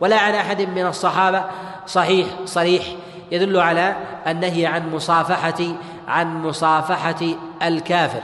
[0.01, 1.45] ولا عن أحد من الصحابة.
[1.87, 2.85] صحيح صريح.
[3.33, 3.97] يدل على
[4.27, 5.65] النهي عن مصافحة
[6.09, 7.27] عن مصافحة
[7.63, 8.23] الكافر.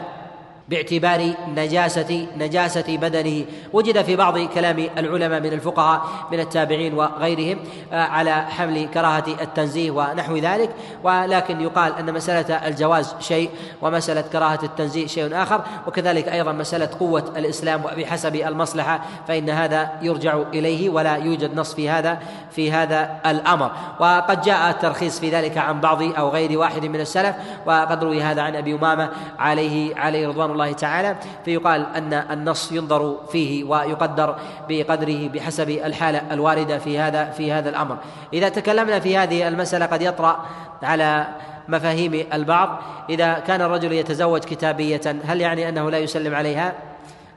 [0.69, 3.45] باعتبار نجاسة نجاسة بدنه.
[3.73, 6.03] وجد في بعض كلام العلماء من الفقهاء
[6.33, 7.59] من التابعين وغيرهم
[7.93, 10.71] آه، على حمل كراهة التنزيه ونحو ذلك.
[11.05, 13.51] ولكن يقال أن مسألة الجواز شيء
[13.83, 15.61] ومسألة كراهة التنزيه شيء آخر.
[15.87, 21.91] وكذلك أيضا مسألة قوة الإسلام وبحسب المصلحة فإن هذا يرجع إليه ولا يوجد نص في
[21.91, 22.19] هذا
[22.51, 23.71] في هذا الأمر.
[24.01, 27.37] وقد جاء الترخيص في ذلك عن بعض أو غير واحد من السلف.
[27.67, 33.17] وقد روي هذا عن أبي أمامة عليه عليه رضوان الله تعالى فيقال أن النص ينظر
[33.33, 34.37] فيه ويقدر
[34.69, 37.97] بقدره بحسب الحاله الواردة في هذا في هذا الأمر.
[38.33, 40.47] إذا تكلمنا في هذه المسألة قد يطرأ
[40.83, 41.27] على
[41.69, 42.79] مفاهيم البعض.
[43.11, 46.73] إذا كان الرجل يتزوج كتابية هل يعني أنه لا يسلم عليها؟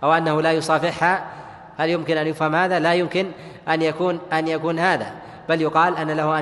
[0.04, 1.26] أو أنه لا يصافحها؟
[1.78, 3.32] هل يمكن أن يفهم هذا؟ لا يمكن
[3.70, 5.12] أن يكون أن يكون هذا.
[5.50, 6.40] بل يقال أن له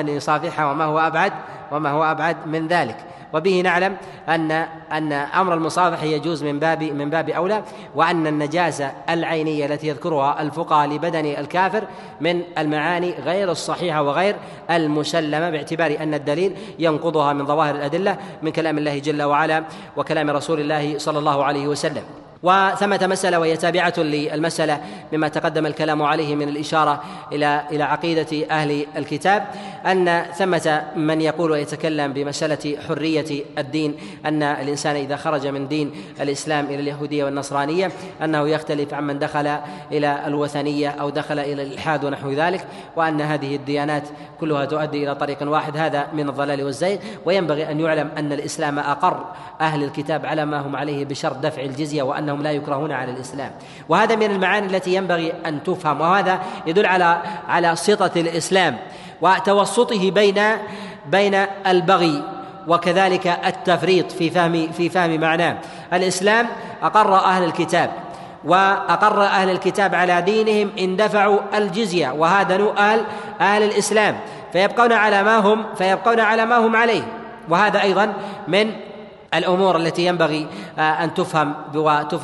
[0.00, 1.32] أن يصافحها وما هو أبعد
[1.72, 2.96] وما هو أبعد من ذلك.
[3.32, 3.96] وبه نعلم
[4.28, 4.50] أن
[4.92, 7.62] أن أمر المصافحة يجوز من باب من باب أولى
[7.94, 11.84] وأن النجاسة العينية التي يذكرها الفقهاء لبدن الكافر
[12.20, 14.36] من المعاني غير الصحيحة وغير
[14.70, 19.64] المسلمة باعتبار أن الدليل ينقضها من ظواهر الأدلة من كلام الله جل وعلا
[19.96, 22.29] وكلام رسول الله صلى الله عليه وسلم.
[22.42, 24.80] وثمة مسألة وهي تابعة للمسألة
[25.12, 27.02] مما تقدم الكلام عليه من الإشارة
[27.32, 29.46] إلى إلى عقيدة أهل الكتاب
[29.86, 33.94] أن ثمة من يقول ويتكلم بمسألة حرية الدين
[34.26, 37.92] أن الإنسان إذا خرج من دين الإسلام إلى اليهودية والنصرانية
[38.24, 39.46] أنه يختلف عمن دخل
[39.92, 44.08] إلى الوثنية أو دخل إلى الإلحاد ونحو ذلك وأن هذه الديانات
[44.40, 46.98] كلها تؤدي إلى طريق واحد هذا من الضلال والزيغ.
[47.24, 49.24] وينبغي أن يعلم أن الإسلام أقر
[49.60, 53.50] أهل الكتاب على ما هم عليه بشرط دفع الجزية وأن أنهم لا يكرهون على الإسلام.
[53.88, 58.78] وهذا من المعاني التي ينبغي أن تفهم وهذا يدل على على سطه الإسلام
[59.20, 60.40] وتوسطه بين
[61.06, 61.34] بين
[61.66, 62.22] البغي
[62.68, 65.56] وكذلك التفريط في فهم في فهم معناه.
[65.92, 66.46] الإسلام
[66.82, 67.90] أقر أهل الكتاب
[68.44, 73.04] وأقر أهل الكتاب على دينهم إن دفعوا الجزية وهذا نوع أهل
[73.40, 74.16] أهل الإسلام.
[74.52, 77.02] فيبقون على ما هم فيبقون على ما هم عليه.
[77.48, 78.12] وهذا أيضا
[78.48, 78.72] من
[79.34, 80.46] الأمور التي ينبغي
[80.78, 81.54] أن تفهم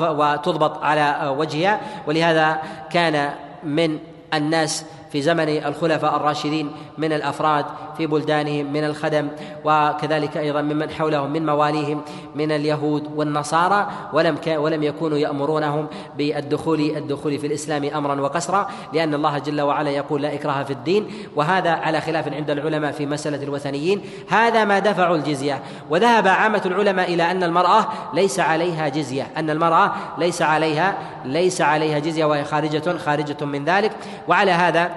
[0.01, 2.59] وتضبط على وجهها ولهذا
[2.91, 3.31] كان
[3.65, 3.99] من
[4.35, 7.65] الناس في زمن الخلفاء الراشدين من الأفراد
[7.97, 9.29] في بلدانهم من الخدم
[9.65, 12.03] وكذلك أيضا ممن حولهم من مواليهم
[12.35, 15.87] من اليهود والنصارى ولم ولم يكونوا يأمرونهم
[16.19, 21.11] بالدخول الدخول في الإسلام امرا وقسرا لأن الله جل وعلا يقول لا إكراه في الدين
[21.37, 24.01] وهذا على خلاف عند العلماء في مسألة الوثنيين.
[24.29, 25.63] هذا ما دفعوا الجزية.
[25.91, 29.27] وذهب عامة العلماء إلى أن المرأة ليس عليها جزية.
[29.37, 33.93] أن المرأة ليس عليها ليس عليها جزية وهي خارجة خارجة من ذلك.
[34.29, 34.91] وعلى هذا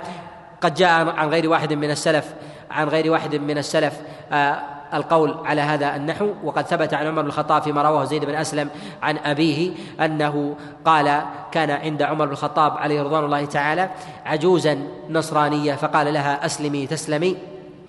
[0.62, 2.34] قد جاء عن غير واحد من السلف
[2.72, 4.60] عن غير واحد من السلف آه،
[4.94, 6.34] القول على هذا النحو.
[6.44, 8.70] وقد ثبت عن عمر بن الخطاب فيما رواه زيد بن أسلم
[9.02, 10.56] عن أبيه أنه
[10.86, 11.22] قال
[11.52, 13.90] كان عند عمر بن الخطاب عليه رضوان الله تعالى
[14.26, 17.38] عجوزا نصرانية فقال لها أسلمي تسلمي.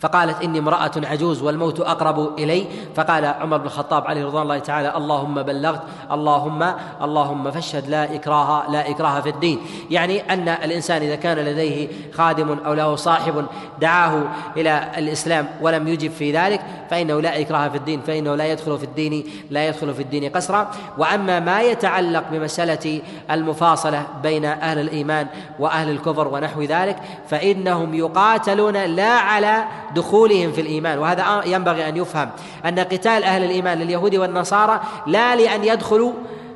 [0.01, 2.66] فقالت إني امرأة عجوز والموت أقرب إلي.
[2.94, 5.81] فقال عمر بن الخطاب عليه رضوان الله تعالى اللهم بلغت
[6.12, 9.60] اللهم اللهم فاشهد لا إكراه لا إكراه في الدين.
[9.90, 13.47] يعني أن الإنسان إذا كان لديه خادم أو له صاحب
[13.81, 14.22] دعاه
[14.56, 16.60] إلى الإسلام ولم يجب في ذلك
[16.90, 20.70] فإنه لا إكراه في الدين فإنه لا يدخل في الدين لا يدخل في الدين قسرا.
[20.98, 25.27] وأما ما يتعلق بمسألة المفاصلة بين أهل الإيمان
[25.59, 26.97] وأهل الكفر ونحو ذلك
[27.28, 29.64] فإنهم يقاتلون لا على
[29.95, 32.31] دخولهم في الإيمان وهذا ينبغي أن يفهم
[32.65, 36.12] أن قتال أهل الإيمان لليهود والنصارى لا لأن يدخلوا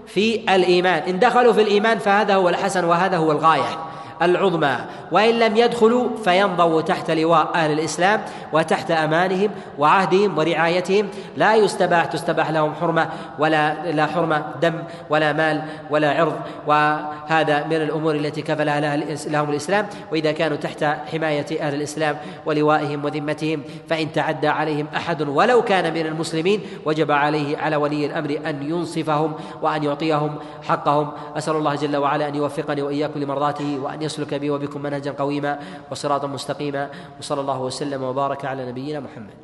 [0.07, 3.94] في الإيمان إن دخلوا في الإيمان فهذا هو الحسن وهذا هو الغاية.
[4.23, 4.77] العظمى.
[5.13, 11.09] وإن لم يدخلوا فينضوا تحت لواء أهل الإسلام وتحت أمانهم وعهدهم ورعايتهم.
[11.37, 13.09] لا يستباح تستباح لهم حرمة
[13.39, 14.75] ولا لا حرمة دم
[15.11, 16.37] ولا مال ولا عرض.
[16.67, 18.97] وهذا من الأمور التي كفلها
[19.27, 19.87] لهم الإسلام.
[20.13, 22.17] وإذا كانوا تحت حماية أهل الإسلام
[22.47, 28.39] ولوائهم وذمتهم فإن تعدى عليهم أحد ولو كان من المسلمين وجب عليه على ولي الأمر
[28.47, 31.11] أن ينصفهم وأن يعطيهم حقهم.
[31.37, 35.59] أسأل الله جل وعلا أن يوفقني وإياكم لمرضاته وأن يسلك بي وبكم منهجا قويما
[35.91, 36.91] وصراطا مستقيما.
[37.21, 39.35] وصلى الله وسلم وبارك على نبينا محمد.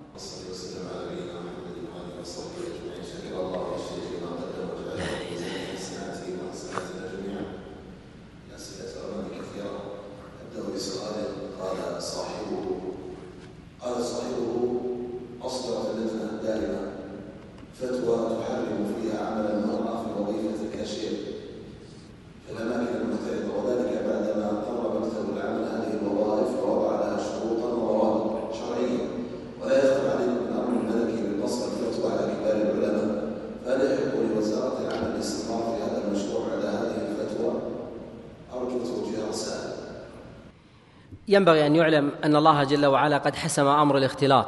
[41.31, 44.47] ينبغي أن يعلم أن الله جل وعلا قد حسم أمر الاختلاط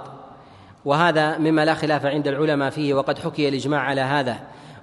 [0.84, 4.36] وهذا مما لا خلاف عند العلماء فيه وقد حكي الإجماع على هذا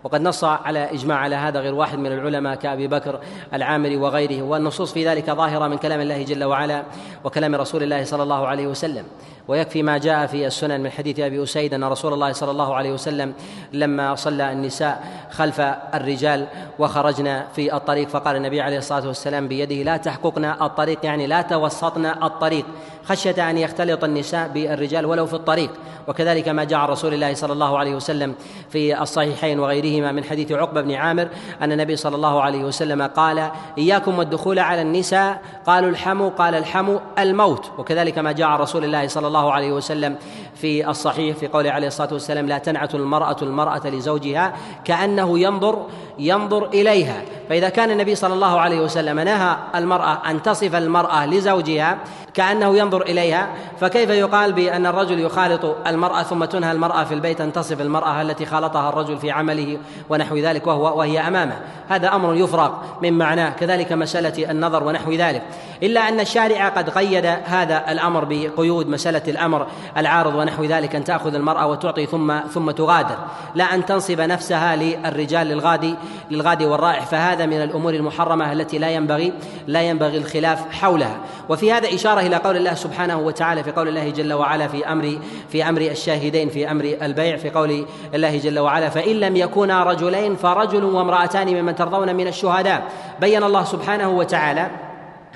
[0.03, 3.19] وقد نص على إجماع على هذا غير واحد من العلماء كأبي بكر
[3.53, 6.83] العامري وغيره والنصوص في ذلك ظاهرة من كلام الله جل وعلا
[7.23, 9.05] وكلام رسول الله صلى الله عليه وسلم.
[9.49, 12.91] ويكفي ما جاء في السنن من حديث أبي أسيد أن رسول الله صلى الله عليه
[12.91, 13.33] وسلم
[13.73, 15.61] لما صلى النساء خلف
[15.93, 16.47] الرجال
[16.79, 22.25] وخرجنا في الطريق فقال النبي عليه الصلاة والسلام بيده لا تحققنا الطريق يعني لا توسطنا
[22.25, 22.65] الطريق.
[23.03, 25.71] خشية أن يختلط النساء بالرجال ولو في الطريق.
[26.07, 28.35] وكذلك ما جاء رسول الله صلى الله عليه وسلم
[28.69, 31.27] في الصحيحين وغيرهما من حديث عقبة بن عامر
[31.61, 36.99] أن النبي صلى الله عليه وسلم قال إياكم والدخول على النساء قالوا الحمو قال الحمو
[37.19, 37.71] الموت.
[37.77, 40.15] وكذلك ما جاء رسول الله صلى الله عليه وسلم
[40.55, 44.53] في الصحيح في قوله عليه الصلاه والسلام لا تنعت المراه المراه لزوجها
[44.85, 45.85] كانه ينظر
[46.19, 47.21] ينظر إليها.
[47.49, 51.97] فإذا كان النبي صلى الله عليه وسلم نهى المرأة أن تصف المرأة لزوجها
[52.33, 53.47] كأنه ينظر إليها
[53.79, 58.45] فكيف يقال بأن الرجل يخالط المرأة ثم تنهى المرأة في البيت أن تصف المرأة التي
[58.45, 59.77] خالطها الرجل في عمله
[60.09, 61.59] ونحو ذلك وهو وهي أمامه؟
[61.89, 62.71] هذا أمر يفرغ
[63.01, 65.43] من معناه كذلك مسألة النظر ونحو ذلك.
[65.83, 69.67] إلا أن الشارع قد قيد هذا الأمر بقيود مسألة الأمر
[69.97, 73.17] العارض ونحو ذلك أن تأخذ المرأة وتعطي ثم ثم تغادر.
[73.55, 75.95] لا أن تنصب نفسها للرجال للغادي
[76.31, 79.33] للغادي والرائح فهذا من الأمور المحرمة التي لا ينبغي
[79.67, 81.17] لا ينبغي الخلاف حولها.
[81.49, 85.19] وفي هذا إشارة إلى قول الله سبحانه وتعالى في قول الله جل وعلا في أمر
[85.49, 90.35] في أمر الشاهدين في أمر البيع في قول الله جل وعلا فإن لم يكونا رجلين
[90.35, 92.83] فرجل وامرأتان ممن ترضون من الشهداء
[93.21, 94.88] بين الله سبحانه وتعالى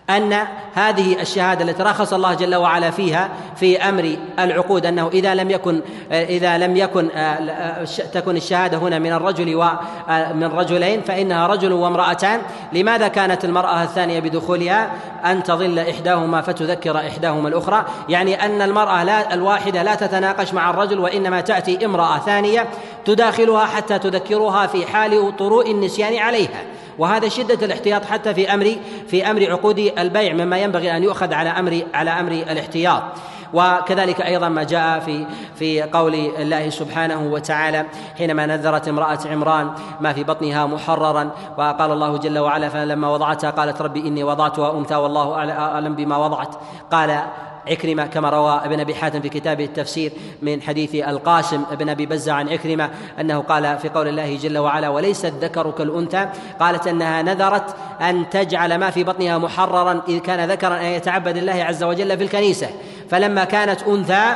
[0.09, 0.33] أن
[0.73, 5.81] هذه الشهادة التي رخص الله جل وعلا فيها في أمر العقود أنه إذا لم يكن
[6.11, 7.09] إذا لم يكن
[8.13, 12.41] تكن الشهادة هنا من الرجل ومن رجلين فإنها رجل وامرأتان.
[12.73, 14.91] لماذا كانت المرأة الثانية بدخولها؟
[15.25, 17.85] أن تظل إحداهما فتذكر إحداهما الأخرى.
[18.09, 22.67] يعني أن المرأة لا الواحدة لا تتناقش مع الرجل وإنما تأتي امرأة ثانية
[23.05, 26.63] تداخلها حتى تذكرها في حال طروء النسيان عليها.
[26.97, 28.75] وهذا شدة الاحتياط حتى في أمر
[29.07, 33.03] في أمر عقود البيع مما ينبغي أن يؤخذ على أمر على أمر الاحتياط.
[33.53, 35.25] وكذلك أيضا ما جاء في
[35.55, 37.85] في قول الله سبحانه وتعالى
[38.17, 39.71] حينما نذرت امرأة عمران
[40.01, 44.95] ما في بطنها محررا وقال الله جل وعلا فلما وضعتها قالت ربي إني وضعتها أنثى
[44.95, 46.55] والله أعلم بما وضعت.
[46.91, 47.23] قال
[47.67, 50.11] عكرمة كما روى ابن أبي حاتم في كتابه التفسير
[50.41, 54.89] من حديث القاسم بن أبي بزة عن عكرمة أنه قال في قول الله جل وعلا
[54.89, 56.27] وليس الذكر كالأنثى
[56.59, 61.63] قالت أنها نذرت أن تجعل ما في بطنها محررا إذ كان ذكرا أن يتعبد الله
[61.63, 62.69] عز وجل في الكنيسة.
[63.09, 64.35] فلما كانت أنثى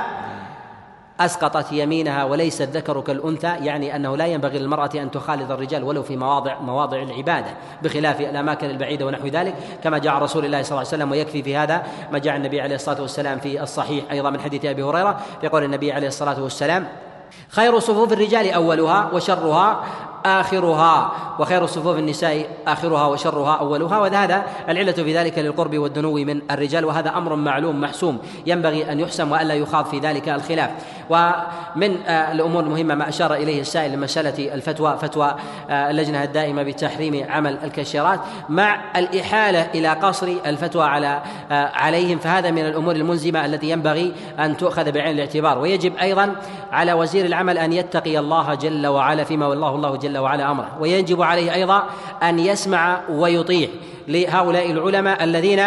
[1.20, 6.18] أسقطت يمينها وليس الذكر كالأنثى يعني أنه لا ينبغي للمرأة أن تخالط الرجال ولو في
[6.18, 7.52] مواضع مواضع العبادة
[7.84, 9.56] بخلاف الأماكن البعيدة ونحو ذلك.
[9.84, 12.76] كما جاء رسول الله صلى الله عليه وسلم ويكفي في هذا ما جاء النبي عليه
[12.76, 16.88] الصلاة والسلام في الصحيح أيضا من حديث أبي هريرة في قول النبي عليه الصلاة والسلام
[17.50, 19.84] خير صفوف الرجال أولها وشرها
[20.26, 24.00] آخرها وخير صفوف النساء آخرها وشرها أولها.
[24.00, 29.32] وهذا العلة في ذلك للقرب والدنو من الرجال وهذا أمر معلوم محسوم ينبغي أن يحسم
[29.32, 30.70] وألا يخاض في ذلك الخلاف.
[31.10, 35.36] ومن آه، الأمور المهمة ما أشار إليه السائل لمسألة الفتوى فتوى
[35.70, 38.20] آه، اللجنة الدائمة بتحريم عمل الكشيرات
[38.50, 41.22] مع الإحالة إلى قصر الفتوى على
[41.52, 42.20] آه، عليهم.
[42.20, 45.60] فهذا من الأمور الملزمة التي ينبغي أن تؤخذ بعين الاعتبار.
[45.60, 46.36] ويجب أيضا
[46.72, 50.78] على وزير العمل أن يتقي الله جل وعلا فيما والله الله جل وعلا أمره.
[50.80, 51.84] ويجب عليه أيضا
[52.24, 53.68] أن يسمع ويطيع
[54.08, 55.64] لهؤلاء العلماء الذين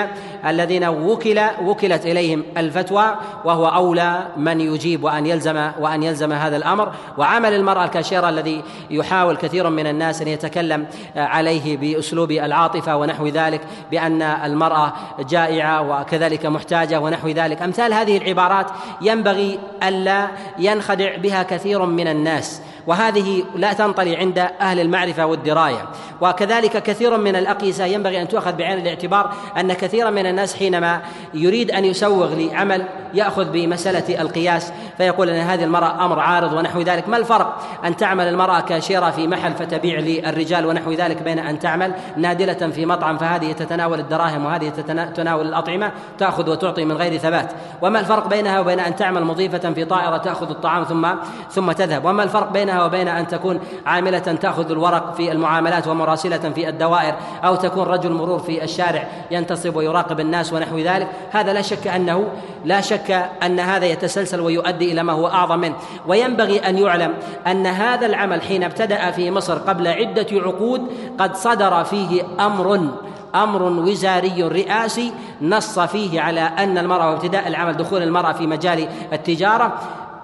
[0.47, 3.15] الذين وكل وكلت إليهم الفتوى
[3.45, 6.93] وهو أولى من يجيب وان يلزم وأن يلزم هذا الأمر.
[7.19, 10.87] وعمل المرأة الكاشره الذي يحاول كثير من الناس أن يتكلم
[11.17, 14.93] عليه بأسلوب العاطفة ونحو ذلك بأن المرأة
[15.29, 17.63] جائعة وكذلك محتاجة ونحو ذلك.
[17.63, 18.67] أمثال هذه العبارات
[19.01, 20.29] ينبغي ألا
[20.59, 22.63] ينخدع بها كثير من الناس.
[22.87, 25.89] وهذه لا تنطلي عند أهل المعرفة والدراية.
[26.21, 31.01] وكذلك كثير من الأقيسة ينبغي أن تؤخذ بعين الاعتبار أن كثيرا من الناس حينما
[31.35, 32.85] يريد أن يسوغ لعمل
[33.15, 37.09] يأخذ بمسألة القياس فيقول أن هذه المرأة أمر عارض ونحو ذلك.
[37.09, 41.95] ما الفرق أن تعمل المرأة كاشيره في محل فتبيع للرجال ونحو ذلك بين أن تعمل
[42.17, 47.53] نادلة في مطعم فهذه تتناول الدراهم وهذه تتناول الأطعمة تأخذ وتعطي من غير ثبات.
[47.83, 51.09] وما الفرق بينها وبين أن تعمل مضيفة في طائرة تأخذ الطعام ثم
[51.51, 52.05] ثم تذهب.
[52.05, 57.15] وما الفرق بينها وبين أن تكون عاملة تأخذ الورق في المعاملات ومراسلة في الدوائر
[57.45, 61.09] أو تكون رجل مرور في الشارع ينتصب ويراقب الناس ونحو ذلك.
[61.31, 62.29] هذا لا شك أنه
[62.65, 63.11] لا شك
[63.43, 65.75] أن هذا يتسلسل ويؤدي إلى ما هو أعظم منه.
[66.07, 67.15] وينبغي أن يعلم
[67.47, 70.83] أن هذا العمل حين ابتدأ في مصر قبل عدة عقود
[71.19, 72.89] قد صدر فيه أمر
[73.35, 79.79] أمر وزاري رئاسي نص فيه على أن المرأة وابتداء العمل دخول المرأة في مجال التجارة.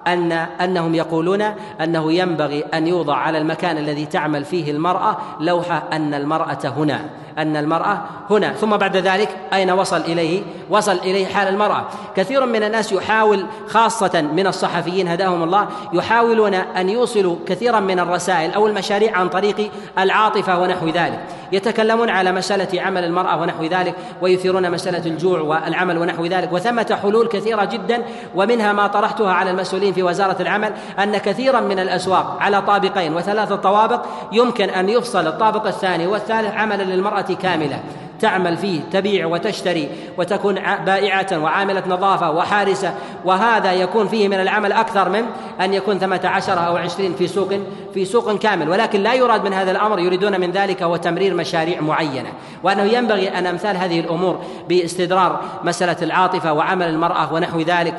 [0.07, 1.41] ان أنهم يقولون
[1.83, 7.09] أنه ينبغي أن يوضع على المكان الذي تعمل فيه المرأة لوحه أن المرأة هنا.
[7.37, 8.53] أن المرأة هنا.
[8.53, 11.85] ثم بعد ذلك أين وصل إليه؟ وصل إليه حال المرأة.
[12.15, 18.53] كثير من الناس يحاول خاصة من الصحفيين هداهم الله يحاولون أن يوصلوا كثيرا من الرسائل
[18.53, 21.19] أو المشاريع عن طريق العاطفة ونحو ذلك.
[21.51, 26.53] يتكلمون على مسألة عمل المرأة ونحو ذلك ويثيرون مسألة الجوع والعمل ونحو ذلك.
[26.53, 28.03] وثمة حلول كثيرة جدا
[28.35, 33.55] ومنها ما طرحتها على المسؤولين في وزارة العمل أن كثيرا من الأسواق على طابقين وثلاثة
[33.55, 37.79] طوابق يمكن أن يفصل الطابق الثاني والثالث عملا للمرأة كاملة.
[38.19, 40.55] تعمل فيه تبيع وتشتري وتكون
[40.85, 42.93] بائعة وعاملة نظافة وحارسة.
[43.25, 45.23] وهذا يكون فيه من العمل أكثر من
[45.61, 47.53] أن يكون ثمة عشرة أو عشرين في سوق
[47.93, 48.69] في سوق كامل.
[48.69, 52.29] ولكن لا يراد من هذا الأمر يريدون من ذلك هو تمرير مشاريع معينة.
[52.63, 54.39] وأنه ينبغي أن أمثال هذه الأمور
[54.69, 57.93] باستدرار مسألة العاطفة وعمل المرأة ونحو ذلك.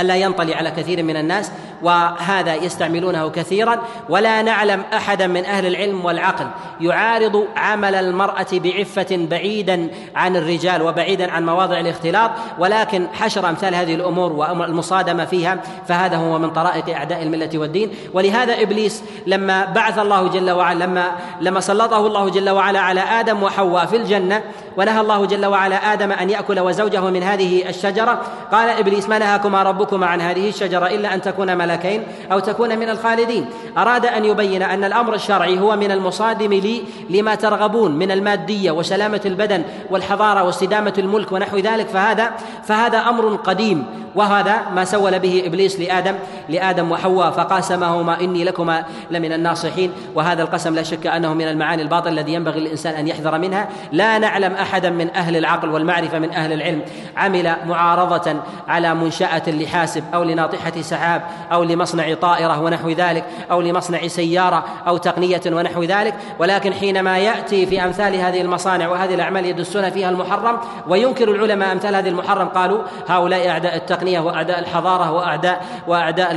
[0.00, 3.78] ألا ينطلي على كثير من الناس وهذا يستعملونه كثيرا.
[4.08, 6.46] ولا نعلم أحدا من أهل العلم والعقل
[6.80, 13.94] يعارض عمل المرأة بعفة بعيدا عن الرجال وبعيدا عن مواضع الاختلاط ولكن حشر أمثال هذه
[13.94, 17.90] الأمور والمصادمة فيها فهذا هو من طرائق أعداء الملة والدين.
[18.14, 23.42] ولهذا إبليس لما بعث الله جل وعلا لما لما سلطه الله جل وعلا على آدم
[23.42, 24.42] وحواء في الجنة
[24.76, 28.20] ونهى الله جل وعلا آدم أن يأكل وزوجه من هذه الشجرة
[28.52, 32.88] قال إبليس ما نهاكما ربكما عن هذه الشجرة إلا أن تكون ملكين أو تكون من
[32.88, 33.46] الخالدين.
[33.78, 39.20] أراد أن يبين أن الأمر الشرعي هو من المصادم لي لما ترغبون من المادية وسلامة
[39.26, 41.88] البدن والحضارة واستدامة الملك ونحو ذلك.
[41.88, 42.30] فهذا
[42.64, 44.01] فهذا أمر قديم.
[44.14, 46.14] وهذا ما سول به إبليس لآدم
[46.48, 49.92] لآدم وحواء فقاسمهما إني لكما لمن الناصحين.
[50.14, 53.68] وهذا القسم لا شك أنه من المعاني الباطلة الذي ينبغي للإنسان أن يحذر منها.
[53.92, 56.82] لا نعلم أحدا من أهل العقل والمعرفة من أهل العلم
[57.16, 58.36] عمل معارضة
[58.68, 61.22] على منشاه لحاسب أو لناطحة سحاب
[61.52, 66.14] أو لمصنع طائرة ونحو ذلك أو لمصنع سيارة أو تقنية ونحو ذلك.
[66.38, 70.58] ولكن حينما يأتي في أمثال هذه المصانع وهذه الأعمال يدسون فيها المحرم
[70.88, 76.28] وينكر العلماء أمثال هذه المحرم قالوا هؤلاء أعداء التقنيه وأعداء الحضارة واعداء وأعداء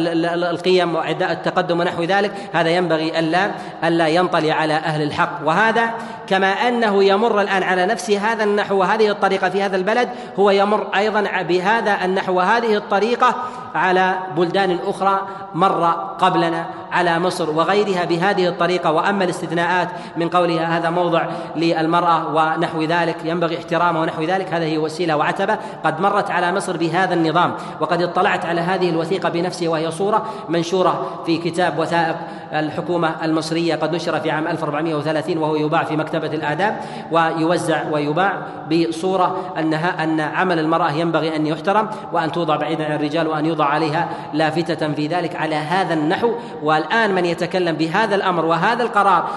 [0.52, 3.52] القيم وأعداء التقدم ونحو ذلك هذا ينبغي الا
[3.84, 5.40] ألا ينطلي على أهل الحق.
[5.46, 5.90] وهذا
[6.28, 10.10] كما أنه يمر الآن على نفس هذا النحو وهذه الطريقة في هذا البلد
[10.40, 13.36] هو يمر أيضا بهذا النحو وهذه الطريقة
[13.76, 15.22] على بلدان أخرى
[15.54, 15.86] مر
[16.20, 18.92] قبلنا على مصر وغيرها بهذه الطريقة.
[18.92, 21.26] وأما الاستثناءات من قولها هذا موضع
[21.56, 27.14] للمرأة ونحو ذلك ينبغي احترامه ونحو ذلك هذه وسيلة وعتبة قد مرت على مصر بهذا
[27.14, 27.55] النظام.
[27.80, 32.16] وقد اطلعت على هذه الوثيقة بنفسي وهي صورة منشورة في كتاب وثائق
[32.54, 36.78] الحكومة المصرية قد نشر في عام 1430 وهو يباع في مكتبة الآداب
[37.12, 38.34] ويوزع ويباع
[38.72, 43.66] بصورة انها أن عمل المرأة ينبغي أن يحترم وأن توضع بعيدا عن الرجال وأن يوضع
[43.66, 46.32] عليها لافتة في ذلك على هذا النحو.
[46.64, 49.30] والآن من يتكلم بهذا الأمر وهذا القرار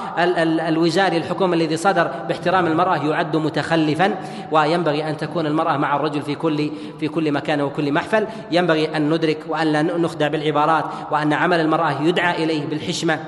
[0.69, 4.15] الوزاري الحكومة الذي صدر باحترام المرأة يعد متخلفا
[4.53, 6.71] وينبغي أن تكون المرأة مع الرجل في كل
[7.01, 8.08] في كل مكان وكل محفل
[8.51, 13.19] ينبغي أن ندرك وأن لا نخدع بالعبارات وأن عمل المرأة يدعى إليه بالحشمة.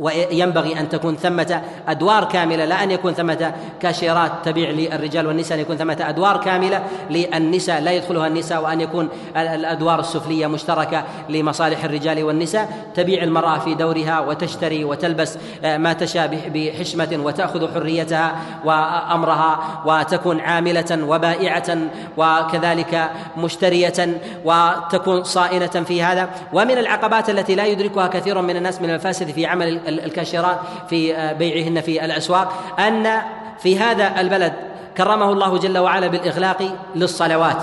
[0.00, 5.62] وينبغي أن تكون ثمة أدوار كاملة لا أن يكون ثمة كاشيرات تبيع للرجال والنساء أن
[5.62, 12.24] يكون ثمة أدوار كاملة للنساء لا يدخلها النساء وأن يكون الأدوار السفلية مشتركة لمصالح الرجال
[12.24, 12.68] والنساء.
[12.94, 20.98] تبيع المرأة في دورها وتشتري وتلبس آه، ما تشاء بحشمة وتأخذ حريتها وأمرها وتكون عاملة
[21.08, 21.78] وبائعة
[22.16, 26.28] وكذلك مشترية وتكون صائنه في هذا.
[26.52, 31.32] ومن العقبات التي لا يدركها كثير من الناس من المفاسد في عمل الكاشيرات في آه،
[31.32, 33.22] بيعهن في الأسواق أن
[33.58, 34.52] في هذا البلد
[34.96, 37.62] كرمه الله جل وعلا بالاغلاق للصلوات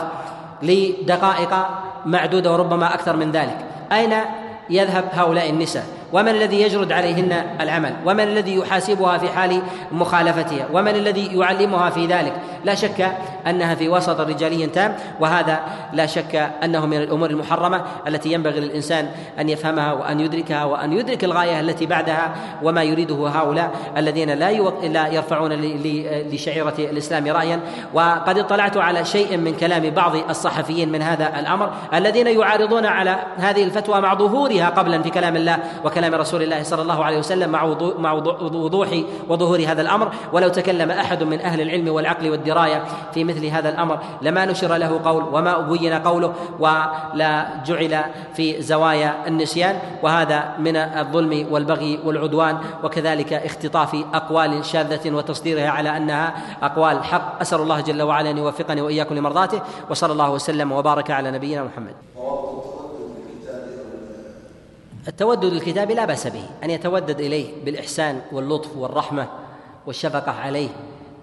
[0.62, 1.68] لدقائق
[2.06, 3.58] معدودة وربما أكثر من ذلك.
[3.91, 4.14] أين
[4.70, 5.84] يذهب هؤلاء النساء؟
[6.14, 12.06] ومن الذي يجرد عليهن العمل؟ ومن الذي يحاسبها في حال مخالفتها؟ ومن الذي يعلمها في
[12.06, 12.34] ذلك؟
[12.66, 13.12] لا شك
[13.48, 15.60] أنها في وسط رجالي تام وهذا
[15.94, 19.10] لا شك أنه من الأمور المحرمة التي ينبغي للإنسان
[19.40, 24.52] أن يفهمها وأن يدركها وأن يدرك الغاية التي بعدها وما يريده هؤلاء الذين لا
[24.84, 25.53] لا يرفعون
[26.32, 27.60] لشعيرة الإسلام رايا.
[27.94, 33.64] وقد اطلعت على شيء من كلام بعض الصحفيين من هذا الأمر الذين يعارضون على هذه
[33.64, 37.76] الفتوى مع ظهورها قبلا في كلام الله وكلام رسول الله صلى الله عليه وسلم مع
[37.98, 38.90] مع وضوح
[39.28, 40.11] وظهور هذا الأمر.
[40.34, 42.84] ولو تكلم أحد من أهل العلم والعقل والدراية
[43.14, 48.03] في مثل هذا الأمر لما نشر له قول وما بين قوله ولا جعل
[48.34, 56.34] في زوايا النسيان وهذا من الظلم والبغي والعدوان وكذلك اختطاف أقوال شاذة وتصديرها على أنها
[56.61, 57.41] أقوال حق.
[57.41, 61.95] أسأل الله جل وعلا أن يوفقني وإياكم لمرضاته وصلى الله وسلم وبارك على نبينا محمد.
[65.07, 69.27] التودد للكتاب لا بأس به أن يتودد إليه بالإحسان واللطف والرحمة
[69.88, 70.69] والشفقة عليه.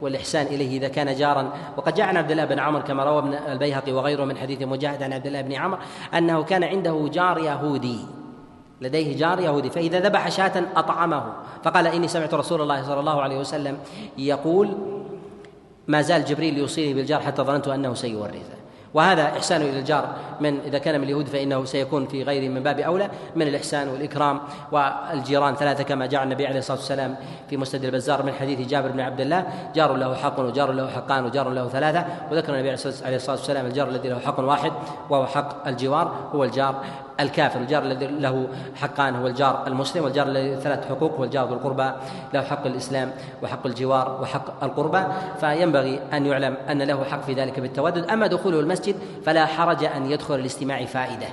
[0.01, 1.53] والإحسان إليه إذا كان جارا.
[1.77, 5.03] وقد جاء عن عبد الله بن عمر كما روى ابن البيهقي وغيره من حديث مجاهد
[5.03, 5.79] عن عبد الله بن عمر
[6.15, 7.99] أنه كان عنده جار يهودي
[8.81, 11.33] لديه جار يهودي فإذا ذبح شاة أطعمه
[11.65, 13.79] فقال إني سمعت رسول الله صلى الله عليه وسلم
[14.19, 14.69] يقول
[15.87, 18.56] ما زال جبريل يوصيني بالجار حتى ظننت أنه سيورثه.
[18.95, 20.09] وهذا إحسان إلى الجار.
[20.41, 23.11] من إذا كان من اليهود فإنه سيكون في غير من باب أولى.
[23.37, 24.41] من الإحسان والإكرام
[24.73, 27.17] والجيران ثلاثة كما جاء النبي عليه الصلاة والسلام
[27.51, 29.45] في مسند البزار من حديث جابر بن عبد الله.
[29.75, 32.05] جار له حق وجار له حقان وجار له ثلاثة.
[32.31, 32.69] وذكر النبي
[33.05, 34.73] عليه الصلاة والسلام الجار الذي له حق واحد
[35.11, 36.13] وهو حق الجوار.
[36.35, 36.83] هو الجار.
[37.21, 41.55] الكافر الجار الذي له حقان هو الجار المسلم والجار الذي ثلاث حقوق هو الجار ذو
[41.55, 41.91] القربى
[42.35, 43.13] له حق الإسلام
[43.43, 45.03] وحق الجوار وحق القربى
[45.41, 48.11] فينبغي أن يعلم أن له حق في ذلك بالتودد.
[48.11, 51.27] أما دخوله المسجد فلا حرج أن يدخل الاستماع فائدة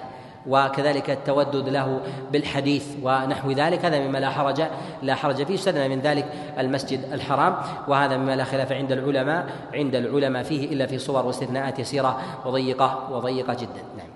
[0.47, 1.99] وكذلك التودد له
[2.31, 3.85] بالحديث ونحو ذلك.
[3.85, 4.63] هذا مما لا حرج
[5.01, 5.55] لا حرج فيه.
[5.55, 6.25] استدنا من ذلك
[6.59, 7.55] المسجد الحرام
[7.87, 13.07] وهذا مما لا خلاف عند العلماء عند العلماء فيه إلا في صور واستثناءات يسيرة وضيقة
[13.11, 13.83] وضيقة جدا.
[13.97, 14.12] نعم.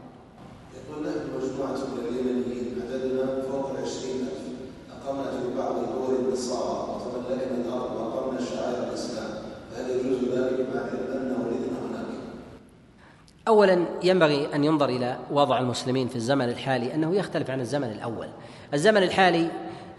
[13.47, 18.27] اولا ينبغي أن ينظر إلى وضع المسلمين في الزمن الحالي أنه يختلف عن الزمن الأول.
[18.73, 19.47] الزمن الحالي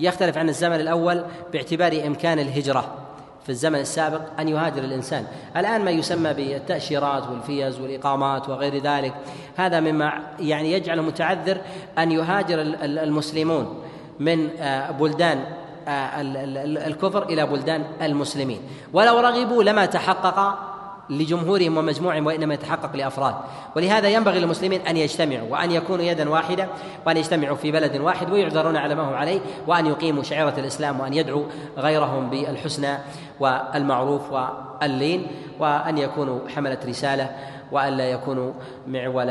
[0.01, 2.95] يختلف عن الزمن الأول باعتبار إمكان الهجرة
[3.45, 5.27] في الزمن السابق أن يهاجر الإنسان.
[5.57, 9.15] الآن ما يسمى بالتأشيرات والفيز والإقامات وغير ذلك
[9.57, 11.59] هذا مما يعني يجعل متعذر
[11.99, 13.83] أن يهاجر المسلمون
[14.20, 15.45] من آه، بلدان
[15.89, 16.20] آه،
[16.87, 18.61] الكفر إلى بلدان المسلمين.
[18.93, 20.59] ولو رغبوا لما تحقق
[21.10, 23.35] لجمهورهم ومجموعهم وإنما يتحقق لأفراد.
[23.76, 26.68] ولهذا ينبغي للمسلمين أن يجتمعوا وأن يكونوا يدا واحدة
[27.06, 31.14] وأن يجتمعوا في بلد واحد ويعذرون على ما هم عليه وأن يقيموا شعيرة الإسلام وأن
[31.14, 31.44] يدعوا
[31.78, 32.98] غيرهم بالحسنى
[33.40, 35.26] والمعروف واللين
[35.59, 37.36] وأن يكونوا حملة رسالة
[37.72, 38.52] وأن لا يكونوا
[38.86, 39.30] معول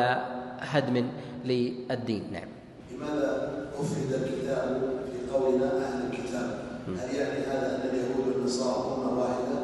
[0.59, 1.05] هدم
[1.45, 2.23] للدين.
[2.31, 2.49] نعم.
[2.95, 4.81] لماذا أفرد الكتاب
[5.11, 9.59] في قولنا أهل الكتاب؟ هل يعني هذا أن اليهود والنصارى أمة واحدة؟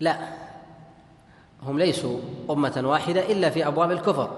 [0.00, 0.45] لا.
[1.62, 2.18] هم ليسوا
[2.50, 4.30] أمة واحدة إلا في أبواب الكفر.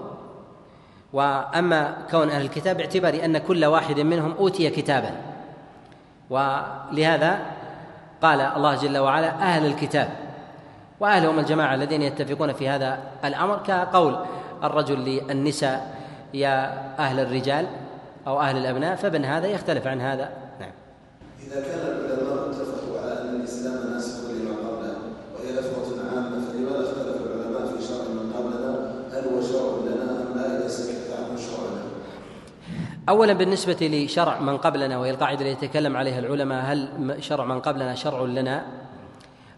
[1.13, 5.11] وأما كون أهل الكتاب باعتبار أن كل واحد منهم أوتي كتابا.
[6.29, 7.39] ولهذا
[8.21, 10.09] قال الله جل وعلا أهل الكتاب.
[10.99, 14.17] وأهل هم الجماعة الذين يتفقون في هذا الأمر كقول
[14.63, 15.95] الرجل للنساء
[16.33, 17.67] يا أهل الرجال
[18.27, 20.29] أو أهل الأبناء فابن هذا يختلف عن هذا.
[20.59, 20.71] نعم.
[21.47, 24.97] إذا كان العلماء اتفقوا على أن الإسلام ناسخ لما قبله
[25.35, 30.37] وهي لفظة عامة فلماذا اختلف العلماء في شرع من قبلنا هل هو شرع لنا أم
[30.37, 31.83] لا إذا سكت عنه شرعنا
[33.09, 37.95] أولا بالنسبة لشرع من قبلنا وهي القاعدة التي يتكلم عليها العلماء هل شرع من قبلنا
[37.95, 38.65] شرع لنا؟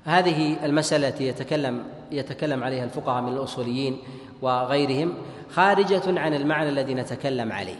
[0.05, 3.97] هذه المسألة التي يتكلم يتكلم عليها الفقهاء من الأصوليين
[4.41, 5.13] وغيرهم
[5.49, 7.79] خارجة عن المعنى الذي نتكلم عليه.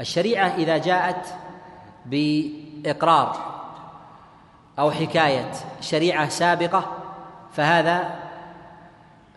[0.00, 1.26] الشريعة إذا جاءت
[2.06, 3.36] بإقرار
[4.78, 5.50] أو حكاية
[5.80, 6.96] شريعة سابقة
[7.52, 8.14] فهذا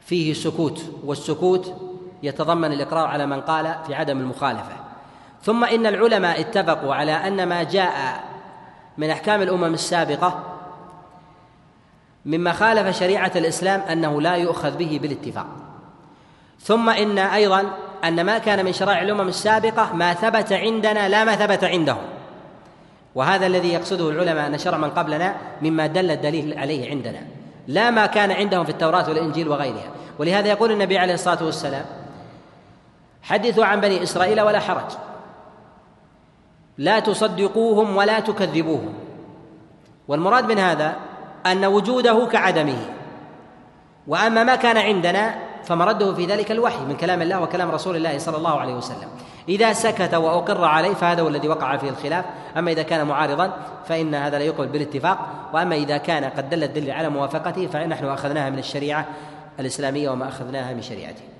[0.01, 1.73] فيه سكوت والسكوت
[2.23, 4.86] يتضمن الإقرار على من قال في عدم المخالفة.
[5.43, 8.23] ثم إن العلماء اتفقوا على أن ما جاء
[8.97, 10.43] من أحكام الأمم السابقة
[12.25, 15.45] مما خالف شريعة الإسلام أنه لا يؤخذ به بالاتفاق.
[16.59, 17.63] ثم إن أيضا
[18.03, 22.03] أن ما كان من شرائع الأمم السابقة ما ثبت عندنا لا ما ثبت عندهم.
[23.15, 27.19] وهذا الذي يقصده العلماء أن شرع من قبلنا مما دل الدليل عليه عندنا.
[27.67, 29.91] لا ما كان عندهم في التوراة والإنجيل وغيرها.
[30.19, 31.85] ولهذا يقول النبي عليه الصلاة والسلام
[33.21, 34.91] حدثوا عن بني إسرائيل ولا حرج.
[36.77, 38.93] لا تصدقوهم ولا تكذبوهم.
[40.07, 40.95] والمراد من هذا
[41.45, 42.77] أن وجوده كعدمه.
[44.07, 48.37] وأما ما كان عندنا فمرده في ذلك الوحي من كلام الله وكلام رسول الله صلى
[48.37, 49.09] الله عليه وسلم.
[49.49, 52.25] إذا سكت وأقر عليه فهذا هو الذي وقع فيه الخلاف.
[52.57, 55.49] أما إذا كان معارضا فإن هذا لا يقبل بالاتفاق.
[55.53, 59.05] وأما إذا كان قد دل الدليل على موافقته فنحن أخذناها من الشريعة
[59.59, 61.36] الإسلامية وما أخذناها من شريعته.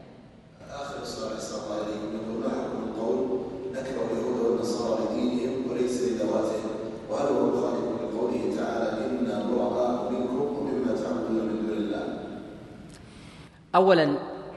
[13.78, 14.16] اولا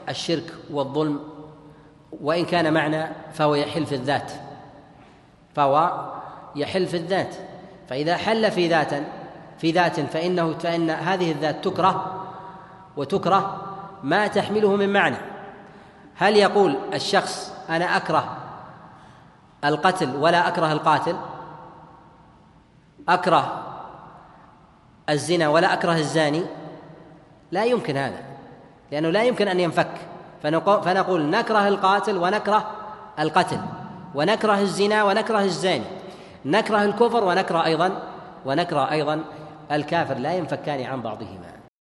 [0.09, 1.21] الشرك والظلم
[2.21, 4.33] وإن كان معنى فهو يحل في الذات.
[5.55, 6.07] فهو
[6.57, 7.35] يحل في الذات.
[7.89, 8.95] فإذا حل في ذات
[9.59, 12.27] في ذات فإنه فإن هذه الذات تكره
[12.97, 13.63] وتكره
[14.03, 15.17] ما تحمله من معنى.
[16.17, 18.37] هل يقول الشخص أنا أكره
[19.65, 21.17] القتل ولا أكره القاتل؟
[23.09, 23.67] أكره
[25.09, 26.43] الزنا ولا أكره الزاني؟
[27.51, 28.30] لا يمكن هذا.
[28.93, 29.91] لأنه لا يمكن أن ينفك.
[30.85, 32.71] فنقول نكره القاتل ونكره
[33.19, 33.61] القتل
[34.15, 35.85] ونكره الزنا ونكره الزاني
[36.45, 38.03] نكره الكفر ونكره أيضا
[38.47, 39.21] ونكره أيضا
[39.73, 40.15] الكافر.
[40.15, 41.60] لا ينفكان عن بعضهما.